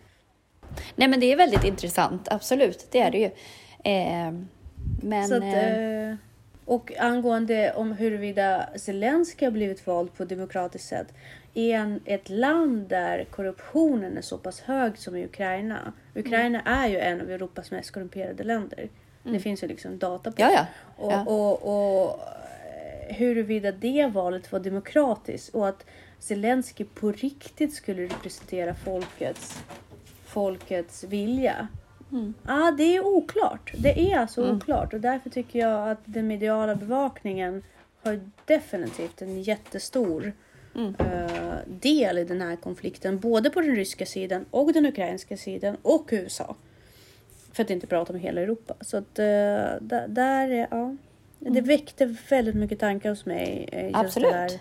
Nej, 0.95 1.07
men 1.07 1.19
det 1.19 1.31
är 1.31 1.37
väldigt 1.37 1.63
intressant. 1.63 2.27
Absolut, 2.31 2.87
det 2.91 2.99
är 2.99 3.11
det 3.11 3.17
ju. 3.17 3.29
Eh, 3.83 4.31
men... 5.01 5.27
Så 5.27 5.35
att, 5.35 5.43
eh, 5.43 6.09
eh, 6.09 6.15
och 6.65 6.91
angående 6.99 7.73
om 7.73 7.91
huruvida 7.91 8.69
Zelenskyj 8.75 9.45
har 9.45 9.51
blivit 9.51 9.87
vald 9.87 10.13
på 10.13 10.25
demokratiskt 10.25 10.87
sätt. 10.87 11.07
I 11.53 11.71
en, 11.71 11.99
ett 12.05 12.29
land 12.29 12.87
där 12.87 13.25
korruptionen 13.31 14.17
är 14.17 14.21
så 14.21 14.37
pass 14.37 14.61
hög 14.61 14.97
som 14.97 15.15
i 15.15 15.25
Ukraina. 15.25 15.93
Ukraina 16.15 16.61
är 16.61 16.87
ju 16.87 16.99
en 16.99 17.21
av 17.21 17.31
Europas 17.31 17.71
mest 17.71 17.91
korrumperade 17.91 18.43
länder. 18.43 18.89
Det 19.23 19.39
finns 19.39 19.63
ju 19.63 19.67
liksom 19.67 19.99
data 19.99 20.31
på 20.31 20.41
Ja, 20.41 20.51
ja. 20.51 20.65
och, 20.97 21.11
ja. 21.11 21.23
och, 21.25 22.03
och 22.03 22.19
eh, 23.09 23.15
huruvida 23.15 23.71
det 23.71 24.07
valet 24.13 24.51
var 24.51 24.59
demokratiskt 24.59 25.55
och 25.55 25.67
att 25.67 25.85
Zelensky 26.19 26.83
på 26.83 27.11
riktigt 27.11 27.73
skulle 27.73 28.03
representera 28.03 28.73
folkets, 28.73 29.63
folkets 30.33 31.03
vilja. 31.03 31.67
Mm. 32.11 32.33
Ja, 32.47 32.73
det 32.77 32.95
är 32.95 33.05
oklart. 33.05 33.73
Det 33.77 34.11
är 34.11 34.17
alltså 34.19 34.51
oklart 34.55 34.93
och 34.93 34.99
därför 34.99 35.29
tycker 35.29 35.59
jag 35.59 35.89
att 35.91 35.99
den 36.05 36.27
mediala 36.27 36.75
bevakningen 36.75 37.63
har 38.03 38.19
definitivt 38.45 39.21
en 39.21 39.41
jättestor 39.41 40.33
Mm. 40.75 40.95
eh, 40.99 41.55
del 41.67 42.17
i 42.17 42.23
den 42.23 42.41
här 42.41 42.55
konflikten. 42.55 43.19
Både 43.19 43.49
på 43.49 43.61
den 43.61 43.75
ryska 43.75 44.05
sidan 44.05 44.45
och 44.51 44.73
den 44.73 44.85
ukrainska 44.85 45.37
sidan 45.37 45.77
och 45.81 46.09
USA. 46.11 46.55
För 47.51 47.63
att 47.63 47.69
inte 47.69 47.87
prata 47.87 48.13
om 48.13 48.19
hela 48.19 48.41
Europa. 48.41 48.73
Så 48.81 48.97
att 48.97 49.19
uh, 49.19 49.25
där, 49.81 50.05
där 50.07 50.49
är, 50.49 50.67
ja. 50.71 50.95
Det 51.39 51.61
väckte 51.61 52.15
väldigt 52.29 52.55
mycket 52.55 52.79
tankar 52.79 53.09
hos 53.09 53.25
mig. 53.25 53.69
eh, 53.71 53.85
Just 53.85 53.95
Absolut. 53.95 54.29
den 54.31 54.39
här 54.39 54.51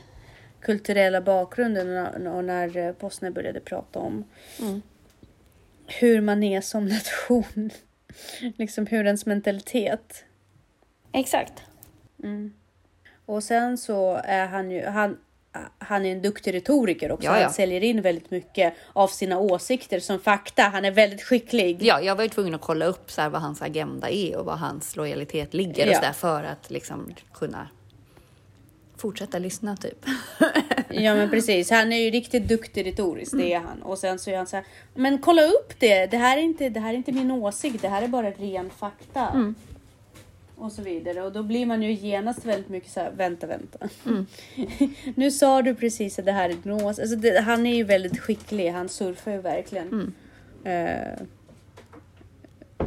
kulturella 0.60 1.20
bakgrunden 1.20 2.26
och 2.26 2.44
när, 2.44 2.92
Postner 2.92 3.30
började 3.30 3.60
prata 3.60 3.98
om 3.98 4.24
Mm. 4.62 4.82
Hur 6.00 6.20
man 6.20 6.42
är 6.42 6.60
som 6.60 6.86
nation. 6.86 7.70
liksom 8.56 8.86
hur 8.86 9.06
ens 9.06 9.26
mentalitet. 9.26 10.24
Exakt. 11.12 11.52
Mm. 12.22 12.52
Och 13.26 13.44
sen 13.44 13.78
så 13.78 14.20
är 14.24 14.46
han 14.46 14.70
ju, 14.70 14.86
han, 14.86 15.18
han 15.78 16.06
är 16.06 16.12
en 16.12 16.22
duktig 16.22 16.54
retoriker 16.54 17.12
också. 17.12 17.26
Ja, 17.26 17.36
ja. 17.36 17.42
Han 17.44 17.52
säljer 17.52 17.84
in 17.84 18.02
väldigt 18.02 18.30
mycket 18.30 18.74
av 18.92 19.08
sina 19.08 19.38
åsikter 19.38 20.00
som 20.00 20.18
fakta. 20.20 20.62
Han 20.62 20.84
är 20.84 20.90
väldigt 20.90 21.22
skicklig. 21.22 21.78
Ja, 21.82 22.00
jag 22.00 22.16
var 22.16 22.22
ju 22.22 22.28
tvungen 22.28 22.54
att 22.54 22.60
kolla 22.60 22.84
upp 22.84 23.10
så 23.10 23.28
vad 23.28 23.42
hans 23.42 23.62
agenda 23.62 24.10
är 24.10 24.36
och 24.36 24.44
vad 24.44 24.58
hans 24.58 24.96
lojalitet 24.96 25.54
ligger 25.54 25.86
och 25.86 25.92
Ja. 25.92 25.96
så 25.96 26.00
där, 26.02 26.12
för 26.12 26.44
att 26.44 26.70
liksom 26.70 27.14
kunna 27.34 27.68
fortsätta 29.02 29.38
lyssna 29.38 29.76
typ. 29.76 30.06
Ja 30.90 31.14
men 31.14 31.30
precis, 31.30 31.70
han 31.70 31.92
är 31.92 31.96
ju 31.96 32.10
riktigt 32.10 32.48
duktig 32.48 32.86
retoriskt, 32.86 33.36
det 33.38 33.52
är 33.52 33.58
han. 33.60 33.82
Och 33.82 33.98
sen 33.98 34.18
så 34.18 34.30
är 34.30 34.36
han 34.36 34.46
så 34.46 34.56
här, 34.56 34.64
men 34.94 35.18
kolla 35.18 35.42
upp 35.42 35.74
det, 35.78 36.06
det 36.06 36.16
här 36.16 36.36
är 36.38 36.42
inte, 36.42 36.68
det 36.68 36.80
här 36.80 36.92
är 36.92 36.96
inte 36.96 37.12
min 37.12 37.30
åsikt, 37.30 37.82
det 37.82 37.88
här 37.88 38.02
är 38.02 38.08
bara 38.08 38.30
ren 38.30 38.70
fakta. 38.70 39.54
Och 40.56 40.72
så 40.72 40.82
vidare. 40.82 41.22
Och 41.22 41.32
då 41.32 41.42
blir 41.42 41.66
man 41.66 41.82
ju 41.82 41.92
genast 41.92 42.44
väldigt 42.44 42.68
mycket 42.68 42.90
så 42.90 43.00
här, 43.00 43.10
vänta, 43.16 43.46
vänta. 43.46 43.88
nu 45.14 45.30
sa 45.30 45.62
du 45.62 45.74
precis 45.74 46.18
att 46.18 46.24
det 46.24 46.32
här 46.32 46.50
är 46.50 46.54
din 46.54 46.72
åsikt. 46.72 47.00
Alltså 47.00 47.16
det, 47.16 47.40
han 47.40 47.66
är 47.66 47.74
ju 47.76 47.84
väldigt 47.84 48.18
skicklig, 48.18 48.68
han 48.70 48.88
surfar 48.88 49.30
ju 49.32 49.38
verkligen. 49.38 50.14
Eh, 50.64 51.22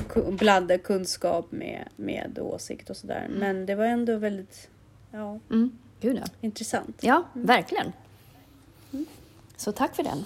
ku- 0.07 0.31
blandar 0.37 0.77
kunskap 0.77 1.51
med, 1.51 1.87
med 1.95 2.39
åsikt 2.41 2.89
och 2.89 2.97
sådär. 2.97 3.27
Men 3.29 3.65
det 3.65 3.75
var 3.75 3.85
ändå 3.85 4.17
väldigt 4.17 4.69
ja, 5.11 5.39
Mm. 5.51 5.77
Gud 6.05 6.17
ja. 6.17 6.23
intressant. 6.41 6.97
Ja, 7.01 7.23
verkligen. 7.33 7.93
Så 9.57 9.71
tack 9.71 9.95
för 9.95 10.03
den. 10.03 10.25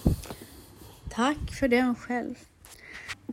Tack 1.10 1.54
för 1.60 1.68
den 1.68 1.96
själv. 1.96 2.36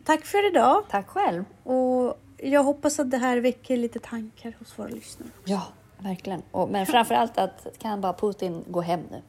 Tack 0.04 0.26
för 0.26 0.50
idag. 0.50 0.84
Tack 0.90 1.08
själv. 1.08 1.44
Och 1.62 2.20
jag 2.36 2.62
hoppas 2.62 2.98
att 2.98 3.10
det 3.10 3.16
här 3.18 3.36
väcker 3.36 3.76
lite 3.76 3.98
tankar 3.98 4.56
hos 4.58 4.78
våra 4.78 4.88
lyssnare. 4.88 5.30
Ja, 5.44 5.62
verkligen. 5.98 6.42
Och, 6.50 6.68
men 6.68 6.86
framför 6.86 7.14
allt 7.14 7.38
att 7.38 7.66
kan 7.78 8.00
bara 8.00 8.12
Putin 8.12 8.64
gå 8.68 8.80
hem 8.80 9.00
nu. 9.10 9.22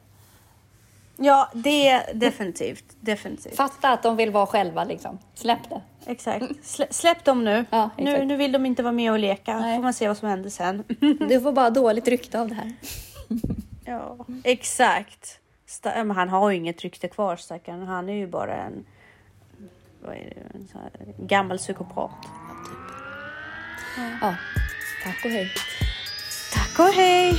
Ja, 1.16 1.50
det 1.54 1.88
är 1.88 2.14
definitivt. 2.14 2.84
Definitivt. 3.00 3.56
Fatta 3.56 3.88
att 3.88 4.02
de 4.02 4.16
vill 4.16 4.30
vara 4.30 4.46
själva 4.46 4.84
liksom. 4.84 5.18
Släpp 5.34 5.70
det. 5.70 5.80
Exakt. 6.06 6.44
Slä, 6.62 6.86
släpp 6.90 7.24
dem 7.24 7.44
nu. 7.44 7.64
Ja, 7.70 7.90
nu. 7.98 8.24
Nu 8.24 8.36
vill 8.36 8.52
de 8.52 8.66
inte 8.66 8.82
vara 8.82 8.92
med 8.92 9.12
och 9.12 9.18
leka. 9.18 9.58
Nej. 9.60 9.76
får 9.76 9.82
man 9.82 9.94
se 9.94 10.08
vad 10.08 10.16
som 10.16 10.28
händer 10.28 10.50
sen. 10.50 10.84
Du 11.28 11.40
får 11.40 11.52
bara 11.52 11.70
dåligt 11.70 12.08
rykte 12.08 12.40
av 12.40 12.48
det 12.48 12.54
här. 12.54 12.72
ja, 13.84 14.16
exakt. 14.44 15.40
Ja, 15.82 16.04
men 16.04 16.10
han 16.10 16.28
har 16.28 16.50
ju 16.50 16.56
inget 16.56 16.80
rykte 16.80 17.08
kvar 17.08 17.36
stackaren. 17.36 17.86
Han 17.86 18.08
är 18.08 18.14
ju 18.14 18.26
bara 18.26 18.54
en, 18.54 18.84
vad 20.02 20.14
är 20.14 20.34
det, 20.34 21.04
en 21.18 21.26
gammal 21.26 21.58
psykopat. 21.58 22.10
Ja, 24.20 24.34
tack 25.04 25.24
och 25.24 25.30
hej. 25.30 25.52
Tack 26.52 26.78
och 26.78 26.94
hej! 26.94 27.34